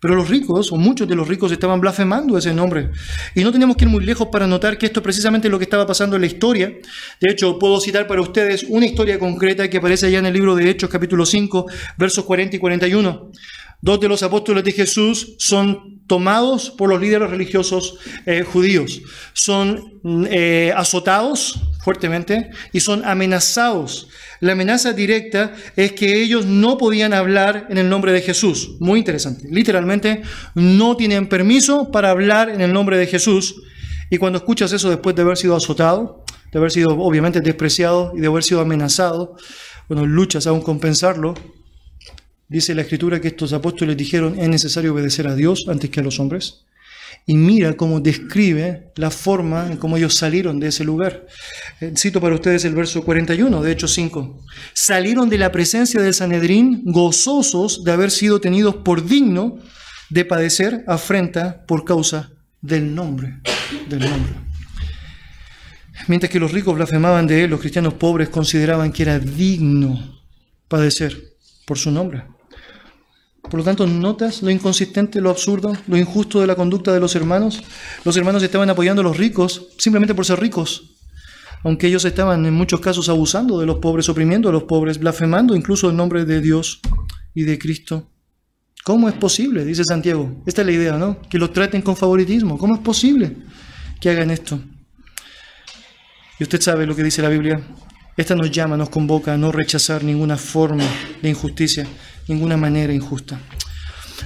Pero 0.01 0.15
los 0.15 0.29
ricos, 0.29 0.73
o 0.73 0.77
muchos 0.77 1.09
de 1.09 1.15
los 1.15 1.27
ricos, 1.27 1.51
estaban 1.53 1.81
blasfemando 1.81 2.37
ese 2.37 2.53
nombre. 2.53 2.91
Y 3.35 3.43
no 3.43 3.53
tenemos 3.53 3.77
que 3.77 3.85
ir 3.85 3.91
muy 3.91 4.05
lejos 4.05 4.29
para 4.31 4.47
notar 4.47 4.77
que 4.77 4.87
esto 4.87 5.01
es 5.01 5.05
precisamente 5.05 5.49
lo 5.49 5.59
que 5.59 5.65
estaba 5.65 5.87
pasando 5.87 6.17
en 6.17 6.23
la 6.23 6.27
historia. 6.27 6.69
De 7.21 7.33
hecho, 7.33 7.59
puedo 7.59 7.81
citar 7.81 8.07
para 8.07 8.21
ustedes 8.21 8.67
una 8.69 8.87
historia 8.87 9.19
concreta 9.19 9.71
que 9.71 9.79
aparece 9.79 10.07
allá 10.07 10.19
en 10.19 10.27
el 10.27 10.35
libro 10.35 10.55
de 10.55 10.69
Hechos, 10.69 10.91
capítulo 10.91 11.25
5, 11.25 11.67
versos 11.97 12.25
40 12.25 12.57
y 12.57 12.59
41. 12.59 13.31
Dos 13.81 14.01
de 14.01 14.09
los 14.09 14.23
apóstoles 14.23 14.65
de 14.65 14.73
Jesús 14.73 15.35
son 15.39 15.96
tomados 16.07 16.71
por 16.71 16.89
los 16.89 17.01
líderes 17.01 17.31
religiosos 17.31 17.99
eh, 18.27 18.43
judíos, 18.43 19.03
son 19.33 20.01
eh, 20.31 20.73
azotados 20.77 21.61
fuertemente 21.83 22.51
y 22.73 22.81
son 22.81 23.05
amenazados. 23.05 24.09
La 24.41 24.53
amenaza 24.53 24.93
directa 24.93 25.55
es 25.77 25.93
que 25.93 26.23
ellos 26.23 26.45
no 26.47 26.77
podían 26.79 27.15
hablar 27.15 27.67
en 27.71 27.79
el 27.79 27.89
nombre 27.89 28.13
de 28.13 28.21
Jesús. 28.21 28.77
Muy 28.81 28.99
interesante. 28.99 29.49
Literalmente 29.51 30.23
no 30.55 30.97
tienen 30.97 31.29
permiso 31.29 31.91
para 31.91 32.11
hablar 32.11 32.51
en 32.51 32.61
el 32.61 32.73
nombre 32.73 32.99
de 32.99 33.07
Jesús. 33.07 33.63
Y 34.11 34.19
cuando 34.19 34.39
escuchas 34.39 34.73
eso 34.73 34.91
después 34.91 35.17
de 35.17 35.23
haber 35.23 35.37
sido 35.37 35.57
azotado, 35.57 36.25
de 36.53 36.59
haber 36.59 36.71
sido 36.71 36.99
obviamente 36.99 37.41
despreciado 37.41 38.13
y 38.15 38.21
de 38.21 38.27
haber 38.27 38.45
sido 38.45 38.61
amenazado, 38.61 39.37
bueno, 39.89 40.07
luchas 40.07 40.47
aún 40.47 40.61
con 40.63 40.81
pensarlo, 40.81 41.35
Dice 42.49 42.75
la 42.75 42.83
escritura 42.83 43.21
que 43.21 43.29
estos 43.29 43.53
apóstoles 43.53 43.97
dijeron, 43.97 44.39
es 44.39 44.49
necesario 44.49 44.95
obedecer 44.95 45.27
a 45.27 45.35
Dios 45.35 45.67
antes 45.69 45.91
que 45.91 46.01
a 46.01 46.03
los 46.03 46.21
hombres. 46.21 46.65
Y 47.29 47.37
mira 47.37 47.73
cómo 47.77 47.99
describe 47.99 48.93
la 48.95 49.11
forma 49.11 49.67
en 49.67 49.79
cómo 49.79 49.97
ellos 49.97 50.15
salieron 50.15 50.61
de 50.61 50.69
ese 50.69 50.85
lugar. 50.85 51.27
Eh, 51.81 51.93
cito 51.97 52.21
para 52.21 52.37
ustedes 52.37 52.65
el 52.65 52.75
verso 52.75 53.03
41 53.03 53.63
de 53.63 53.73
Hechos 53.73 53.95
5. 53.95 54.45
Salieron 54.75 55.29
de 55.29 55.39
la 55.39 55.51
presencia 55.51 56.01
del 56.01 56.15
Sanedrín 56.15 56.83
gozosos 56.85 57.83
de 57.83 57.91
haber 57.91 58.13
sido 58.13 58.41
tenidos 58.41 58.77
por 58.77 59.05
digno 59.05 59.59
de 60.09 60.25
padecer 60.25 60.85
afrenta 60.87 61.65
por 61.67 61.85
causa 61.85 62.31
del 62.61 62.95
nombre. 62.95 63.41
Del 63.89 64.01
nombre. 64.01 64.33
Mientras 66.07 66.31
que 66.31 66.39
los 66.39 66.53
ricos 66.53 66.77
blasfemaban 66.77 67.27
de 67.27 67.45
él, 67.45 67.51
los 67.51 67.61
cristianos 67.61 67.95
pobres 67.95 68.29
consideraban 68.29 68.93
que 68.93 69.03
era 69.03 69.19
digno 69.19 70.21
padecer 70.69 71.35
por 71.67 71.79
su 71.79 71.91
nombre. 71.91 72.36
Por 73.51 73.59
lo 73.59 73.65
tanto, 73.65 73.87
¿notas 73.87 74.43
lo 74.43 74.51
inconsistente, 74.51 75.21
lo 75.21 75.31
absurdo, 75.31 75.73
lo 75.87 75.97
injusto 75.97 76.41
de 76.41 76.47
la 76.47 76.57
conducta 76.57 76.93
de 76.93 77.01
los 77.01 77.15
hermanos? 77.15 77.63
Los 78.05 78.17
hermanos 78.17 78.43
estaban 78.43 78.69
apoyando 78.71 79.03
a 79.03 79.05
los 79.05 79.17
ricos 79.17 79.69
simplemente 79.79 80.15
por 80.15 80.25
ser 80.25 80.41
ricos, 80.41 80.97
aunque 81.63 81.87
ellos 81.87 82.05
estaban 82.05 82.45
en 82.45 82.55
muchos 82.55 82.81
casos 82.81 83.09
abusando 83.09 83.61
de 83.61 83.67
los 83.67 83.79
pobres, 83.79 84.09
oprimiendo 84.09 84.49
a 84.49 84.53
los 84.53 84.65
pobres, 84.65 84.99
blasfemando 84.99 85.55
incluso 85.55 85.91
el 85.91 85.97
nombre 85.97 86.25
de 86.25 86.41
Dios 86.41 86.81
y 87.35 87.45
de 87.45 87.59
Cristo. 87.59 88.11
¿Cómo 88.85 89.09
es 89.09 89.15
posible? 89.15 89.65
Dice 89.65 89.83
Santiago. 89.85 90.43
Esta 90.47 90.63
es 90.63 90.67
la 90.67 90.73
idea, 90.73 90.97
¿no? 90.97 91.21
Que 91.29 91.39
los 91.39 91.53
traten 91.53 91.83
con 91.83 91.97
favoritismo. 91.97 92.57
¿Cómo 92.57 92.75
es 92.75 92.81
posible 92.81 93.37
que 94.01 94.11
hagan 94.11 94.31
esto? 94.31 94.61
Y 96.39 96.45
usted 96.45 96.61
sabe 96.61 96.87
lo 96.87 96.95
que 96.95 97.03
dice 97.03 97.23
la 97.23 97.29
Biblia. 97.29 97.61
Esta 98.17 98.35
nos 98.35 98.51
llama, 98.51 98.77
nos 98.77 98.89
convoca 98.89 99.35
a 99.35 99.37
no 99.37 99.53
rechazar 99.53 100.05
ninguna 100.05 100.37
forma 100.37 100.85
de 101.21 101.29
injusticia, 101.29 101.87
ninguna 102.29 102.57
manera 102.57 102.93
injusta. 102.93 103.39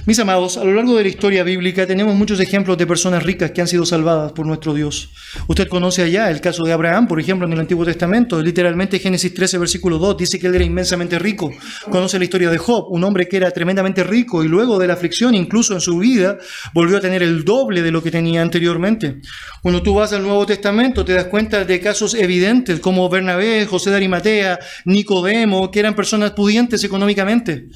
Mis 0.05 0.17
amados, 0.19 0.57
a 0.57 0.63
lo 0.63 0.73
largo 0.73 0.95
de 0.95 1.03
la 1.03 1.09
historia 1.09 1.43
bíblica 1.43 1.85
tenemos 1.85 2.15
muchos 2.15 2.39
ejemplos 2.39 2.77
de 2.77 2.87
personas 2.87 3.23
ricas 3.23 3.51
que 3.51 3.61
han 3.61 3.67
sido 3.67 3.85
salvadas 3.85 4.31
por 4.31 4.45
nuestro 4.45 4.73
Dios. 4.73 5.09
Usted 5.47 5.67
conoce 5.67 6.01
allá 6.01 6.31
el 6.31 6.41
caso 6.41 6.63
de 6.63 6.73
Abraham, 6.73 7.07
por 7.07 7.19
ejemplo, 7.19 7.45
en 7.45 7.53
el 7.53 7.59
Antiguo 7.59 7.85
Testamento. 7.85 8.41
Literalmente 8.41 8.99
Génesis 8.99 9.33
13, 9.33 9.59
versículo 9.59 9.99
2 9.99 10.17
dice 10.17 10.39
que 10.39 10.47
él 10.47 10.55
era 10.55 10.63
inmensamente 10.63 11.19
rico. 11.19 11.51
Conoce 11.89 12.17
la 12.17 12.23
historia 12.23 12.49
de 12.49 12.57
Job, 12.57 12.85
un 12.89 13.03
hombre 13.03 13.27
que 13.27 13.37
era 13.37 13.51
tremendamente 13.51 14.03
rico 14.03 14.43
y 14.43 14.47
luego 14.47 14.79
de 14.79 14.87
la 14.87 14.93
aflicción, 14.93 15.35
incluso 15.35 15.73
en 15.73 15.81
su 15.81 15.99
vida, 15.99 16.37
volvió 16.73 16.97
a 16.97 17.01
tener 17.01 17.21
el 17.21 17.43
doble 17.43 17.81
de 17.81 17.91
lo 17.91 18.01
que 18.01 18.11
tenía 18.11 18.41
anteriormente. 18.41 19.21
Cuando 19.61 19.83
tú 19.83 19.93
vas 19.93 20.13
al 20.13 20.23
Nuevo 20.23 20.45
Testamento 20.45 21.05
te 21.05 21.13
das 21.13 21.25
cuenta 21.25 21.63
de 21.63 21.79
casos 21.79 22.13
evidentes 22.15 22.79
como 22.79 23.07
Bernabé, 23.09 23.65
José 23.65 23.91
de 23.91 23.97
Arimatea, 23.97 24.59
Nicodemo, 24.85 25.69
que 25.69 25.79
eran 25.79 25.95
personas 25.95 26.31
pudientes 26.31 26.83
económicamente. 26.83 27.67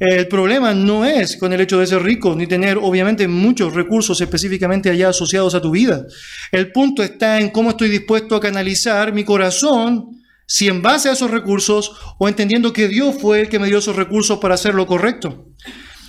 El 0.00 0.28
problema 0.28 0.72
no 0.72 1.04
es 1.04 1.36
con 1.36 1.52
el 1.52 1.60
hecho 1.60 1.78
de 1.78 1.86
ser 1.86 2.02
rico, 2.02 2.34
ni 2.34 2.46
tener 2.46 2.78
obviamente 2.78 3.28
muchos 3.28 3.74
recursos 3.74 4.18
específicamente 4.22 4.88
allá 4.88 5.10
asociados 5.10 5.54
a 5.54 5.60
tu 5.60 5.72
vida. 5.72 6.06
El 6.50 6.72
punto 6.72 7.02
está 7.02 7.38
en 7.38 7.50
cómo 7.50 7.68
estoy 7.68 7.90
dispuesto 7.90 8.34
a 8.34 8.40
canalizar 8.40 9.12
mi 9.12 9.24
corazón, 9.24 10.22
si 10.46 10.68
en 10.68 10.80
base 10.80 11.10
a 11.10 11.12
esos 11.12 11.30
recursos 11.30 11.92
o 12.16 12.28
entendiendo 12.28 12.72
que 12.72 12.88
Dios 12.88 13.16
fue 13.20 13.42
el 13.42 13.50
que 13.50 13.58
me 13.58 13.66
dio 13.66 13.76
esos 13.76 13.94
recursos 13.94 14.38
para 14.38 14.54
hacer 14.54 14.74
lo 14.74 14.86
correcto. 14.86 15.48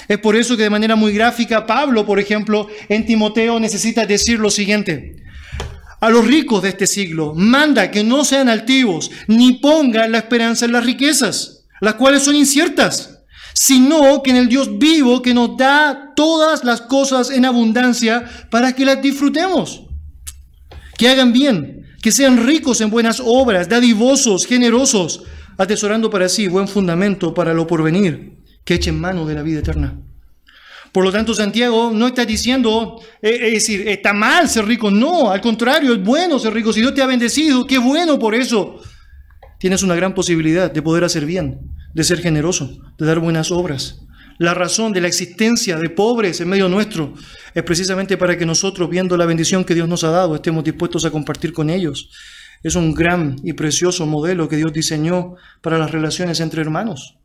Es 0.08 0.20
por 0.20 0.38
eso 0.38 0.56
que 0.56 0.64
de 0.64 0.70
manera 0.70 0.96
muy 0.96 1.12
gráfica 1.12 1.66
Pablo, 1.66 2.06
por 2.06 2.18
ejemplo, 2.18 2.70
en 2.88 3.06
Timoteo 3.06 3.60
necesita 3.60 4.06
decir 4.06 4.40
lo 4.40 4.50
siguiente. 4.50 5.18
A 6.00 6.10
los 6.10 6.26
ricos 6.26 6.64
de 6.64 6.70
este 6.70 6.88
siglo, 6.88 7.34
manda 7.36 7.92
que 7.92 8.06
no 8.06 8.24
sean 8.24 8.48
altivos, 8.48 9.12
ni 9.28 9.60
pongan 9.60 10.14
la 10.14 10.20
esperanza 10.20 10.64
en 10.64 10.72
las 10.72 10.86
riquezas, 10.86 11.66
las 11.82 11.96
cuales 11.96 12.24
son 12.24 12.38
inciertas 12.38 13.18
sino 13.54 14.22
que 14.24 14.32
en 14.32 14.38
el 14.38 14.48
Dios 14.48 14.78
vivo 14.78 15.22
que 15.22 15.34
nos 15.34 15.58
da 15.58 16.14
todas 16.16 16.64
las 16.64 16.82
cosas 16.82 17.30
en 17.30 17.46
abundancia 17.46 18.26
para 18.50 18.74
que 18.74 18.86
las 18.86 19.02
disfrutemos. 19.02 19.84
Que 20.98 21.10
hagan 21.10 21.34
bien, 21.34 21.86
que 22.02 22.12
sean 22.12 22.46
ricos 22.46 22.82
en 22.82 22.90
buenas 22.90 23.22
obras, 23.24 23.70
dadivosos, 23.70 24.46
generosos, 24.46 25.24
atesorando 25.58 26.10
para 26.10 26.30
sí 26.30 26.48
buen 26.48 26.68
fundamento 26.68 27.34
para 27.34 27.54
lo 27.54 27.68
porvenir, 27.68 28.38
que 28.64 28.76
echen 28.76 29.00
mano 29.00 29.26
de 29.26 29.36
la 29.36 29.44
vida 29.44 29.60
eterna. 29.60 30.00
Por 30.92 31.06
lo 31.06 31.12
tanto, 31.12 31.34
Santiago 31.34 31.92
no 31.94 32.08
está 32.08 32.26
diciendo, 32.26 33.02
eh, 33.22 33.40
es 33.44 33.54
decir, 33.54 33.88
está 33.88 34.12
mal 34.12 34.50
ser 34.50 34.66
rico. 34.66 34.92
No, 34.92 35.32
al 35.32 35.40
contrario, 35.40 35.94
es 35.94 36.04
bueno 36.04 36.38
ser 36.38 36.54
rico. 36.54 36.74
Si 36.74 36.82
Dios 36.82 36.94
te 36.94 37.02
ha 37.02 37.06
bendecido, 37.06 37.66
qué 37.66 37.78
bueno 37.78 38.20
por 38.20 38.36
eso. 38.36 38.82
Tienes 39.62 39.84
una 39.84 39.96
gran 39.96 40.14
posibilidad 40.14 40.70
de 40.72 40.82
poder 40.82 41.06
hacer 41.06 41.26
bien 41.26 41.72
de 41.94 42.04
ser 42.04 42.20
generoso, 42.20 42.80
de 42.98 43.06
dar 43.06 43.20
buenas 43.20 43.52
obras. 43.52 44.02
La 44.38 44.54
razón 44.54 44.92
de 44.92 45.02
la 45.02 45.08
existencia 45.08 45.78
de 45.78 45.90
pobres 45.90 46.42
en 46.42 46.50
medio 46.50 46.68
nuestro 46.68 47.14
es 47.54 47.64
precisamente 47.64 48.18
para 48.18 48.38
que 48.38 48.46
nosotros, 48.46 48.90
viendo 48.90 49.18
la 49.18 49.26
bendición 49.26 49.64
que 49.64 49.76
Dios 49.76 49.88
nos 49.88 50.04
ha 50.04 50.10
dado, 50.10 50.36
estemos 50.36 50.64
dispuestos 50.64 51.06
a 51.06 51.12
compartir 51.12 51.54
con 51.54 51.70
ellos. 51.70 52.10
Es 52.64 52.76
un 52.76 52.94
gran 52.94 53.36
y 53.44 53.54
precioso 53.54 54.06
modelo 54.06 54.48
que 54.48 54.56
Dios 54.56 54.74
diseñó 54.74 55.36
para 55.62 55.78
las 55.78 55.92
relaciones 55.92 56.40
entre 56.40 56.62
hermanos. 56.62 57.18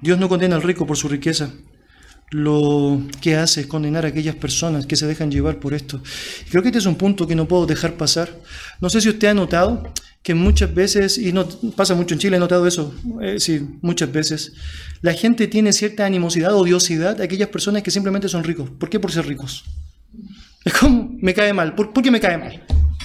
Dios 0.00 0.18
no 0.18 0.28
condena 0.28 0.56
al 0.56 0.62
rico 0.62 0.86
por 0.86 0.96
su 0.96 1.08
riqueza. 1.08 1.52
Lo 2.30 3.00
que 3.20 3.36
hace 3.36 3.62
es 3.62 3.66
condenar 3.66 4.04
a 4.04 4.08
aquellas 4.08 4.34
personas 4.34 4.86
que 4.86 4.96
se 4.96 5.06
dejan 5.06 5.30
llevar 5.30 5.60
por 5.60 5.72
esto. 5.72 6.02
Creo 6.50 6.62
que 6.62 6.68
este 6.68 6.78
es 6.78 6.86
un 6.86 6.96
punto 6.96 7.26
que 7.26 7.34
no 7.34 7.46
puedo 7.46 7.66
dejar 7.66 7.96
pasar. 7.96 8.28
No 8.80 8.90
sé 8.90 9.00
si 9.00 9.08
usted 9.08 9.28
ha 9.28 9.34
notado 9.34 9.92
que 10.24 10.34
muchas 10.34 10.74
veces, 10.74 11.18
y 11.18 11.32
no 11.32 11.46
pasa 11.76 11.94
mucho 11.94 12.14
en 12.14 12.18
Chile, 12.18 12.38
he 12.38 12.40
notado 12.40 12.66
eso, 12.66 12.94
eh, 13.20 13.38
sí, 13.38 13.60
muchas 13.82 14.10
veces, 14.10 14.54
la 15.02 15.12
gente 15.12 15.46
tiene 15.48 15.70
cierta 15.74 16.06
animosidad, 16.06 16.54
odiosidad 16.54 17.20
a 17.20 17.24
aquellas 17.24 17.50
personas 17.50 17.82
que 17.82 17.90
simplemente 17.90 18.26
son 18.28 18.42
ricos. 18.42 18.70
¿Por 18.70 18.88
qué? 18.88 18.98
Por 18.98 19.12
ser 19.12 19.26
ricos. 19.26 19.64
Es 20.64 20.72
como, 20.72 21.14
me 21.20 21.34
cae 21.34 21.52
mal. 21.52 21.74
¿Por, 21.74 21.92
qué 22.02 22.10
me 22.10 22.20
cae 22.20 22.38
mal? 22.38 22.64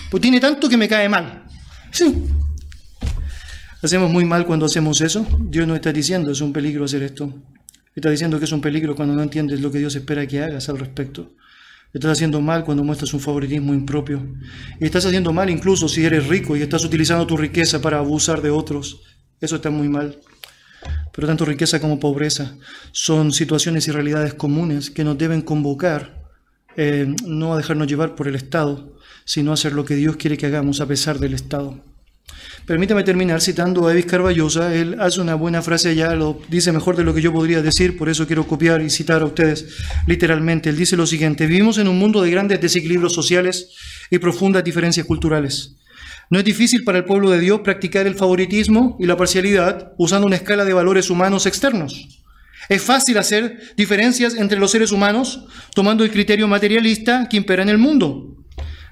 Pues 0.09 0.21
tiene 0.21 0.39
tanto 0.39 0.69
que 0.69 0.77
me 0.77 0.87
cae 0.87 1.09
mal. 1.09 1.43
Sí. 1.91 2.23
Hacemos 3.81 4.09
muy 4.09 4.23
mal 4.23 4.45
cuando 4.45 4.65
hacemos 4.65 5.01
eso. 5.01 5.27
Dios 5.39 5.67
no 5.67 5.75
está 5.75 5.91
diciendo 5.91 6.31
es 6.31 6.39
un 6.39 6.53
peligro 6.53 6.85
hacer 6.85 7.03
esto. 7.03 7.33
Está 7.99 8.11
diciendo 8.11 8.39
que 8.39 8.45
es 8.45 8.51
un 8.53 8.61
peligro 8.61 8.95
cuando 8.95 9.13
no 9.13 9.21
entiendes 9.21 9.59
lo 9.59 9.69
que 9.69 9.79
Dios 9.79 9.93
espera 9.93 10.25
que 10.25 10.41
hagas 10.41 10.69
al 10.69 10.79
respecto. 10.79 11.33
Estás 11.93 12.13
haciendo 12.13 12.39
mal 12.39 12.63
cuando 12.63 12.81
muestras 12.81 13.13
un 13.13 13.19
favoritismo 13.19 13.73
impropio. 13.73 14.25
Y 14.79 14.85
estás 14.85 15.05
haciendo 15.05 15.33
mal 15.33 15.49
incluso 15.49 15.89
si 15.89 16.05
eres 16.05 16.25
rico 16.27 16.55
y 16.55 16.61
estás 16.61 16.85
utilizando 16.85 17.27
tu 17.27 17.35
riqueza 17.35 17.81
para 17.81 17.97
abusar 17.97 18.41
de 18.41 18.51
otros. 18.51 19.01
Eso 19.41 19.57
está 19.57 19.69
muy 19.69 19.89
mal. 19.89 20.17
Pero 21.13 21.27
tanto 21.27 21.43
riqueza 21.43 21.81
como 21.81 21.99
pobreza 21.99 22.55
son 22.93 23.33
situaciones 23.33 23.85
y 23.89 23.91
realidades 23.91 24.33
comunes 24.33 24.89
que 24.89 25.03
nos 25.03 25.17
deben 25.17 25.41
convocar 25.41 26.23
eh, 26.77 27.13
no 27.25 27.53
a 27.53 27.57
dejarnos 27.57 27.87
llevar 27.87 28.15
por 28.15 28.29
el 28.29 28.35
Estado, 28.35 28.95
sino 29.25 29.51
a 29.51 29.55
hacer 29.55 29.73
lo 29.73 29.83
que 29.83 29.95
Dios 29.95 30.15
quiere 30.15 30.37
que 30.37 30.45
hagamos 30.45 30.79
a 30.79 30.87
pesar 30.87 31.19
del 31.19 31.33
Estado. 31.33 31.83
Permítame 32.65 33.03
terminar 33.03 33.41
citando 33.41 33.87
a 33.87 33.91
Evis 33.91 34.05
Carballosa. 34.05 34.75
Él 34.75 34.97
hace 34.99 35.21
una 35.21 35.33
buena 35.33 35.61
frase 35.61 35.95
ya, 35.95 36.13
lo 36.13 36.39
dice 36.49 36.71
mejor 36.71 36.95
de 36.95 37.03
lo 37.03 37.13
que 37.15 37.21
yo 37.21 37.33
podría 37.33 37.61
decir, 37.63 37.97
por 37.97 38.09
eso 38.09 38.27
quiero 38.27 38.45
copiar 38.45 38.81
y 38.81 38.91
citar 38.91 39.23
a 39.23 39.25
ustedes 39.25 39.75
literalmente. 40.05 40.69
Él 40.69 40.77
dice 40.77 40.95
lo 40.95 41.07
siguiente, 41.07 41.47
vivimos 41.47 41.79
en 41.79 41.87
un 41.87 41.97
mundo 41.97 42.21
de 42.21 42.29
grandes 42.29 42.61
desequilibrios 42.61 43.13
sociales 43.13 43.69
y 44.11 44.19
profundas 44.19 44.63
diferencias 44.63 45.07
culturales. 45.07 45.77
No 46.29 46.37
es 46.37 46.45
difícil 46.45 46.83
para 46.83 46.99
el 46.99 47.05
pueblo 47.05 47.31
de 47.31 47.39
Dios 47.39 47.61
practicar 47.61 48.05
el 48.05 48.13
favoritismo 48.13 48.97
y 48.99 49.07
la 49.07 49.17
parcialidad 49.17 49.93
usando 49.97 50.27
una 50.27 50.35
escala 50.35 50.63
de 50.63 50.73
valores 50.73 51.09
humanos 51.09 51.47
externos. 51.47 52.07
Es 52.69 52.83
fácil 52.83 53.17
hacer 53.17 53.73
diferencias 53.77 54.35
entre 54.35 54.59
los 54.59 54.69
seres 54.69 54.91
humanos 54.91 55.45
tomando 55.73 56.03
el 56.03 56.11
criterio 56.11 56.47
materialista 56.47 57.27
que 57.27 57.37
impera 57.37 57.63
en 57.63 57.69
el 57.69 57.79
mundo. 57.79 58.45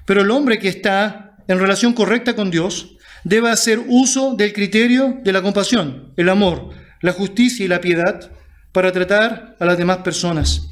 Pero 0.04 0.22
el 0.22 0.32
hombre 0.32 0.58
que 0.58 0.68
está 0.68 1.36
en 1.46 1.60
relación 1.60 1.92
correcta 1.92 2.34
con 2.34 2.50
Dios 2.50 2.97
debe 3.28 3.50
hacer 3.50 3.80
uso 3.86 4.34
del 4.34 4.52
criterio 4.52 5.18
de 5.22 5.32
la 5.32 5.42
compasión, 5.42 6.12
el 6.16 6.28
amor, 6.28 6.70
la 7.02 7.12
justicia 7.12 7.64
y 7.64 7.68
la 7.68 7.80
piedad 7.80 8.30
para 8.72 8.92
tratar 8.92 9.56
a 9.58 9.64
las 9.64 9.78
demás 9.78 9.98
personas. 9.98 10.70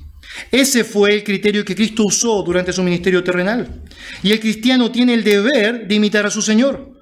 Ese 0.50 0.84
fue 0.84 1.14
el 1.14 1.24
criterio 1.24 1.64
que 1.64 1.74
Cristo 1.74 2.04
usó 2.04 2.42
durante 2.42 2.72
su 2.72 2.82
ministerio 2.82 3.22
terrenal. 3.22 3.82
Y 4.22 4.32
el 4.32 4.40
cristiano 4.40 4.90
tiene 4.90 5.14
el 5.14 5.24
deber 5.24 5.86
de 5.86 5.94
imitar 5.94 6.26
a 6.26 6.30
su 6.30 6.42
Señor. 6.42 6.92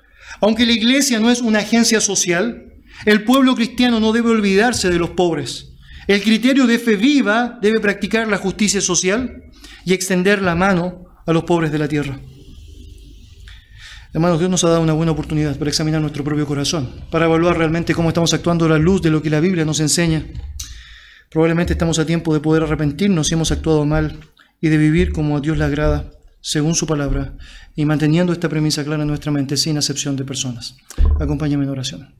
Aunque 0.41 0.67
la 0.67 0.73
iglesia 0.73 1.21
no 1.21 1.31
es 1.31 1.41
una 1.41 1.61
agencia 1.61 2.01
social, 2.01 2.73
el 3.07 3.25
pueblo 3.25 3.55
cristiano 3.55 4.01
no 4.01 4.13
debe 4.13 4.31
olvidarse 4.31 4.91
de 4.91 4.99
los 4.99 5.11
pobres. 5.11 5.73
El 6.07 6.23
criterio 6.23 6.67
de 6.67 6.79
fe 6.79 6.97
viva 6.97 7.59
debe 7.63 7.81
practicar 7.81 8.29
la 8.29 8.39
justicia 8.39 8.81
social 8.81 9.43
y 9.85 9.95
extender 9.95 10.43
la 10.43 10.55
mano 10.55 11.05
a 11.27 11.33
los 11.33 11.45
pobres 11.45 11.73
de 11.73 11.79
la 11.79 11.89
tierra. 11.89 12.19
Hermanos, 14.15 14.39
Dios 14.39 14.49
nos 14.49 14.63
ha 14.63 14.69
dado 14.69 14.81
una 14.81 14.93
buena 14.93 15.11
oportunidad 15.11 15.59
para 15.59 15.69
examinar 15.69 16.01
nuestro 16.01 16.23
propio 16.23 16.47
corazón, 16.47 16.89
para 17.11 17.25
evaluar 17.25 17.59
realmente 17.59 17.97
cómo 17.97 18.11
estamos 18.11 18.33
actuando 18.33 18.67
a 18.67 18.69
la 18.69 18.79
luz 18.79 19.03
de 19.03 19.11
lo 19.11 19.21
que 19.21 19.29
la 19.29 19.41
Biblia 19.41 19.65
nos 19.65 19.81
enseña. 19.81 20.25
Probablemente 21.33 21.73
estamos 21.73 21.99
a 21.99 22.07
tiempo 22.07 22.33
de 22.33 22.39
poder 22.39 22.63
arrepentirnos 22.63 23.27
si 23.27 23.35
hemos 23.35 23.51
actuado 23.51 23.85
mal 23.85 24.21
y 24.61 24.69
de 24.69 24.79
vivir 24.79 25.11
como 25.13 25.37
a 25.37 25.41
Dios 25.41 25.59
le 25.59 25.65
agrada, 25.65 26.13
según 26.41 26.77
su 26.77 26.87
palabra, 26.87 27.37
y 27.75 27.85
manteniendo 27.87 28.33
esta 28.33 28.49
premisa 28.49 28.85
clara 28.85 29.03
en 29.03 29.09
nuestra 29.09 29.33
mente 29.33 29.57
sin 29.57 29.79
acepción 29.79 30.15
de 30.15 30.25
personas. 30.25 30.77
Acompáñame 31.19 31.65
en 31.65 31.71
oración. 31.71 32.15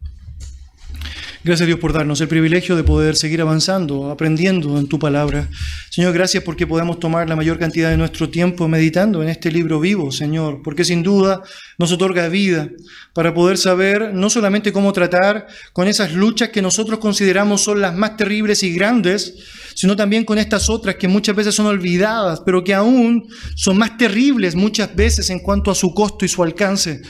Gracias 1.45 1.67
Dios 1.67 1.79
por 1.79 1.93
darnos 1.93 2.23
el 2.23 2.29
privilegio 2.29 2.75
de 2.75 2.85
poder 2.85 3.17
seguir 3.17 3.43
avanzando, 3.43 4.11
aprendiendo 4.11 4.79
en 4.79 4.89
tu 4.89 4.99
palabra. 4.99 5.51
Señor, 5.91 6.15
gracias 6.15 6.43
porque 6.43 6.67
podemos 6.67 6.99
tomar 6.99 7.29
la 7.29 7.37
mayor 7.37 7.59
cantidad 7.59 7.91
de 7.91 7.99
nuestro 7.99 8.31
tiempo 8.31 8.67
meditando 8.67 9.23
en 9.23 9.29
este 9.29 9.53
libro 9.53 9.79
vivo, 9.79 10.11
Señor, 10.11 10.63
porque 10.65 10.87
sin 10.87 11.03
duda 11.03 11.43
nos 11.77 11.93
otorga 11.93 12.29
vida 12.29 12.71
para 13.13 13.35
poder 13.35 13.59
saber 13.59 14.15
no 14.15 14.31
solamente 14.31 14.73
cómo 14.73 14.95
tratar 14.95 15.47
con 15.75 15.87
esas 15.87 16.15
luchas 16.15 16.49
que 16.49 16.63
nosotros 16.63 16.99
consideramos 16.99 17.61
son 17.61 17.83
las 17.83 17.95
más 17.95 18.17
terribles 18.17 18.63
y 18.63 18.73
grandes, 18.73 19.35
sino 19.75 19.97
también 19.97 20.25
con 20.25 20.39
estas 20.39 20.71
otras 20.71 20.95
que 20.95 21.09
muchas 21.09 21.37
veces 21.37 21.55
son 21.55 21.67
olvidadas, 21.67 22.41
pero 22.41 22.65
que 22.65 22.73
aún 22.73 23.29
son 23.55 23.77
más 23.77 23.99
terribles 23.99 24.55
muchas 24.55 24.97
veces 24.97 25.29
en 25.29 25.41
cuanto 25.41 25.71
a 25.71 25.75
su 25.75 25.93
costo 25.93 26.25
y 26.25 26.29
su 26.29 26.43
alcance. 26.43 27.03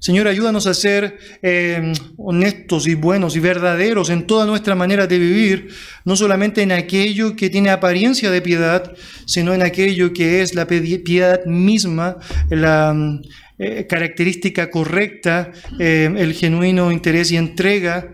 Señor, 0.00 0.28
ayúdanos 0.28 0.66
a 0.66 0.72
ser 0.72 1.18
eh, 1.42 1.92
honestos 2.16 2.86
y 2.86 2.94
buenos 2.94 3.36
y 3.36 3.40
verdaderos 3.40 4.08
en 4.08 4.26
toda 4.26 4.46
nuestra 4.46 4.74
manera 4.74 5.06
de 5.06 5.18
vivir, 5.18 5.68
no 6.06 6.16
solamente 6.16 6.62
en 6.62 6.72
aquello 6.72 7.36
que 7.36 7.50
tiene 7.50 7.68
apariencia 7.68 8.30
de 8.30 8.40
piedad, 8.40 8.94
sino 9.26 9.52
en 9.52 9.60
aquello 9.60 10.14
que 10.14 10.40
es 10.40 10.54
la 10.54 10.66
piedad 10.66 11.44
misma, 11.44 12.16
la 12.48 13.20
eh, 13.58 13.86
característica 13.86 14.70
correcta, 14.70 15.52
eh, 15.78 16.10
el 16.16 16.32
genuino 16.32 16.90
interés 16.90 17.30
y 17.30 17.36
entrega 17.36 18.10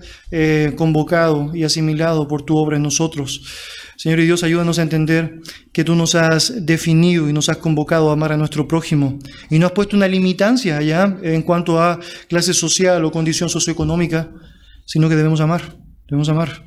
convocado 0.75 1.55
y 1.55 1.63
asimilado 1.63 2.27
por 2.27 2.43
tu 2.43 2.57
obra 2.57 2.77
en 2.77 2.83
nosotros. 2.83 3.43
Señor 3.97 4.21
y 4.21 4.27
Dios, 4.27 4.43
ayúdanos 4.43 4.79
a 4.79 4.83
entender 4.83 5.41
que 5.73 5.85
tú 5.85 5.95
nos 5.95 6.15
has 6.15 6.67
definido 6.67 7.29
y 7.29 7.33
nos 7.33 7.49
has 7.49 7.57
convocado 7.57 8.11
a 8.11 8.13
amar 8.13 8.33
a 8.33 8.37
nuestro 8.37 8.69
prójimo 8.69 9.19
y 9.51 9.59
no 9.59 9.67
has 9.67 9.73
puesto 9.73 9.97
una 9.97 10.07
limitancia 10.07 10.77
allá 10.77 11.19
en 11.23 11.43
cuanto 11.43 11.81
a 11.81 11.99
clase 12.29 12.53
social 12.53 13.05
o 13.05 13.11
condición 13.11 13.49
socioeconómica, 13.49 14.31
sino 14.85 15.09
que 15.09 15.17
debemos 15.17 15.41
amar, 15.41 15.77
debemos 16.09 16.29
amar. 16.29 16.67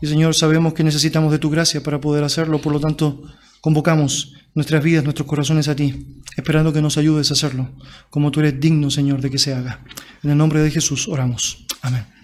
Y 0.00 0.06
Señor, 0.06 0.34
sabemos 0.34 0.72
que 0.72 0.84
necesitamos 0.84 1.32
de 1.32 1.38
tu 1.38 1.50
gracia 1.50 1.82
para 1.82 2.00
poder 2.00 2.24
hacerlo, 2.24 2.60
por 2.60 2.72
lo 2.72 2.80
tanto, 2.80 3.22
convocamos 3.60 4.34
nuestras 4.54 4.82
vidas, 4.82 5.04
nuestros 5.04 5.28
corazones 5.28 5.68
a 5.68 5.76
ti, 5.76 6.22
esperando 6.36 6.72
que 6.72 6.82
nos 6.82 6.96
ayudes 6.96 7.30
a 7.30 7.34
hacerlo, 7.34 7.70
como 8.08 8.30
tú 8.30 8.40
eres 8.40 8.58
digno, 8.58 8.90
Señor, 8.90 9.20
de 9.20 9.30
que 9.30 9.38
se 9.38 9.54
haga. 9.54 9.84
En 10.22 10.30
el 10.30 10.36
nombre 10.36 10.60
de 10.60 10.70
Jesús 10.70 11.08
oramos. 11.08 11.66
Amén. 11.82 12.19